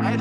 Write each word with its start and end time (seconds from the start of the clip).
Hallo 0.00 0.14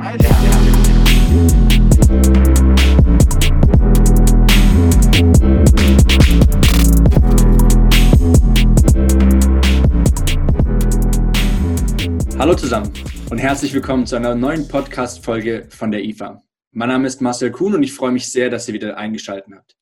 zusammen 12.55 12.91
und 13.29 13.37
herzlich 13.37 13.73
willkommen 13.73 14.07
zu 14.07 14.15
einer 14.15 14.33
neuen 14.33 14.67
Podcast-Folge 14.67 15.67
von 15.69 15.91
der 15.91 16.03
IFA. 16.03 16.41
Mein 16.71 16.89
Name 16.89 17.05
ist 17.05 17.21
Marcel 17.21 17.51
Kuhn 17.51 17.75
und 17.75 17.83
ich 17.83 17.93
freue 17.93 18.11
mich 18.11 18.31
sehr, 18.31 18.49
dass 18.49 18.67
ihr 18.67 18.73
wieder 18.73 18.97
eingeschaltet 18.97 19.53
habt. 19.55 19.77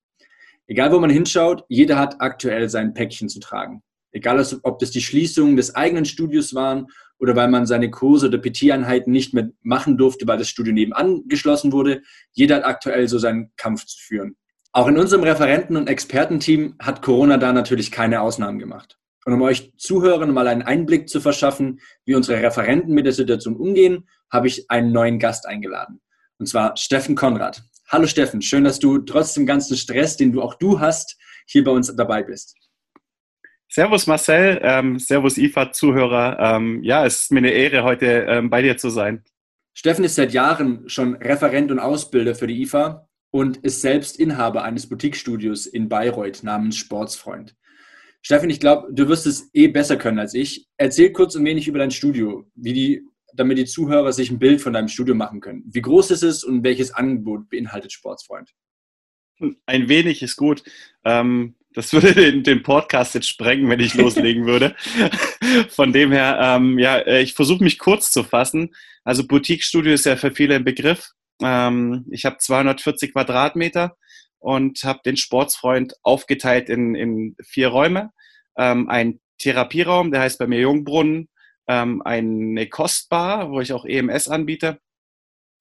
Egal, 0.67 0.91
wo 0.91 0.99
man 0.99 1.09
hinschaut, 1.09 1.63
jeder 1.69 1.97
hat 1.97 2.19
aktuell 2.19 2.67
sein 2.67 2.93
Päckchen 2.93 3.29
zu 3.29 3.39
tragen. 3.39 3.81
Egal, 4.15 4.41
ob 4.63 4.79
das 4.79 4.91
die 4.91 5.01
Schließungen 5.01 5.57
des 5.57 5.75
eigenen 5.75 6.05
Studios 6.05 6.55
waren 6.55 6.87
oder 7.19 7.35
weil 7.35 7.49
man 7.49 7.65
seine 7.65 7.91
Kurse 7.91 8.27
oder 8.27 8.37
PT-Einheiten 8.37 9.11
nicht 9.11 9.33
mehr 9.33 9.49
machen 9.61 9.97
durfte, 9.97 10.25
weil 10.25 10.37
das 10.37 10.47
Studio 10.47 10.71
nebenan 10.71 11.27
geschlossen 11.27 11.73
wurde. 11.73 12.01
Jeder 12.31 12.55
hat 12.55 12.63
aktuell 12.63 13.09
so 13.09 13.19
seinen 13.19 13.51
Kampf 13.57 13.85
zu 13.85 13.97
führen. 13.99 14.37
Auch 14.71 14.87
in 14.87 14.97
unserem 14.97 15.23
Referenten- 15.23 15.75
und 15.75 15.89
Expertenteam 15.89 16.75
hat 16.79 17.01
Corona 17.01 17.37
da 17.37 17.51
natürlich 17.51 17.91
keine 17.91 18.21
Ausnahmen 18.21 18.57
gemacht. 18.57 18.97
Und 19.25 19.33
um 19.33 19.41
euch 19.41 19.73
Zuhörern 19.75 20.31
mal 20.31 20.47
einen 20.47 20.61
Einblick 20.61 21.09
zu 21.09 21.19
verschaffen, 21.19 21.81
wie 22.05 22.15
unsere 22.15 22.41
Referenten 22.41 22.93
mit 22.93 23.05
der 23.05 23.13
Situation 23.13 23.57
umgehen, 23.57 24.07
habe 24.31 24.47
ich 24.47 24.71
einen 24.71 24.93
neuen 24.93 25.19
Gast 25.19 25.45
eingeladen. 25.45 25.99
Und 26.37 26.45
zwar 26.45 26.77
Steffen 26.77 27.15
Konrad. 27.15 27.63
Hallo 27.89 28.07
Steffen, 28.07 28.41
schön, 28.41 28.63
dass 28.63 28.79
du 28.79 28.99
trotz 28.99 29.33
dem 29.33 29.45
ganzen 29.45 29.75
Stress, 29.75 30.15
den 30.15 30.31
du 30.31 30.41
auch 30.41 30.53
du 30.53 30.79
hast, 30.79 31.17
hier 31.47 31.65
bei 31.65 31.71
uns 31.71 31.93
dabei 31.93 32.23
bist. 32.23 32.55
Servus 33.75 34.07
Marcel, 34.07 34.61
ähm, 34.63 34.99
Servus 34.99 35.37
IFA-Zuhörer. 35.37 36.39
Ähm, 36.39 36.81
ja, 36.81 37.05
es 37.05 37.23
ist 37.23 37.31
mir 37.33 37.39
eine 37.39 37.51
Ehre, 37.51 37.83
heute 37.83 38.05
ähm, 38.05 38.49
bei 38.49 38.61
dir 38.61 38.77
zu 38.77 38.89
sein. 38.89 39.25
Steffen 39.73 40.05
ist 40.05 40.15
seit 40.15 40.31
Jahren 40.31 40.87
schon 40.87 41.15
Referent 41.15 41.71
und 41.71 41.79
Ausbilder 41.79 42.35
für 42.35 42.47
die 42.47 42.61
IFA 42.61 43.09
und 43.31 43.57
ist 43.57 43.81
selbst 43.81 44.17
Inhaber 44.17 44.63
eines 44.63 44.87
Boutique-Studios 44.87 45.65
in 45.65 45.89
Bayreuth 45.89 46.41
namens 46.41 46.77
Sportsfreund. 46.77 47.53
Steffen, 48.21 48.49
ich 48.49 48.61
glaube, 48.61 48.93
du 48.93 49.09
wirst 49.09 49.27
es 49.27 49.49
eh 49.53 49.67
besser 49.67 49.97
können 49.97 50.19
als 50.19 50.33
ich. 50.35 50.69
Erzähl 50.77 51.11
kurz 51.11 51.35
ein 51.35 51.43
wenig 51.43 51.67
über 51.67 51.79
dein 51.79 51.91
Studio, 51.91 52.49
wie 52.55 52.71
die, 52.71 53.01
damit 53.33 53.57
die 53.57 53.65
Zuhörer 53.65 54.13
sich 54.13 54.31
ein 54.31 54.39
Bild 54.39 54.61
von 54.61 54.71
deinem 54.71 54.87
Studio 54.87 55.15
machen 55.15 55.41
können. 55.41 55.65
Wie 55.67 55.81
groß 55.81 56.11
ist 56.11 56.23
es 56.23 56.45
und 56.45 56.63
welches 56.63 56.91
Angebot 56.91 57.49
beinhaltet 57.49 57.91
Sportsfreund? 57.91 58.53
Ein 59.65 59.89
wenig 59.89 60.23
ist 60.23 60.37
gut. 60.37 60.63
Ähm, 61.03 61.55
das 61.75 61.93
würde 61.93 62.13
den, 62.13 62.43
den, 62.43 62.63
Podcast 62.63 63.13
jetzt 63.15 63.29
sprengen, 63.29 63.69
wenn 63.69 63.79
ich 63.79 63.93
loslegen 63.95 64.45
würde. 64.45 64.75
Von 65.69 65.93
dem 65.93 66.11
her, 66.11 66.39
ähm, 66.41 66.79
ja, 66.79 66.97
äh, 66.97 67.21
ich 67.21 67.33
versuche 67.33 67.63
mich 67.63 67.77
kurz 67.77 68.11
zu 68.11 68.23
fassen. 68.23 68.73
Also 69.03 69.27
Boutique-Studio 69.27 69.93
ist 69.93 70.05
ja 70.05 70.15
für 70.15 70.31
viele 70.31 70.55
ein 70.55 70.63
Begriff. 70.63 71.11
Ähm, 71.41 72.05
ich 72.09 72.25
habe 72.25 72.37
240 72.37 73.13
Quadratmeter 73.13 73.97
und 74.39 74.83
habe 74.83 75.01
den 75.05 75.17
Sportsfreund 75.17 75.95
aufgeteilt 76.01 76.69
in, 76.69 76.95
in 76.95 77.35
vier 77.43 77.67
Räume. 77.67 78.11
Ähm, 78.57 78.89
ein 78.89 79.19
Therapieraum, 79.37 80.11
der 80.11 80.21
heißt 80.21 80.39
bei 80.39 80.47
mir 80.47 80.61
Jungbrunnen, 80.61 81.29
ähm, 81.67 82.01
eine 82.03 82.67
Kostbar, 82.67 83.51
wo 83.51 83.59
ich 83.59 83.73
auch 83.73 83.85
EMS 83.85 84.27
anbiete. 84.27 84.79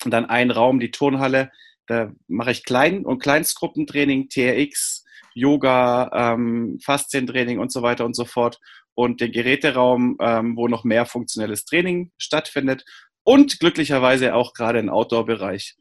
Und 0.05 0.11
dann 0.11 0.27
ein 0.27 0.51
Raum, 0.51 0.81
die 0.81 0.91
Turnhalle, 0.91 1.51
da 1.87 2.13
mache 2.29 2.51
ich 2.51 2.65
Klein- 2.65 3.05
und 3.05 3.21
Kleinstgruppentraining, 3.21 4.29
TRX, 4.29 5.05
Yoga, 5.35 6.11
ähm, 6.15 6.79
Faszientraining 6.83 7.59
und 7.59 7.73
so 7.73 7.83
weiter 7.83 8.05
und 8.05 8.17
so 8.17 8.25
fort. 8.25 8.59
Und 8.95 9.21
den 9.21 9.33
Geräteraum, 9.33 10.17
ähm, 10.21 10.57
wo 10.57 10.69
noch 10.69 10.85
mehr 10.85 11.05
funktionelles 11.05 11.65
Training 11.65 12.13
stattfindet. 12.17 12.85
Und 13.25 13.59
glücklicherweise 13.59 14.35
auch 14.35 14.53
gerade 14.55 14.79
im 14.79 14.89
Outdoor-Bereich. 14.89 15.77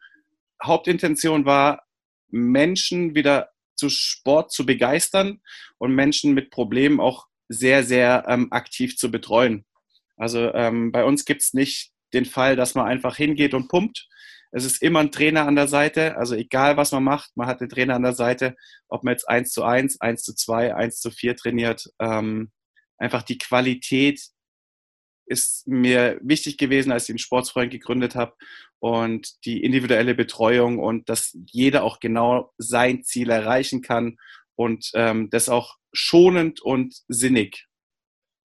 Hauptintention 0.63 1.45
war, 1.45 1.83
Menschen 2.29 3.15
wieder 3.15 3.49
zu 3.75 3.89
Sport 3.89 4.51
zu 4.51 4.65
begeistern 4.65 5.41
und 5.77 5.93
Menschen 5.93 6.33
mit 6.33 6.51
Problemen 6.51 6.99
auch 6.99 7.27
sehr, 7.49 7.83
sehr 7.83 8.25
ähm, 8.27 8.47
aktiv 8.51 8.97
zu 8.97 9.11
betreuen. 9.11 9.65
Also 10.17 10.53
ähm, 10.53 10.91
bei 10.91 11.03
uns 11.03 11.25
gibt 11.25 11.41
es 11.41 11.53
nicht 11.53 11.91
den 12.13 12.25
Fall, 12.25 12.55
dass 12.55 12.75
man 12.75 12.87
einfach 12.87 13.15
hingeht 13.15 13.53
und 13.53 13.67
pumpt. 13.67 14.07
Es 14.53 14.65
ist 14.65 14.83
immer 14.83 14.99
ein 14.99 15.11
Trainer 15.11 15.47
an 15.47 15.55
der 15.55 15.67
Seite. 15.67 16.15
Also 16.15 16.35
egal, 16.35 16.77
was 16.77 16.91
man 16.91 17.03
macht, 17.03 17.35
man 17.35 17.47
hat 17.47 17.59
den 17.59 17.69
Trainer 17.69 17.95
an 17.95 18.03
der 18.03 18.13
Seite. 18.13 18.55
Ob 18.87 19.03
man 19.03 19.13
jetzt 19.13 19.27
1 19.27 19.51
zu 19.51 19.63
1, 19.63 19.99
1 19.99 20.21
zu 20.21 20.35
2, 20.35 20.75
1 20.75 20.99
zu 20.99 21.09
4 21.09 21.35
trainiert. 21.35 21.89
Ähm, 21.99 22.51
einfach 22.99 23.23
die 23.23 23.39
Qualität 23.39 24.21
ist 25.25 25.67
mir 25.67 26.19
wichtig 26.21 26.57
gewesen, 26.57 26.91
als 26.91 27.03
ich 27.03 27.13
den 27.13 27.17
Sportsfreund 27.17 27.71
gegründet 27.71 28.13
habe 28.15 28.35
und 28.79 29.43
die 29.45 29.63
individuelle 29.63 30.13
Betreuung 30.13 30.77
und 30.77 31.09
dass 31.09 31.35
jeder 31.47 31.83
auch 31.83 31.99
genau 31.99 32.53
sein 32.57 33.03
Ziel 33.03 33.31
erreichen 33.31 33.81
kann 33.81 34.17
und 34.55 34.91
ähm, 34.93 35.29
das 35.31 35.49
auch 35.49 35.77
schonend 35.93 36.61
und 36.61 36.95
sinnig. 37.07 37.65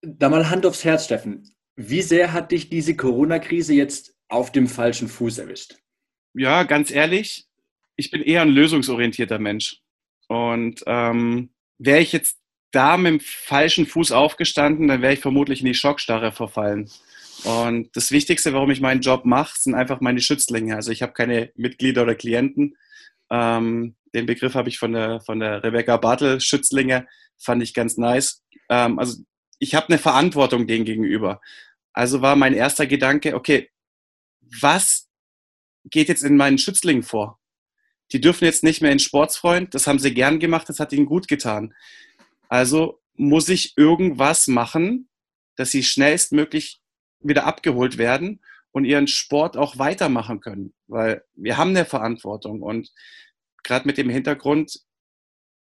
Da 0.01 0.29
mal 0.31 0.49
Hand 0.49 0.65
aufs 0.65 0.85
Herz, 0.85 1.05
Steffen. 1.05 1.55
Wie 1.77 2.03
sehr 2.03 2.33
hat 2.33 2.53
dich 2.53 2.71
diese 2.71 2.97
Corona-Krise 2.97 3.75
jetzt 3.75 4.15
auf 4.29 4.53
dem 4.53 4.69
falschen 4.69 5.09
Fuß 5.09 5.39
erwischt? 5.39 5.77
Ja, 6.35 6.63
ganz 6.65 6.91
ehrlich, 6.91 7.47
ich 7.97 8.11
bin 8.11 8.23
eher 8.23 8.43
ein 8.43 8.51
lösungsorientierter 8.51 9.39
Mensch. 9.39 9.81
Und 10.29 10.83
ähm, 10.87 11.51
wäre 11.79 12.01
ich 12.01 12.13
jetzt 12.13 12.39
da 12.71 12.97
mit 12.97 13.13
dem 13.13 13.21
falschen 13.21 13.87
Fuß 13.87 14.13
aufgestanden, 14.13 14.89
dann 14.89 15.03
wäre 15.03 15.15
ich 15.15 15.21
vermutlich 15.21 15.61
in 15.61 15.67
die 15.67 15.75
Schockstarre 15.75 16.33
verfallen. 16.33 16.91
Und 17.45 17.97
das 17.97 18.11
Wichtigste, 18.11 18.53
warum 18.53 18.71
ich 18.71 18.81
meinen 18.81 19.01
Job 19.01 19.25
mache, 19.25 19.59
sind 19.59 19.75
einfach 19.75 20.01
meine 20.01 20.21
Schützlinge. 20.21 20.75
Also 20.75 20.91
ich 20.91 21.03
habe 21.03 21.13
keine 21.13 21.53
Mitglieder 21.55 22.03
oder 22.03 22.15
Klienten. 22.15 22.77
Ähm, 23.31 23.97
den 24.15 24.27
Begriff 24.27 24.55
habe 24.55 24.69
ich 24.69 24.79
von 24.79 24.93
der, 24.93 25.21
von 25.21 25.41
der 25.41 25.63
Rebecca 25.63 25.97
Bartel, 25.97 26.41
Schützlinge, 26.41 27.07
fand 27.37 27.63
ich 27.63 27.75
ganz 27.75 27.97
nice. 27.97 28.43
Ähm, 28.69 28.99
also 28.99 29.23
ich 29.59 29.75
habe 29.75 29.89
eine 29.89 29.99
Verantwortung 29.99 30.67
denen 30.67 30.85
gegenüber. 30.85 31.41
Also 31.93 32.23
war 32.23 32.37
mein 32.37 32.55
erster 32.55 32.87
Gedanke, 32.87 33.35
okay, 33.35 33.71
was 34.61 35.08
geht 35.85 36.09
jetzt 36.09 36.25
in 36.25 36.37
meinen 36.37 36.59
Schützlingen 36.59 37.03
vor? 37.03 37.39
Die 38.13 38.21
dürfen 38.21 38.45
jetzt 38.45 38.65
nicht 38.65 38.81
mehr 38.81 38.93
in 38.93 38.99
Sportsfreund, 38.99 39.75
das 39.75 39.87
haben 39.87 39.99
sie 39.99 40.15
gern 40.15 40.39
gemacht, 40.39 40.69
das 40.69 40.81
hat 40.81 40.93
ihnen 40.93 41.07
gut 41.07 41.29
getan. 41.29 41.75
Also 42.49 43.01
muss 43.15 43.49
ich 43.49 43.77
irgendwas 43.77 44.47
machen, 44.47 45.09
dass 45.57 45.71
sie 45.71 45.83
schnellstmöglich 45.83 46.81
wieder 47.21 47.45
abgeholt 47.45 47.99
werden 47.99 48.41
und 48.71 48.85
ihren 48.85 49.09
Sport 49.09 49.57
auch 49.57 49.79
weitermachen 49.79 50.41
können, 50.41 50.73
weil 50.87 51.25
wir 51.35 51.57
haben 51.57 51.71
eine 51.71 51.85
Verantwortung 51.85 52.63
und 52.63 52.93
gerade 53.63 53.87
mit 53.87 53.99
dem 53.99 54.09
Hintergrund, 54.09 54.81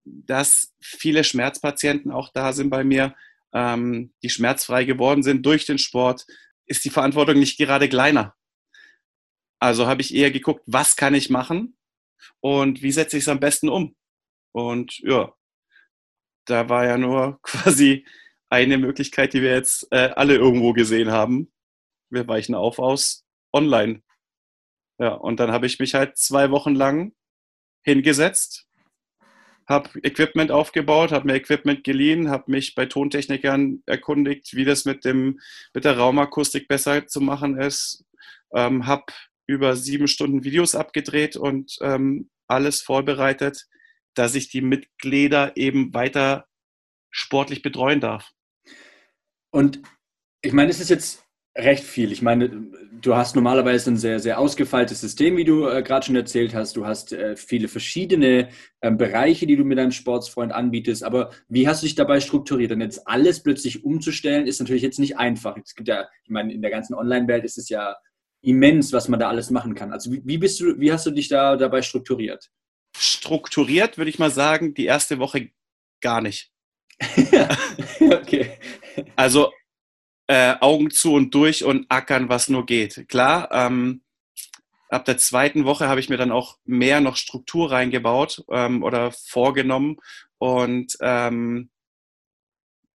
dass 0.04 0.74
viele 0.80 1.24
Schmerzpatienten 1.24 2.10
auch 2.10 2.30
da 2.32 2.52
sind 2.52 2.70
bei 2.70 2.84
mir, 2.84 3.14
ähm, 3.52 4.12
die 4.22 4.30
schmerzfrei 4.30 4.84
geworden 4.84 5.22
sind 5.22 5.46
durch 5.46 5.64
den 5.64 5.78
Sport, 5.78 6.26
ist 6.66 6.84
die 6.84 6.90
Verantwortung 6.90 7.38
nicht 7.38 7.56
gerade 7.56 7.88
kleiner. 7.88 8.34
Also 9.64 9.86
habe 9.86 10.02
ich 10.02 10.14
eher 10.14 10.30
geguckt, 10.30 10.62
was 10.66 10.94
kann 10.94 11.14
ich 11.14 11.30
machen 11.30 11.74
und 12.40 12.82
wie 12.82 12.92
setze 12.92 13.16
ich 13.16 13.22
es 13.22 13.30
am 13.30 13.40
besten 13.40 13.70
um. 13.70 13.96
Und 14.52 14.98
ja, 14.98 15.32
da 16.44 16.68
war 16.68 16.84
ja 16.84 16.98
nur 16.98 17.40
quasi 17.42 18.06
eine 18.50 18.76
Möglichkeit, 18.76 19.32
die 19.32 19.40
wir 19.40 19.54
jetzt 19.54 19.88
äh, 19.90 20.10
alle 20.16 20.34
irgendwo 20.34 20.74
gesehen 20.74 21.10
haben. 21.12 21.50
Wir 22.10 22.28
weichen 22.28 22.54
auf 22.54 22.78
aus 22.78 23.24
online. 23.54 24.02
Ja, 24.98 25.14
und 25.14 25.40
dann 25.40 25.50
habe 25.50 25.64
ich 25.64 25.78
mich 25.78 25.94
halt 25.94 26.18
zwei 26.18 26.50
Wochen 26.50 26.74
lang 26.74 27.14
hingesetzt, 27.86 28.68
habe 29.66 29.98
Equipment 30.02 30.50
aufgebaut, 30.50 31.10
habe 31.10 31.26
mir 31.26 31.36
Equipment 31.36 31.84
geliehen, 31.84 32.28
habe 32.28 32.50
mich 32.50 32.74
bei 32.74 32.84
Tontechnikern 32.84 33.82
erkundigt, 33.86 34.54
wie 34.54 34.66
das 34.66 34.84
mit, 34.84 35.06
dem, 35.06 35.40
mit 35.72 35.86
der 35.86 35.96
Raumakustik 35.96 36.68
besser 36.68 37.06
zu 37.06 37.22
machen 37.22 37.58
ist, 37.58 38.04
ähm, 38.54 38.86
habe 38.86 39.06
über 39.46 39.76
sieben 39.76 40.08
Stunden 40.08 40.44
Videos 40.44 40.74
abgedreht 40.74 41.36
und 41.36 41.76
ähm, 41.80 42.30
alles 42.46 42.82
vorbereitet, 42.82 43.66
dass 44.14 44.34
ich 44.34 44.48
die 44.48 44.60
Mitglieder 44.60 45.56
eben 45.56 45.92
weiter 45.94 46.46
sportlich 47.10 47.62
betreuen 47.62 48.00
darf. 48.00 48.32
Und 49.50 49.82
ich 50.40 50.52
meine, 50.52 50.70
es 50.70 50.80
ist 50.80 50.90
jetzt 50.90 51.24
recht 51.56 51.84
viel. 51.84 52.10
Ich 52.10 52.22
meine, 52.22 52.50
du 53.00 53.14
hast 53.14 53.36
normalerweise 53.36 53.90
ein 53.90 53.96
sehr, 53.96 54.18
sehr 54.18 54.40
ausgefeiltes 54.40 55.00
System, 55.00 55.36
wie 55.36 55.44
du 55.44 55.68
äh, 55.68 55.82
gerade 55.82 56.04
schon 56.04 56.16
erzählt 56.16 56.54
hast. 56.54 56.76
Du 56.76 56.84
hast 56.84 57.12
äh, 57.12 57.36
viele 57.36 57.68
verschiedene 57.68 58.48
äh, 58.80 58.90
Bereiche, 58.90 59.46
die 59.46 59.56
du 59.56 59.64
mit 59.64 59.78
deinem 59.78 59.92
Sportsfreund 59.92 60.52
anbietest. 60.52 61.04
Aber 61.04 61.30
wie 61.48 61.68
hast 61.68 61.82
du 61.82 61.86
dich 61.86 61.94
dabei 61.94 62.20
strukturiert? 62.20 62.72
Und 62.72 62.80
jetzt 62.80 63.06
alles 63.06 63.42
plötzlich 63.42 63.84
umzustellen, 63.84 64.46
ist 64.46 64.60
natürlich 64.60 64.82
jetzt 64.82 64.98
nicht 64.98 65.16
einfach. 65.16 65.56
Es 65.56 65.74
gibt 65.76 65.88
ja, 65.88 66.08
ich 66.24 66.30
meine, 66.30 66.52
in 66.52 66.62
der 66.62 66.72
ganzen 66.72 66.94
Online-Welt 66.94 67.44
ist 67.44 67.58
es 67.58 67.68
ja 67.68 67.96
immens, 68.44 68.92
was 68.92 69.08
man 69.08 69.20
da 69.20 69.28
alles 69.28 69.50
machen 69.50 69.74
kann. 69.74 69.92
Also 69.92 70.12
wie, 70.12 70.38
bist 70.38 70.60
du, 70.60 70.78
wie 70.78 70.92
hast 70.92 71.06
du 71.06 71.10
dich 71.10 71.28
da 71.28 71.56
dabei 71.56 71.82
strukturiert? 71.82 72.50
Strukturiert 72.96 73.98
würde 73.98 74.10
ich 74.10 74.18
mal 74.18 74.30
sagen, 74.30 74.74
die 74.74 74.86
erste 74.86 75.18
Woche 75.18 75.50
gar 76.00 76.20
nicht. 76.20 76.50
okay. 78.00 78.58
Also 79.16 79.52
äh, 80.26 80.54
Augen 80.60 80.90
zu 80.90 81.14
und 81.14 81.34
durch 81.34 81.64
und 81.64 81.86
ackern, 81.88 82.28
was 82.28 82.48
nur 82.48 82.66
geht. 82.66 83.08
Klar, 83.08 83.48
ähm, 83.50 84.02
ab 84.88 85.04
der 85.04 85.18
zweiten 85.18 85.64
Woche 85.64 85.88
habe 85.88 86.00
ich 86.00 86.08
mir 86.08 86.16
dann 86.16 86.32
auch 86.32 86.58
mehr 86.64 87.00
noch 87.00 87.16
Struktur 87.16 87.72
reingebaut 87.72 88.44
ähm, 88.50 88.82
oder 88.82 89.12
vorgenommen 89.12 89.96
und 90.38 90.96
ähm, 91.00 91.70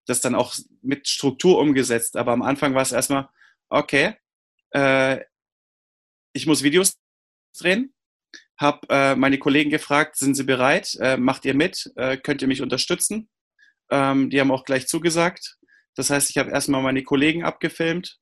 das 0.06 0.22
dann 0.22 0.36
auch 0.36 0.56
mit 0.82 1.08
Struktur 1.08 1.60
umgesetzt. 1.60 2.18
Aber 2.18 2.32
am 2.32 2.42
Anfang 2.42 2.74
war 2.74 2.82
es 2.82 2.92
erstmal, 2.92 3.30
okay, 3.70 4.16
äh, 4.72 5.20
ich 6.40 6.48
muss 6.48 6.64
Videos 6.64 6.98
drehen, 7.58 7.94
habe 8.58 8.88
äh, 8.90 9.16
meine 9.16 9.38
Kollegen 9.38 9.70
gefragt, 9.70 10.16
sind 10.16 10.36
sie 10.36 10.46
bereit, 10.46 10.96
äh, 11.02 11.18
macht 11.18 11.44
ihr 11.44 11.54
mit, 11.54 11.92
äh, 11.98 12.18
könnt 12.18 12.42
ihr 12.42 12.48
mich 12.48 12.62
unterstützen? 12.62 13.30
Ähm, 13.92 14.30
die 14.30 14.40
haben 14.40 14.52
auch 14.52 14.64
gleich 14.64 14.88
zugesagt. 14.88 15.58
Das 15.96 16.10
heißt, 16.10 16.30
ich 16.30 16.38
habe 16.38 16.52
erstmal 16.52 16.82
meine 16.82 17.04
Kollegen 17.04 17.44
abgefilmt 17.44 18.20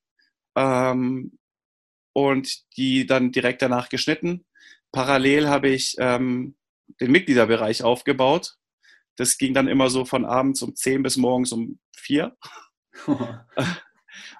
ähm, 0.55 1.37
und 2.13 2.63
die 2.75 3.05
dann 3.05 3.31
direkt 3.31 3.61
danach 3.61 3.89
geschnitten. 3.89 4.45
Parallel 4.91 5.47
habe 5.47 5.69
ich 5.69 5.95
ähm, 5.99 6.55
den 6.99 7.11
Mitgliederbereich 7.11 7.83
aufgebaut. 7.83 8.55
Das 9.15 9.37
ging 9.37 9.53
dann 9.53 9.67
immer 9.67 9.89
so 9.89 10.05
von 10.05 10.25
abends 10.25 10.61
um 10.63 10.75
10 10.75 11.03
bis 11.03 11.17
morgens 11.17 11.51
um 11.51 11.79
4. 11.95 12.35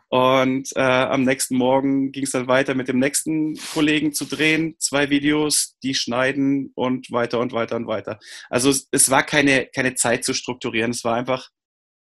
Und 0.09 0.69
äh, 0.75 0.81
am 0.81 1.23
nächsten 1.23 1.57
Morgen 1.57 2.11
ging 2.13 2.23
es 2.23 2.31
dann 2.31 2.47
weiter 2.47 2.75
mit 2.75 2.87
dem 2.87 2.97
nächsten 2.97 3.57
Kollegen 3.73 4.13
zu 4.13 4.25
drehen, 4.25 4.75
zwei 4.79 5.09
Videos, 5.09 5.77
die 5.83 5.95
schneiden 5.95 6.71
und 6.75 7.11
weiter 7.11 7.39
und 7.39 7.51
weiter 7.51 7.75
und 7.75 7.87
weiter. 7.87 8.17
Also 8.49 8.69
es, 8.69 8.87
es 8.91 9.09
war 9.09 9.23
keine, 9.23 9.67
keine 9.67 9.95
Zeit 9.95 10.23
zu 10.23 10.33
strukturieren, 10.33 10.91
es 10.91 11.03
war 11.03 11.15
einfach 11.15 11.49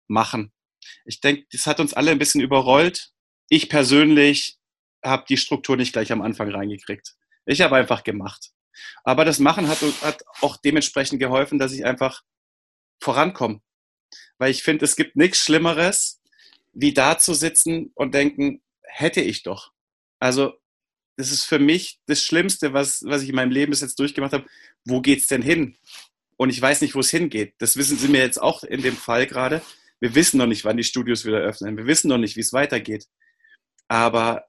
machen. 0.06 0.52
Ich 1.04 1.20
denke, 1.20 1.46
das 1.50 1.66
hat 1.66 1.80
uns 1.80 1.94
alle 1.94 2.12
ein 2.12 2.18
bisschen 2.18 2.40
überrollt. 2.40 3.10
Ich 3.48 3.68
persönlich 3.68 4.56
habe 5.04 5.24
die 5.28 5.36
Struktur 5.36 5.76
nicht 5.76 5.92
gleich 5.92 6.12
am 6.12 6.22
Anfang 6.22 6.50
reingekriegt. 6.50 7.14
Ich 7.44 7.60
habe 7.60 7.76
einfach 7.76 8.04
gemacht. 8.04 8.50
Aber 9.02 9.24
das 9.24 9.40
Machen 9.40 9.68
hat, 9.68 9.80
hat 10.02 10.22
auch 10.42 10.56
dementsprechend 10.58 11.18
geholfen, 11.18 11.58
dass 11.58 11.72
ich 11.72 11.84
einfach 11.84 12.22
vorankomme. 13.00 13.60
Weil 14.38 14.50
ich 14.50 14.62
finde, 14.62 14.84
es 14.84 14.96
gibt 14.96 15.16
nichts 15.16 15.38
Schlimmeres, 15.38 16.15
wie 16.76 16.92
da 16.92 17.18
zu 17.18 17.34
sitzen 17.34 17.90
und 17.94 18.14
denken, 18.14 18.62
hätte 18.82 19.22
ich 19.22 19.42
doch. 19.42 19.72
Also, 20.20 20.54
das 21.16 21.32
ist 21.32 21.44
für 21.44 21.58
mich 21.58 21.98
das 22.06 22.22
Schlimmste, 22.22 22.74
was, 22.74 23.02
was 23.04 23.22
ich 23.22 23.30
in 23.30 23.34
meinem 23.34 23.50
Leben 23.50 23.70
bis 23.70 23.80
jetzt 23.80 23.98
durchgemacht 23.98 24.34
habe. 24.34 24.46
Wo 24.84 25.00
geht's 25.00 25.26
denn 25.26 25.42
hin? 25.42 25.76
Und 26.36 26.50
ich 26.50 26.60
weiß 26.60 26.82
nicht, 26.82 26.94
wo 26.94 27.00
es 27.00 27.10
hingeht. 27.10 27.54
Das 27.58 27.78
wissen 27.78 27.96
Sie 27.96 28.08
mir 28.08 28.20
jetzt 28.20 28.40
auch 28.40 28.62
in 28.62 28.82
dem 28.82 28.96
Fall 28.96 29.26
gerade. 29.26 29.62
Wir 30.00 30.14
wissen 30.14 30.36
noch 30.36 30.46
nicht, 30.46 30.66
wann 30.66 30.76
die 30.76 30.84
Studios 30.84 31.24
wieder 31.24 31.38
öffnen. 31.38 31.78
Wir 31.78 31.86
wissen 31.86 32.08
noch 32.08 32.18
nicht, 32.18 32.36
wie 32.36 32.40
es 32.40 32.52
weitergeht. 32.52 33.06
Aber 33.88 34.44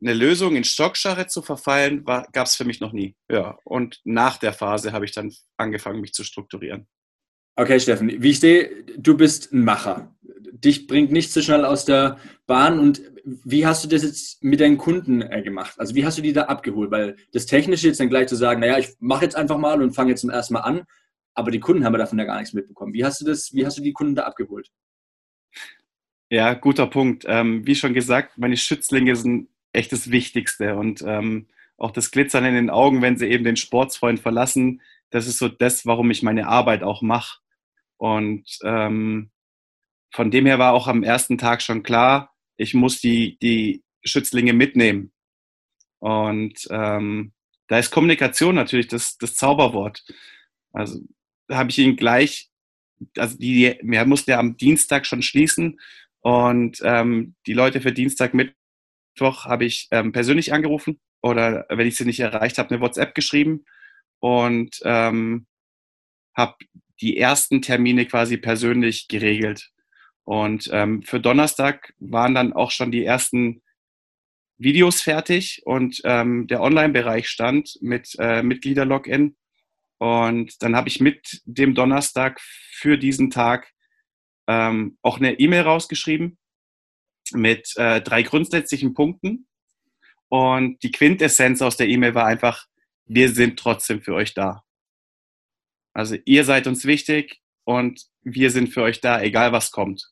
eine 0.00 0.14
Lösung 0.14 0.56
in 0.56 0.64
Stockstarre 0.64 1.26
zu 1.26 1.42
verfallen, 1.42 2.04
gab 2.04 2.46
es 2.46 2.56
für 2.56 2.64
mich 2.64 2.80
noch 2.80 2.92
nie. 2.92 3.14
Ja, 3.30 3.58
und 3.64 4.00
nach 4.04 4.38
der 4.38 4.54
Phase 4.54 4.92
habe 4.92 5.04
ich 5.04 5.12
dann 5.12 5.34
angefangen, 5.58 6.00
mich 6.00 6.14
zu 6.14 6.24
strukturieren. 6.24 6.88
Okay, 7.56 7.78
Steffen, 7.78 8.22
wie 8.22 8.30
ich 8.30 8.40
sehe, 8.40 8.84
du 8.96 9.16
bist 9.16 9.52
ein 9.52 9.64
Macher. 9.64 10.12
Dich 10.52 10.86
bringt 10.86 11.12
nichts 11.12 11.34
so 11.34 11.40
schnell 11.40 11.64
aus 11.64 11.84
der 11.84 12.18
Bahn. 12.46 12.80
Und 12.80 13.02
wie 13.24 13.66
hast 13.66 13.84
du 13.84 13.88
das 13.88 14.02
jetzt 14.02 14.42
mit 14.42 14.60
deinen 14.60 14.76
Kunden 14.76 15.22
äh, 15.22 15.42
gemacht? 15.42 15.78
Also 15.78 15.94
wie 15.94 16.04
hast 16.04 16.18
du 16.18 16.22
die 16.22 16.32
da 16.32 16.42
abgeholt? 16.42 16.90
Weil 16.90 17.16
das 17.32 17.46
Technische 17.46 17.86
jetzt 17.86 18.00
dann 18.00 18.08
gleich 18.08 18.26
zu 18.26 18.36
sagen, 18.36 18.60
naja, 18.60 18.78
ich 18.78 18.88
mache 18.98 19.24
jetzt 19.24 19.36
einfach 19.36 19.58
mal 19.58 19.80
und 19.82 19.92
fange 19.92 20.10
jetzt 20.10 20.22
zum 20.22 20.30
ersten 20.30 20.54
Mal 20.54 20.60
an, 20.60 20.82
aber 21.34 21.50
die 21.50 21.60
Kunden 21.60 21.84
haben 21.84 21.96
davon 21.96 22.18
ja 22.18 22.24
gar 22.24 22.38
nichts 22.38 22.54
mitbekommen. 22.54 22.92
Wie 22.92 23.04
hast 23.04 23.20
du 23.20 23.24
das, 23.24 23.52
wie 23.52 23.64
hast 23.64 23.78
du 23.78 23.82
die 23.82 23.92
Kunden 23.92 24.14
da 24.14 24.24
abgeholt? 24.24 24.70
Ja, 26.30 26.54
guter 26.54 26.86
Punkt. 26.86 27.24
Ähm, 27.28 27.66
wie 27.66 27.76
schon 27.76 27.94
gesagt, 27.94 28.36
meine 28.36 28.56
Schützlinge 28.56 29.14
sind 29.14 29.48
echt 29.72 29.92
das 29.92 30.10
Wichtigste 30.10 30.76
und 30.76 31.02
ähm, 31.06 31.46
auch 31.76 31.92
das 31.92 32.10
Glitzern 32.10 32.44
in 32.44 32.54
den 32.54 32.70
Augen, 32.70 33.02
wenn 33.02 33.16
sie 33.16 33.26
eben 33.26 33.44
den 33.44 33.56
Sportsfreund 33.56 34.20
verlassen, 34.20 34.80
das 35.10 35.26
ist 35.26 35.38
so 35.38 35.48
das, 35.48 35.86
warum 35.86 36.10
ich 36.10 36.22
meine 36.22 36.48
Arbeit 36.48 36.82
auch 36.82 37.02
mache. 37.02 37.38
Und 37.96 38.44
ähm, 38.64 39.30
von 40.12 40.30
dem 40.30 40.46
her 40.46 40.58
war 40.58 40.72
auch 40.72 40.88
am 40.88 41.02
ersten 41.02 41.38
Tag 41.38 41.62
schon 41.62 41.82
klar, 41.82 42.34
ich 42.56 42.74
muss 42.74 43.00
die, 43.00 43.38
die 43.40 43.82
Schützlinge 44.04 44.52
mitnehmen. 44.52 45.12
Und 45.98 46.68
ähm, 46.70 47.32
da 47.68 47.78
ist 47.78 47.90
Kommunikation 47.90 48.54
natürlich 48.54 48.88
das, 48.88 49.16
das 49.18 49.34
Zauberwort. 49.34 50.04
Also 50.72 51.00
habe 51.50 51.70
ich 51.70 51.78
ihn 51.78 51.96
gleich, 51.96 52.50
also 53.16 53.36
die, 53.38 53.78
wir 53.82 54.04
mussten 54.04 54.30
ja 54.30 54.38
am 54.38 54.56
Dienstag 54.56 55.06
schon 55.06 55.22
schließen 55.22 55.80
und 56.20 56.80
ähm, 56.84 57.34
die 57.46 57.52
Leute 57.52 57.80
für 57.80 57.92
Dienstag, 57.92 58.34
Mittwoch 58.34 59.46
habe 59.46 59.64
ich 59.64 59.88
ähm, 59.90 60.12
persönlich 60.12 60.52
angerufen 60.52 61.00
oder 61.22 61.66
wenn 61.68 61.86
ich 61.86 61.96
sie 61.96 62.04
nicht 62.04 62.20
erreicht 62.20 62.58
habe, 62.58 62.70
eine 62.70 62.80
WhatsApp 62.80 63.14
geschrieben 63.14 63.64
und 64.20 64.80
ähm, 64.84 65.46
habe 66.36 66.56
die 67.04 67.18
ersten 67.18 67.60
Termine 67.60 68.06
quasi 68.06 68.38
persönlich 68.38 69.08
geregelt. 69.08 69.70
Und 70.24 70.70
ähm, 70.72 71.02
für 71.02 71.20
Donnerstag 71.20 71.92
waren 71.98 72.34
dann 72.34 72.54
auch 72.54 72.70
schon 72.70 72.90
die 72.90 73.04
ersten 73.04 73.62
Videos 74.56 75.02
fertig 75.02 75.60
und 75.66 76.00
ähm, 76.04 76.46
der 76.46 76.62
Online-Bereich 76.62 77.28
stand 77.28 77.76
mit 77.82 78.16
äh, 78.18 78.42
Mitglieder-Login. 78.42 79.36
Und 79.98 80.62
dann 80.62 80.74
habe 80.74 80.88
ich 80.88 80.98
mit 81.00 81.42
dem 81.44 81.74
Donnerstag 81.74 82.40
für 82.40 82.96
diesen 82.96 83.30
Tag 83.30 83.70
ähm, 84.46 84.96
auch 85.02 85.18
eine 85.18 85.38
E-Mail 85.38 85.62
rausgeschrieben 85.62 86.38
mit 87.32 87.76
äh, 87.76 88.00
drei 88.00 88.22
grundsätzlichen 88.22 88.94
Punkten. 88.94 89.46
Und 90.28 90.82
die 90.82 90.90
Quintessenz 90.90 91.60
aus 91.60 91.76
der 91.76 91.88
E-Mail 91.88 92.14
war 92.14 92.24
einfach, 92.24 92.64
wir 93.04 93.28
sind 93.28 93.58
trotzdem 93.58 94.00
für 94.00 94.14
euch 94.14 94.32
da. 94.32 94.63
Also 95.94 96.16
ihr 96.24 96.44
seid 96.44 96.66
uns 96.66 96.84
wichtig 96.84 97.40
und 97.64 98.04
wir 98.22 98.50
sind 98.50 98.68
für 98.68 98.82
euch 98.82 99.00
da, 99.00 99.22
egal 99.22 99.52
was 99.52 99.70
kommt. 99.70 100.10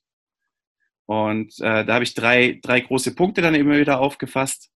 Und 1.07 1.59
äh, 1.59 1.85
da 1.85 1.95
habe 1.95 2.05
ich 2.05 2.15
drei, 2.15 2.61
drei 2.63 2.81
große 2.81 3.15
Punkte 3.15 3.43
dann 3.43 3.55
immer 3.55 3.77
wieder 3.77 4.01
aufgefasst. 4.01 4.71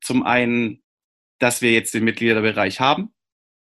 Zum 0.00 0.22
einen, 0.22 0.82
dass 1.38 1.60
wir 1.60 1.72
jetzt 1.72 1.92
den 1.92 2.04
Mitgliederbereich 2.04 2.80
haben. 2.80 3.12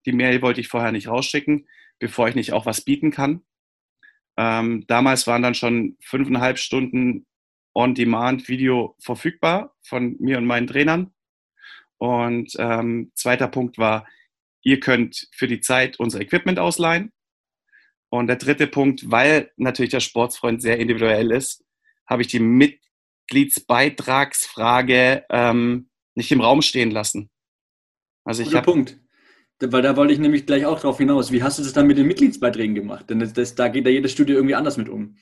Die 0.06 0.14
Mail 0.14 0.42
wollte 0.42 0.62
ich 0.62 0.70
vorher 0.70 0.92
nicht 0.92 1.08
rausschicken, 1.08 1.68
bevor 2.00 2.30
ich 2.30 2.36
nicht 2.36 2.54
auch 2.54 2.66
was 2.66 2.82
bieten 2.82 3.12
kann. 3.12 3.42
Ähm, 4.38 4.86
damals 4.88 5.26
waren 5.26 5.42
dann 5.42 5.56
schon 5.56 5.98
fünfeinhalb 6.00 6.60
Stunden 6.60 7.26
On-Demand-Video 7.74 8.96
verfügbar 9.00 9.76
von 9.82 10.16
mir 10.20 10.38
und 10.38 10.46
meinen 10.46 10.68
Trainern. 10.68 11.14
Und 11.98 12.54
ähm, 12.60 13.12
zweiter 13.16 13.48
Punkt 13.48 13.80
war, 13.80 14.06
ihr 14.68 14.80
könnt 14.82 15.30
für 15.32 15.48
die 15.48 15.62
Zeit 15.62 15.98
unser 15.98 16.20
Equipment 16.20 16.60
ausleihen. 16.60 17.14
Und 18.10 18.28
der 18.28 18.36
dritte 18.36 18.68
Punkt, 18.68 19.10
weil 19.10 19.50
natürlich 19.56 19.92
der 19.92 20.02
Sportsfreund 20.02 20.62
sehr 20.62 20.78
individuell 20.78 21.32
ist, 21.32 21.64
habe 22.06 22.22
ich 22.22 22.28
die 22.28 22.42
Mitgliedsbeitragsfrage 22.42 25.24
ähm, 25.30 25.90
nicht 26.16 26.34
im 26.34 26.42
Raum 26.42 26.62
stehen 26.62 26.92
lassen. 26.92 27.30
Also 28.26 28.44
ich 28.44 28.54
habe 28.54 28.66
Punkt. 28.66 29.00
Weil 29.60 29.82
da 29.82 29.96
wollte 29.96 30.14
ich 30.14 30.20
nämlich 30.20 30.46
gleich 30.46 30.66
auch 30.66 30.82
drauf 30.82 30.98
hinaus. 30.98 31.32
Wie 31.32 31.42
hast 31.42 31.60
du 31.60 31.64
das 31.64 31.72
dann 31.72 31.88
mit 31.88 31.98
den 31.98 32.08
Mitgliedsbeiträgen 32.08 32.76
gemacht? 32.76 33.10
Denn 33.10 33.20
das, 33.20 33.32
das, 33.32 33.56
da 33.56 33.70
geht 33.70 33.86
ja 33.86 33.92
jedes 33.92 34.12
Studio 34.12 34.36
irgendwie 34.36 34.56
anders 34.56 34.76
mit 34.76 34.90
um. 34.90 35.16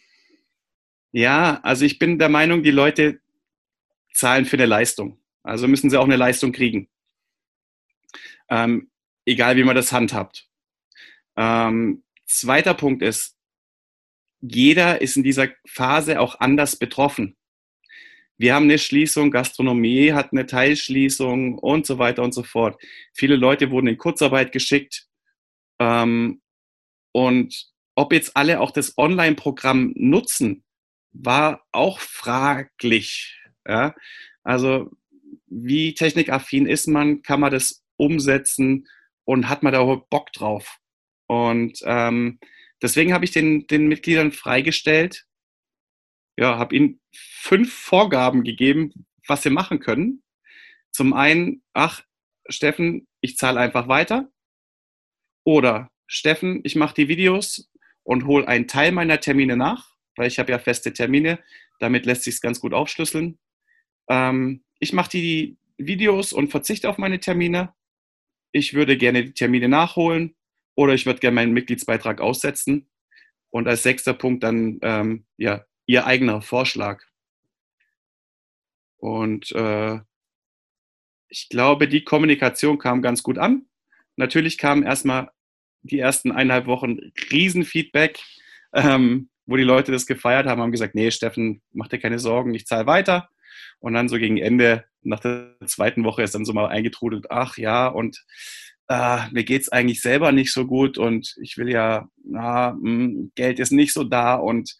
Ja, 1.12 1.60
also 1.62 1.86
ich 1.86 2.00
bin 2.00 2.18
der 2.18 2.30
Meinung, 2.30 2.64
die 2.64 2.72
Leute 2.72 3.20
zahlen 4.12 4.46
für 4.46 4.58
eine 4.58 4.66
Leistung. 4.66 5.20
Also 5.44 5.68
müssen 5.68 5.92
sie 5.92 6.00
auch 6.00 6.06
eine 6.06 6.18
Leistung 6.18 6.52
kriegen. 6.52 6.90
Ähm, 8.50 8.90
egal 9.26 9.58
wie 9.58 9.64
man 9.64 9.76
das 9.76 9.92
handhabt. 9.92 10.48
Ähm, 11.36 12.04
zweiter 12.26 12.74
Punkt 12.74 13.02
ist, 13.02 13.36
jeder 14.42 15.02
ist 15.02 15.18
in 15.18 15.24
dieser 15.24 15.48
Phase 15.68 16.20
auch 16.20 16.40
anders 16.40 16.76
betroffen. 16.76 17.36
Wir 18.38 18.54
haben 18.54 18.64
eine 18.64 18.78
Schließung, 18.78 19.32
Gastronomie 19.32 20.12
hat 20.12 20.32
eine 20.32 20.46
Teilschließung 20.46 21.58
und 21.58 21.86
so 21.86 22.00
weiter 22.00 22.22
und 22.22 22.34
so 22.34 22.44
fort. 22.44 22.82
Viele 23.14 23.38
Leute 23.38 23.72
wurden 23.72 23.88
in 23.88 23.98
Kurzarbeit 23.98 24.52
geschickt. 24.52 25.08
Ähm, 25.80 26.42
und 27.14 27.72
ob 27.96 28.12
jetzt 28.12 28.36
alle 28.36 28.60
auch 28.60 28.72
das 28.72 28.98
Online-Programm 28.98 29.94
nutzen, 29.96 30.64
war 31.14 31.66
auch 31.72 32.00
fraglich. 32.00 33.42
Ja? 33.66 33.96
Also 34.44 34.92
wie 35.48 35.94
technikaffin 35.94 36.66
ist 36.66 36.88
man? 36.88 37.22
Kann 37.22 37.40
man 37.40 37.52
das 37.52 37.84
umsetzen? 37.96 38.86
Und 39.26 39.50
hat 39.50 39.64
man 39.64 39.74
da 39.74 39.84
Bock 39.84 40.32
drauf? 40.34 40.80
Und 41.28 41.80
ähm, 41.84 42.40
deswegen 42.82 43.14
habe 43.14 43.26
ich 43.26 43.32
den, 43.32 43.68
den 43.68 43.88
Mitgliedern 43.88 44.32
freigestellt, 44.32 45.26
ja, 46.38 46.58
habe 46.58 46.76
ihnen 46.76 47.02
fünf 47.14 47.74
Vorgaben 47.74 48.44
gegeben, 48.44 48.94
was 49.28 49.44
sie 49.44 49.50
machen 49.50 49.80
können. 49.80 50.24
Zum 50.92 51.14
einen, 51.14 51.64
ach, 51.74 52.04
Steffen, 52.48 53.08
ich 53.22 53.38
zahle 53.38 53.60
einfach 53.60 53.88
weiter. 53.88 54.30
Oder 55.46 55.90
Steffen, 56.08 56.62
ich 56.64 56.76
mache 56.76 56.94
die 56.94 57.08
Videos 57.08 57.72
und 58.04 58.26
hole 58.26 58.48
einen 58.48 58.68
Teil 58.68 58.92
meiner 58.92 59.20
Termine 59.20 59.56
nach, 59.58 59.96
weil 60.16 60.28
ich 60.28 60.40
habe 60.40 60.52
ja 60.52 60.60
feste 60.60 60.94
Termine. 60.94 61.40
Damit 61.80 62.06
lässt 62.06 62.24
sich 62.24 62.36
es 62.36 62.42
ganz 62.42 62.60
gut 62.60 62.74
aufschlüsseln. 62.74 63.40
Ähm, 64.10 64.64
ich 64.80 64.94
mache 64.94 65.10
die, 65.12 65.58
Videos 65.78 66.34
und 66.34 66.50
verzichte 66.50 66.90
auf 66.90 66.98
meine 66.98 67.20
Termine. 67.20 67.74
Ich 68.56 68.74
würde 68.74 68.96
gerne 68.96 69.26
die 69.26 69.34
Termine 69.34 69.68
nachholen 69.68 70.34
oder 70.76 70.94
ich 70.94 71.06
würde 71.06 71.20
gerne 71.20 71.36
meinen 71.36 71.52
Mitgliedsbeitrag 71.52 72.22
aussetzen. 72.22 72.88
Und 73.50 73.68
als 73.68 73.84
sechster 73.84 74.14
Punkt 74.14 74.46
dann 74.46 74.80
ähm, 74.82 75.26
ja, 75.36 75.66
Ihr 75.88 76.06
eigener 76.06 76.42
Vorschlag. 76.42 77.04
Und 78.96 79.52
äh, 79.52 80.00
ich 81.28 81.50
glaube, 81.50 81.90
die 81.90 82.06
Kommunikation 82.06 82.78
kam 82.78 83.02
ganz 83.02 83.24
gut 83.24 83.38
an. 83.38 83.66
Natürlich 84.16 84.58
kam 84.58 84.84
erstmal 84.84 85.32
die 85.82 86.00
ersten 86.00 86.32
eineinhalb 86.32 86.66
Wochen 86.66 87.12
Riesenfeedback, 87.30 88.22
ähm, 88.72 89.30
wo 89.46 89.58
die 89.58 89.64
Leute 89.64 89.92
das 89.92 90.06
gefeiert 90.06 90.48
haben, 90.48 90.62
haben 90.62 90.72
gesagt, 90.72 90.96
nee, 90.96 91.12
Steffen, 91.12 91.62
mach 91.74 91.90
dir 91.90 92.00
keine 92.00 92.20
Sorgen, 92.20 92.54
ich 92.54 92.68
zahle 92.68 92.88
weiter. 92.88 93.28
Und 93.80 93.96
dann 93.96 94.08
so 94.08 94.18
gegen 94.18 94.38
Ende, 94.38 94.86
nach 95.06 95.20
der 95.20 95.56
zweiten 95.66 96.04
Woche 96.04 96.24
ist 96.24 96.36
dann 96.36 96.46
so 96.46 96.54
mal 96.54 96.68
eingetrudelt, 96.68 97.32
ach 97.32 97.58
ja, 97.58 97.88
und 97.88 98.24
äh, 98.88 99.30
mir 99.32 99.50
es 99.50 99.70
eigentlich 99.70 100.02
selber 100.02 100.32
nicht 100.32 100.54
so 100.54 100.66
gut 100.66 100.98
und 100.98 101.36
ich 101.42 101.58
will 101.58 101.70
ja, 101.70 102.08
na, 102.24 102.74
mh, 102.74 102.80
hm, 102.82 103.32
Geld 103.36 103.60
ist 103.60 103.72
nicht 103.72 103.94
so 103.94 104.04
da 104.04 104.36
und 104.36 104.76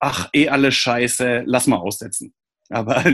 ach, 0.00 0.28
eh 0.32 0.48
alles 0.48 0.74
scheiße, 0.74 1.44
lass 1.46 1.66
mal 1.66 1.78
aussetzen. 1.78 2.34
Aber 2.68 3.04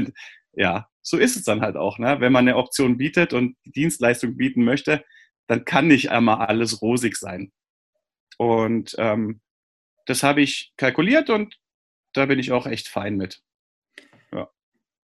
ja, 0.55 0.89
so 1.03 1.19
ist 1.19 1.37
es 1.37 1.45
dann 1.45 1.61
halt 1.61 1.77
auch. 1.77 1.99
Ne? 1.99 2.21
Wenn 2.21 2.33
man 2.33 2.49
eine 2.49 2.57
Option 2.57 2.97
bietet 2.97 3.33
und 3.33 3.57
die 3.67 3.73
Dienstleistung 3.73 4.37
bieten 4.37 4.65
möchte, 4.65 5.05
dann 5.47 5.65
kann 5.65 5.89
nicht 5.89 6.11
einmal 6.11 6.47
alles 6.47 6.81
rosig 6.81 7.17
sein. 7.17 7.53
Und 8.39 8.95
ähm, 8.99 9.41
das 10.07 10.23
habe 10.23 10.41
ich 10.41 10.73
kalkuliert 10.77 11.31
und 11.31 11.59
da 12.13 12.27
bin 12.27 12.39
ich 12.39 12.53
auch 12.53 12.67
echt 12.67 12.89
fein 12.89 13.17
mit. 13.17 13.43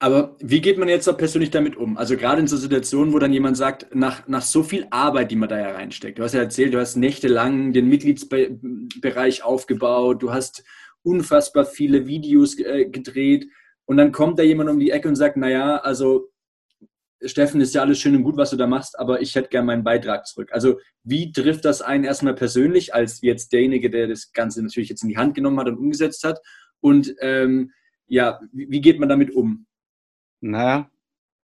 Aber 0.03 0.35
wie 0.41 0.61
geht 0.61 0.79
man 0.79 0.89
jetzt 0.89 1.09
auch 1.09 1.17
persönlich 1.17 1.51
damit 1.51 1.77
um? 1.77 1.97
Also 1.97 2.17
gerade 2.17 2.41
in 2.41 2.49
so 2.49 2.57
Situationen, 2.57 3.13
wo 3.13 3.21
dann 3.21 3.33
jemand 3.33 3.57
sagt, 3.57 3.95
nach, 3.95 4.27
nach 4.27 4.43
so 4.43 4.65
viel 4.65 4.89
Arbeit, 4.91 5.31
die 5.31 5.37
man 5.37 5.49
da 5.49 5.57
ja 5.57 5.71
reinsteckt. 5.71 6.19
Du 6.19 6.25
hast 6.25 6.33
ja 6.33 6.41
erzählt, 6.41 6.75
du 6.75 6.81
hast 6.81 6.97
nächtelang 6.97 7.73
den 7.73 7.87
Mitgliedsbereich 7.89 9.45
aufgebaut, 9.45 10.21
du 10.21 10.33
hast 10.33 10.65
unfassbar 11.05 11.65
viele 11.65 12.09
Videos 12.09 12.59
äh, 12.59 12.87
gedreht 12.87 13.47
und 13.85 13.97
dann 13.97 14.11
kommt 14.11 14.41
da 14.41 14.43
jemand 14.43 14.71
um 14.71 14.81
die 14.81 14.91
Ecke 14.91 15.07
und 15.07 15.15
sagt, 15.15 15.37
naja, 15.37 15.77
also 15.77 16.33
Steffen, 17.25 17.61
ist 17.61 17.73
ja 17.73 17.83
alles 17.83 18.01
schön 18.01 18.17
und 18.17 18.25
gut, 18.25 18.37
was 18.37 18.51
du 18.51 18.57
da 18.57 18.67
machst, 18.67 18.99
aber 18.99 19.21
ich 19.21 19.37
hätte 19.37 19.51
gerne 19.51 19.67
meinen 19.67 19.85
Beitrag 19.85 20.27
zurück. 20.27 20.49
Also 20.51 20.81
wie 21.05 21.31
trifft 21.31 21.65
das 21.65 21.81
einen 21.81 22.03
erstmal 22.03 22.35
persönlich, 22.35 22.93
als 22.93 23.21
jetzt 23.21 23.53
derjenige, 23.53 23.89
der 23.89 24.09
das 24.09 24.33
Ganze 24.33 24.65
natürlich 24.65 24.89
jetzt 24.89 25.05
in 25.05 25.11
die 25.11 25.17
Hand 25.17 25.37
genommen 25.37 25.61
hat 25.61 25.69
und 25.69 25.79
umgesetzt 25.79 26.25
hat? 26.25 26.41
Und 26.81 27.15
ähm, 27.21 27.71
ja, 28.09 28.41
wie 28.51 28.81
geht 28.81 28.99
man 28.99 29.09
damit 29.09 29.31
um? 29.31 29.65
Naja, 30.43 30.91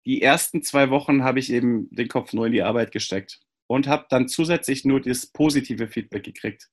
die 0.06 0.22
ersten 0.22 0.62
zwei 0.62 0.90
Wochen 0.90 1.22
habe 1.22 1.38
ich 1.38 1.52
eben 1.52 1.88
den 1.90 2.08
Kopf 2.08 2.32
nur 2.32 2.46
in 2.46 2.52
die 2.52 2.62
Arbeit 2.62 2.92
gesteckt 2.92 3.40
und 3.68 3.86
habe 3.86 4.06
dann 4.10 4.28
zusätzlich 4.28 4.84
nur 4.84 5.00
das 5.00 5.26
positive 5.26 5.88
Feedback 5.88 6.24
gekriegt. 6.24 6.68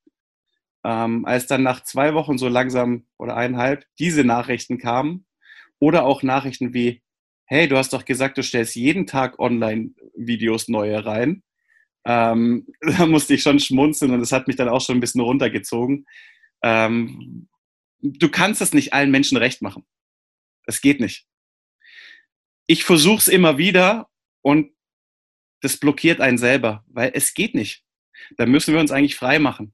Ähm, 0.83 1.25
als 1.25 1.47
dann 1.47 1.63
nach 1.63 1.83
zwei 1.83 2.13
Wochen 2.13 2.37
so 2.37 2.47
langsam 2.47 3.05
oder 3.17 3.35
eineinhalb 3.35 3.85
diese 3.99 4.23
Nachrichten 4.23 4.77
kamen 4.77 5.25
oder 5.79 6.05
auch 6.05 6.23
Nachrichten 6.23 6.73
wie, 6.73 7.03
hey, 7.45 7.67
du 7.67 7.77
hast 7.77 7.93
doch 7.93 8.05
gesagt, 8.05 8.37
du 8.37 8.43
stellst 8.43 8.75
jeden 8.75 9.05
Tag 9.05 9.39
Online-Videos 9.39 10.67
neue 10.67 11.05
rein. 11.05 11.43
Ähm, 12.05 12.67
da 12.81 13.05
musste 13.05 13.35
ich 13.35 13.43
schon 13.43 13.59
schmunzeln 13.59 14.11
und 14.11 14.19
das 14.19 14.31
hat 14.31 14.47
mich 14.47 14.55
dann 14.55 14.69
auch 14.69 14.81
schon 14.81 14.97
ein 14.97 15.01
bisschen 15.01 15.21
runtergezogen. 15.21 16.05
Ähm, 16.63 17.47
du 18.01 18.29
kannst 18.29 18.61
das 18.61 18.73
nicht 18.73 18.93
allen 18.93 19.11
Menschen 19.11 19.37
recht 19.37 19.61
machen. 19.61 19.85
Es 20.65 20.81
geht 20.81 20.99
nicht. 20.99 21.27
Ich 22.67 22.83
versuche 22.83 23.19
es 23.19 23.27
immer 23.27 23.57
wieder 23.57 24.09
und 24.41 24.71
das 25.61 25.77
blockiert 25.77 26.21
einen 26.21 26.37
selber, 26.37 26.83
weil 26.87 27.11
es 27.13 27.33
geht 27.33 27.55
nicht. 27.55 27.83
Da 28.37 28.45
müssen 28.45 28.73
wir 28.73 28.79
uns 28.79 28.91
eigentlich 28.91 29.15
frei 29.15 29.39
machen. 29.39 29.73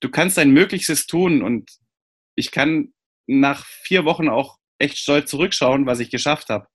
Du 0.00 0.10
kannst 0.10 0.36
dein 0.36 0.50
Möglichstes 0.50 1.06
tun 1.06 1.42
und 1.42 1.70
ich 2.34 2.50
kann 2.50 2.92
nach 3.26 3.64
vier 3.66 4.04
Wochen 4.04 4.28
auch 4.28 4.58
echt 4.78 4.98
stolz 4.98 5.30
zurückschauen, 5.30 5.86
was 5.86 6.00
ich 6.00 6.10
geschafft 6.10 6.50
habe. 6.50 6.68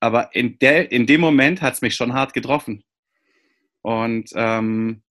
Aber 0.00 0.34
in, 0.34 0.58
der, 0.58 0.90
in 0.92 1.06
dem 1.06 1.20
Moment 1.20 1.62
hat 1.62 1.74
es 1.74 1.82
mich 1.82 1.94
schon 1.94 2.12
hart 2.12 2.34
getroffen. 2.34 2.84
Und 3.82 4.30
ähm, 4.34 5.02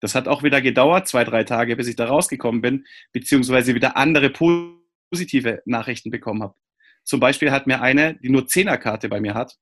das 0.00 0.14
hat 0.14 0.28
auch 0.28 0.42
wieder 0.42 0.60
gedauert, 0.60 1.08
zwei, 1.08 1.24
drei 1.24 1.44
Tage, 1.44 1.76
bis 1.76 1.88
ich 1.88 1.96
da 1.96 2.06
rausgekommen 2.06 2.60
bin, 2.60 2.86
beziehungsweise 3.12 3.74
wieder 3.74 3.96
andere 3.96 4.30
positive 4.30 5.62
Nachrichten 5.64 6.10
bekommen 6.10 6.42
habe. 6.42 6.54
Zum 7.08 7.20
Beispiel 7.20 7.50
hat 7.50 7.66
mir 7.66 7.80
eine, 7.80 8.16
die 8.16 8.28
nur 8.28 8.46
Zehnerkarte 8.46 9.08
bei 9.08 9.18
mir 9.18 9.32
hat 9.32 9.56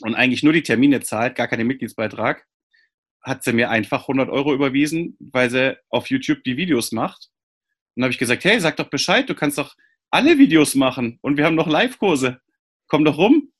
und 0.00 0.14
eigentlich 0.14 0.42
nur 0.42 0.54
die 0.54 0.62
Termine 0.62 1.00
zahlt, 1.00 1.34
gar 1.34 1.48
keinen 1.48 1.66
Mitgliedsbeitrag, 1.66 2.46
hat 3.20 3.44
sie 3.44 3.52
mir 3.52 3.68
einfach 3.68 4.02
100 4.04 4.30
Euro 4.30 4.54
überwiesen, 4.54 5.18
weil 5.20 5.50
sie 5.50 5.76
auf 5.90 6.08
YouTube 6.08 6.44
die 6.44 6.56
Videos 6.56 6.92
macht. 6.92 7.28
Und 7.94 8.04
habe 8.04 8.10
ich 8.10 8.18
gesagt, 8.18 8.42
hey, 8.44 8.58
sag 8.58 8.78
doch 8.78 8.88
Bescheid, 8.88 9.28
du 9.28 9.34
kannst 9.34 9.58
doch 9.58 9.76
alle 10.10 10.38
Videos 10.38 10.74
machen 10.74 11.18
und 11.20 11.36
wir 11.36 11.44
haben 11.44 11.56
noch 11.56 11.66
Live-Kurse. 11.66 12.40
Komm 12.86 13.04
doch 13.04 13.18
rum. 13.18 13.52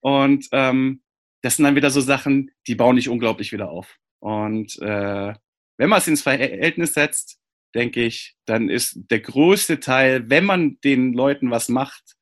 Und 0.00 0.46
ähm, 0.52 1.02
das 1.40 1.56
sind 1.56 1.64
dann 1.64 1.76
wieder 1.76 1.90
so 1.90 2.02
Sachen, 2.02 2.50
die 2.66 2.74
bauen 2.74 2.96
dich 2.96 3.08
unglaublich 3.08 3.52
wieder 3.52 3.70
auf. 3.70 3.96
Und 4.18 4.78
äh, 4.82 5.32
wenn 5.78 5.88
man 5.88 5.98
es 6.00 6.08
ins 6.08 6.20
Verhältnis 6.20 6.92
setzt, 6.92 7.38
denke 7.74 8.04
ich, 8.04 8.36
dann 8.44 8.68
ist 8.68 8.98
der 9.10 9.20
größte 9.20 9.80
Teil, 9.80 10.28
wenn 10.28 10.44
man 10.44 10.78
den 10.82 11.14
Leuten 11.14 11.50
was 11.50 11.70
macht, 11.70 12.16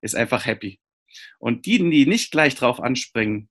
ist 0.00 0.14
einfach 0.14 0.46
happy. 0.46 0.80
Und 1.38 1.66
die, 1.66 1.78
die 1.78 2.06
nicht 2.06 2.30
gleich 2.30 2.54
drauf 2.54 2.80
anspringen, 2.80 3.48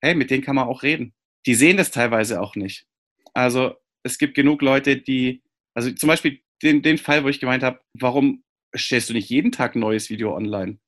hey, 0.00 0.14
mit 0.14 0.30
denen 0.30 0.42
kann 0.42 0.56
man 0.56 0.68
auch 0.68 0.82
reden. 0.82 1.14
Die 1.46 1.54
sehen 1.54 1.76
das 1.76 1.90
teilweise 1.90 2.40
auch 2.40 2.56
nicht. 2.56 2.86
Also 3.34 3.74
es 4.02 4.18
gibt 4.18 4.34
genug 4.34 4.62
Leute, 4.62 4.96
die, 4.96 5.42
also 5.74 5.90
zum 5.92 6.08
Beispiel 6.08 6.40
den, 6.62 6.82
den 6.82 6.98
Fall, 6.98 7.24
wo 7.24 7.28
ich 7.28 7.40
gemeint 7.40 7.62
habe, 7.62 7.80
warum 7.94 8.42
stellst 8.76 9.10
du 9.10 9.14
nicht 9.14 9.30
jeden 9.30 9.52
Tag 9.52 9.74
ein 9.74 9.80
neues 9.80 10.10
Video 10.10 10.34
online? 10.34 10.78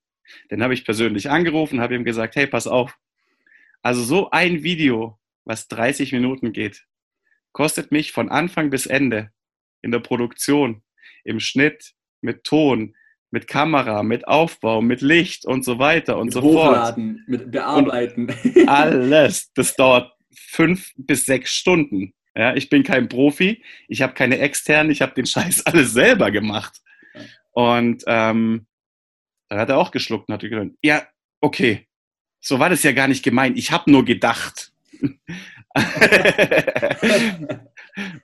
Den 0.51 0.63
habe 0.63 0.75
ich 0.75 0.85
persönlich 0.85 1.31
angerufen, 1.31 1.81
habe 1.81 1.95
ihm 1.95 2.05
gesagt, 2.05 2.37
hey, 2.37 2.47
pass 2.47 2.67
auf. 2.67 2.97
Also 3.83 4.03
so 4.03 4.31
ein 4.31 4.63
Video, 4.63 5.19
was 5.45 5.69
30 5.69 6.13
Minuten 6.13 6.53
geht, 6.53 6.87
kostet 7.53 7.91
mich 7.91 8.13
von 8.13 8.29
Anfang 8.29 8.71
bis 8.71 8.87
Ende 8.87 9.33
in 9.83 9.91
der 9.91 10.01
Produktion, 10.01 10.83
im 11.25 11.41
Schnitt, 11.41 11.95
mit 12.21 12.45
Ton, 12.45 12.95
mit 13.31 13.47
Kamera, 13.47 14.03
mit 14.03 14.27
Aufbau, 14.27 14.83
mit 14.83 15.01
Licht 15.01 15.47
und 15.47 15.65
so 15.65 15.79
weiter 15.79 16.19
und 16.19 16.27
mit 16.27 16.35
so 16.35 16.43
Hochladen, 16.43 17.17
fort. 17.17 17.29
Mit 17.29 17.51
Bearbeiten. 17.51 18.27
Und 18.27 18.69
alles. 18.69 19.53
Das 19.55 19.77
dauert 19.77 20.13
fünf 20.35 20.93
bis 20.97 21.27
sechs 21.27 21.53
Stunden. 21.53 22.13
Ja, 22.37 22.55
ich 22.55 22.69
bin 22.69 22.83
kein 22.83 23.09
Profi, 23.09 23.63
ich 23.89 24.03
habe 24.03 24.15
keine 24.15 24.39
externen, 24.39 24.93
ich 24.93 25.03
habe 25.03 25.15
den 25.15 25.27
Scheiß 25.27 25.67
alles 25.67 25.93
selber 25.93 26.31
gemacht. 26.31 26.81
Und 27.53 28.05
ähm, 28.07 28.67
dann 29.49 29.59
hat 29.59 29.69
er 29.69 29.79
auch 29.79 29.91
geschluckt 29.91 30.29
und 30.29 30.35
hat 30.35 30.43
gesagt, 30.43 30.71
ja, 30.83 31.03
okay, 31.41 31.89
so 32.41 32.59
war 32.59 32.71
das 32.71 32.83
ja 32.83 32.93
gar 32.93 33.09
nicht 33.09 33.25
gemeint. 33.25 33.59
Ich 33.59 33.73
habe 33.73 33.91
nur 33.91 34.05
gedacht. 34.05 34.73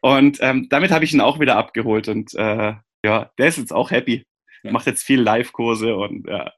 und 0.00 0.38
ähm, 0.40 0.68
damit 0.68 0.90
habe 0.90 1.04
ich 1.04 1.12
ihn 1.12 1.20
auch 1.20 1.40
wieder 1.40 1.56
abgeholt 1.56 2.08
und 2.08 2.34
äh, 2.34 2.74
ja, 3.04 3.30
der 3.38 3.46
ist 3.46 3.58
jetzt 3.58 3.72
auch 3.72 3.90
happy. 3.90 4.24
Macht 4.64 4.86
jetzt 4.86 5.02
viel 5.02 5.20
Live-Kurse 5.20 5.94
und 5.94 6.26
ja. 6.28 6.52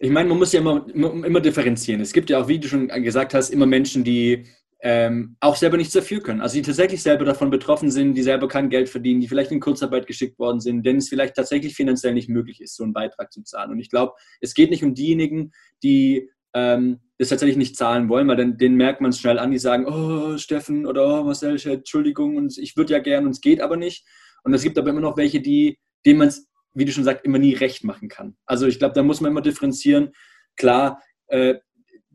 Ich 0.00 0.10
meine, 0.10 0.28
man 0.28 0.38
muss 0.38 0.52
ja 0.52 0.60
immer, 0.60 0.86
immer 0.94 1.40
differenzieren. 1.40 2.00
Es 2.00 2.12
gibt 2.12 2.30
ja 2.30 2.40
auch, 2.40 2.48
wie 2.48 2.60
du 2.60 2.68
schon 2.68 2.86
gesagt 2.88 3.34
hast, 3.34 3.50
immer 3.50 3.66
Menschen, 3.66 4.04
die 4.04 4.46
ähm, 4.80 5.36
auch 5.40 5.56
selber 5.56 5.76
nichts 5.76 5.92
dafür 5.92 6.22
können. 6.22 6.40
Also 6.40 6.54
die 6.54 6.62
tatsächlich 6.62 7.02
selber 7.02 7.24
davon 7.24 7.50
betroffen 7.50 7.90
sind, 7.90 8.14
die 8.14 8.22
selber 8.22 8.46
kein 8.46 8.68
Geld 8.68 8.88
verdienen, 8.88 9.20
die 9.20 9.26
vielleicht 9.26 9.50
in 9.50 9.60
Kurzarbeit 9.60 10.06
geschickt 10.06 10.38
worden 10.38 10.60
sind, 10.60 10.86
denen 10.86 10.98
es 10.98 11.08
vielleicht 11.08 11.34
tatsächlich 11.34 11.74
finanziell 11.74 12.14
nicht 12.14 12.28
möglich 12.28 12.60
ist, 12.60 12.76
so 12.76 12.84
einen 12.84 12.92
Beitrag 12.92 13.32
zu 13.32 13.42
zahlen. 13.42 13.72
Und 13.72 13.80
ich 13.80 13.90
glaube, 13.90 14.12
es 14.40 14.54
geht 14.54 14.70
nicht 14.70 14.84
um 14.84 14.94
diejenigen, 14.94 15.50
die 15.82 16.30
ähm, 16.54 17.00
das 17.18 17.28
tatsächlich 17.28 17.56
nicht 17.56 17.76
zahlen 17.76 18.08
wollen, 18.08 18.28
weil 18.28 18.36
dann 18.36 18.56
denen 18.56 18.76
merkt 18.76 19.00
man 19.00 19.10
es 19.10 19.18
schnell 19.18 19.38
an, 19.38 19.50
die 19.50 19.58
sagen, 19.58 19.86
oh 19.86 20.38
Steffen 20.38 20.86
oder 20.86 21.20
oh 21.20 21.24
Marcel, 21.24 21.58
Entschuldigung, 21.60 22.36
und 22.36 22.56
ich 22.56 22.76
würde 22.76 22.92
ja 22.92 23.00
gern 23.00 23.24
und 23.24 23.32
es 23.32 23.40
geht 23.40 23.60
aber 23.60 23.76
nicht. 23.76 24.06
Und 24.44 24.54
es 24.54 24.62
gibt 24.62 24.78
aber 24.78 24.90
immer 24.90 25.00
noch 25.00 25.16
welche, 25.16 25.40
die, 25.40 25.78
denen 26.06 26.20
man 26.20 26.28
es, 26.28 26.46
wie 26.78 26.84
du 26.84 26.92
schon 26.92 27.04
sagst, 27.04 27.24
immer 27.24 27.38
nie 27.38 27.54
recht 27.54 27.84
machen 27.84 28.08
kann. 28.08 28.36
Also 28.46 28.66
ich 28.66 28.78
glaube, 28.78 28.94
da 28.94 29.02
muss 29.02 29.20
man 29.20 29.32
immer 29.32 29.42
differenzieren. 29.42 30.12
Klar, 30.56 31.02
äh, 31.26 31.56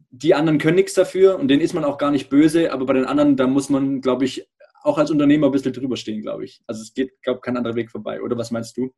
die 0.10 0.36
anderen 0.36 0.60
können 0.60 0.75
nichts 0.75 0.93
dafür 0.93 1.39
und 1.39 1.48
denen 1.48 1.62
ist 1.62 1.74
man 1.74 1.84
auch 1.84 1.98
gar 1.98 2.12
nicht 2.12 2.29
böse, 2.29 2.72
aber 2.72 2.86
bei 2.86 2.93
den 2.93 3.05
anderen, 3.05 3.36
da 3.36 3.48
muss 3.48 3.70
man, 3.70 4.00
glaube 4.00 4.25
ich, 4.25 4.48
auch 4.84 4.98
als 4.98 5.12
Unternehmer 5.12 5.48
ein 5.48 5.51
bisschen 5.51 5.74
drüber 5.74 5.98
stehen, 5.98 6.22
glaube 6.22 6.46
ich. 6.46 6.62
Also 6.67 6.82
es 6.82 6.93
geht, 6.93 7.22
glaube 7.22 7.38
ich, 7.38 7.41
kein 7.41 7.58
anderer 7.58 7.75
Weg 7.75 7.89
vorbei. 7.89 8.22
Oder 8.22 8.38
was 8.38 8.51
meinst 8.51 8.77
du? 8.77 8.93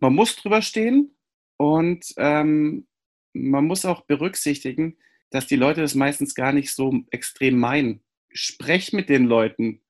Man 0.00 0.14
muss 0.14 0.34
drüber 0.36 0.60
stehen 0.62 1.14
und 1.56 2.04
ähm, 2.16 2.86
man 3.32 3.64
muss 3.66 3.84
auch 3.84 4.02
berücksichtigen, 4.02 4.98
dass 5.30 5.46
die 5.46 5.56
Leute 5.56 5.80
das 5.80 5.94
meistens 5.94 6.34
gar 6.34 6.52
nicht 6.52 6.74
so 6.74 6.92
extrem 7.10 7.58
meinen. 7.58 8.02
Sprech 8.32 8.92
mit 8.92 9.08
den 9.08 9.26
Leuten 9.26 9.82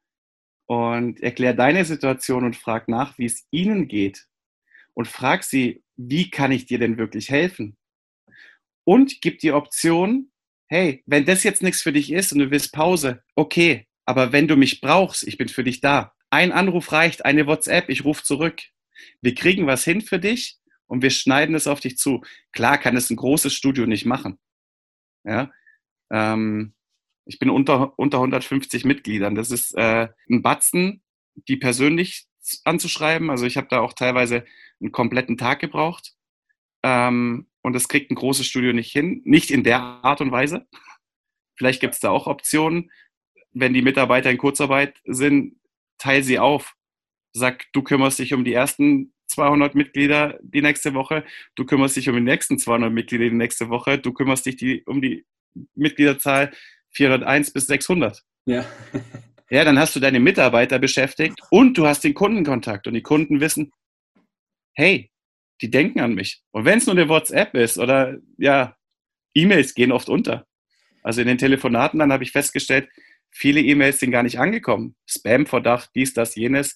und 0.67 1.21
erklär 1.21 1.55
deine 1.55 1.85
Situation 1.85 2.45
und 2.45 2.57
frag 2.57 2.89
nach, 2.89 3.19
wie 3.19 3.27
es 3.27 3.47
ihnen 3.51 3.89
geht. 3.89 4.27
Und 4.95 5.09
frag 5.09 5.45
sie, 5.45 5.83
wie 5.97 6.31
kann 6.31 6.53
ich 6.53 6.67
dir 6.67 6.79
denn 6.79 6.99
wirklich 6.99 7.31
helfen? 7.31 7.77
und 8.85 9.21
gibt 9.21 9.43
die 9.43 9.53
Option, 9.53 10.31
hey, 10.69 11.03
wenn 11.07 11.25
das 11.25 11.45
jetzt 11.45 11.63
nichts 11.63 11.83
für 11.83 11.93
dich 11.93 12.13
ist 12.13 12.33
und 12.33 12.41
du 12.41 12.51
willst 12.51 12.73
Pause, 12.73 13.23
okay, 13.35 13.87
aber 14.05 14.33
wenn 14.33 14.49
du 14.49 14.57
mich 14.57 14.81
brauchst, 14.81 15.27
ich 15.27 15.39
bin 15.39 15.49
für 15.49 15.65
dich 15.65 15.81
da. 15.81 16.15
Ein 16.31 16.53
Anruf 16.53 16.93
reicht, 16.93 17.25
eine 17.25 17.47
WhatsApp, 17.47 17.89
ich 17.89 18.05
rufe 18.05 18.25
zurück. 18.25 18.61
Wir 19.21 19.35
kriegen 19.35 19.67
was 19.67 19.85
hin 19.85 20.01
für 20.01 20.19
dich 20.19 20.59
und 20.87 21.03
wir 21.03 21.11
schneiden 21.11 21.55
es 21.55 21.67
auf 21.67 21.81
dich 21.81 21.99
zu. 21.99 22.23
Klar 22.53 22.79
kann 22.79 22.97
es 22.97 23.11
ein 23.11 23.17
großes 23.17 23.53
Studio 23.55 23.87
nicht 23.87 24.07
machen. 24.07 24.39
Ja, 25.25 25.53
ähm, 26.11 26.75
ich 27.27 27.39
bin 27.39 27.51
unter, 27.51 27.97
unter 27.99 28.19
150 28.19 28.85
Mitgliedern. 28.85 29.35
Das 29.35 29.51
ist 29.51 29.77
äh, 29.77 30.09
ein 30.29 30.43
Batzen, 30.43 31.03
die 31.49 31.57
persönlich 31.57 32.27
anzuschreiben. 32.65 33.31
Also 33.31 33.47
ich 33.47 33.57
habe 33.57 33.69
da 33.71 33.81
auch 33.81 33.93
teilweise 33.93 34.45
einen 34.81 34.93
kompletten 34.93 35.37
Tag 35.37 35.61
gebraucht. 35.61 36.15
Ähm, 36.83 37.47
und 37.63 37.75
das 37.75 37.89
kriegt 37.89 38.11
ein 38.11 38.17
großes 38.17 38.47
Studio 38.47 38.73
nicht 38.73 38.93
hin. 38.93 39.23
Nicht 39.25 39.51
in 39.51 39.63
der 39.63 39.81
Art 39.81 40.21
und 40.21 40.33
Weise. 40.33 40.67
Vielleicht 41.57 41.81
gibt 41.81 41.95
es 41.95 42.01
da 42.01 42.11
auch 42.11 42.27
Optionen. 42.27 42.91
Wenn 43.53 43.75
die 43.75 43.83
Mitarbeiter 43.83 44.31
in 44.31 44.39
Kurzarbeit 44.39 45.01
sind, 45.05 45.57
teil 45.99 46.23
sie 46.23 46.39
auf. 46.39 46.75
Sag, 47.33 47.67
du 47.73 47.83
kümmerst 47.83 48.19
dich 48.19 48.35
um 48.35 48.45
die 48.45 48.53
ersten 48.53 49.13
200 49.29 49.75
Mitglieder 49.75 50.39
die 50.43 50.63
nächste 50.63 50.95
Woche, 50.95 51.25
du 51.55 51.65
kümmerst 51.65 51.97
dich 51.97 52.09
um 52.09 52.17
die 52.17 52.23
nächsten 52.23 52.59
200 52.59 52.93
Mitglieder 52.93 53.25
die 53.25 53.37
nächste 53.37 53.69
Woche, 53.69 53.99
du 53.99 54.13
kümmerst 54.13 54.45
dich 54.45 54.57
die, 54.57 54.83
um 54.85 55.01
die 55.01 55.25
Mitgliederzahl 55.75 56.53
401 56.91 57.53
bis 57.53 57.67
600. 57.67 58.23
Ja. 58.47 58.67
Ja, 59.53 59.65
dann 59.65 59.79
hast 59.79 59.95
du 59.95 60.01
deine 60.01 60.19
Mitarbeiter 60.19 60.79
beschäftigt 60.79 61.39
und 61.51 61.77
du 61.77 61.87
hast 61.87 62.03
den 62.05 62.15
Kundenkontakt 62.15 62.87
und 62.87 62.95
die 62.95 63.03
Kunden 63.03 63.41
wissen, 63.41 63.71
hey, 64.73 65.11
die 65.61 65.71
denken 65.71 66.01
an 66.01 66.15
mich. 66.15 66.41
Und 66.53 66.65
wenn 66.65 66.79
es 66.79 66.87
nur 66.87 66.97
eine 66.97 67.11
WhatsApp 67.11 67.55
ist 67.55 67.77
oder 67.77 68.17
ja, 68.39 68.75
E-Mails 69.35 69.75
gehen 69.75 69.93
oft 69.93 70.09
unter. 70.09 70.47
Also 71.03 71.21
in 71.21 71.27
den 71.27 71.37
Telefonaten 71.37 71.99
dann 71.99 72.15
habe 72.15 72.25
ich 72.25 72.33
festgestellt, 72.33 72.89
viele 73.31 73.61
E-Mails 73.61 74.01
sind 74.01 74.11
gar 74.11 74.23
nicht 74.23 74.39
angekommen. 74.39 74.97
Spam-Verdacht, 75.07 75.91
dies, 75.95 76.15
das, 76.15 76.35
jenes. 76.35 76.75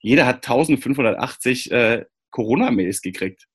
Jeder 0.00 0.26
hat 0.26 0.44
1580 0.48 1.70
äh, 1.70 2.06
Corona-Mails 2.30 3.02
gekriegt. 3.02 3.46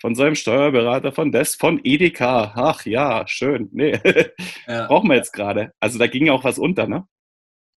Von 0.00 0.16
seinem 0.16 0.34
Steuerberater, 0.34 1.12
von 1.12 1.30
des, 1.30 1.54
von 1.54 1.80
Edeka. 1.84 2.52
Ach 2.56 2.84
ja, 2.84 3.28
schön. 3.28 3.68
Nee, 3.70 4.00
ja. 4.66 4.88
brauchen 4.88 5.08
wir 5.08 5.14
jetzt 5.14 5.32
gerade. 5.32 5.72
Also 5.78 6.00
da 6.00 6.08
ging 6.08 6.28
auch 6.30 6.42
was 6.42 6.58
unter, 6.58 6.88
ne? 6.88 7.06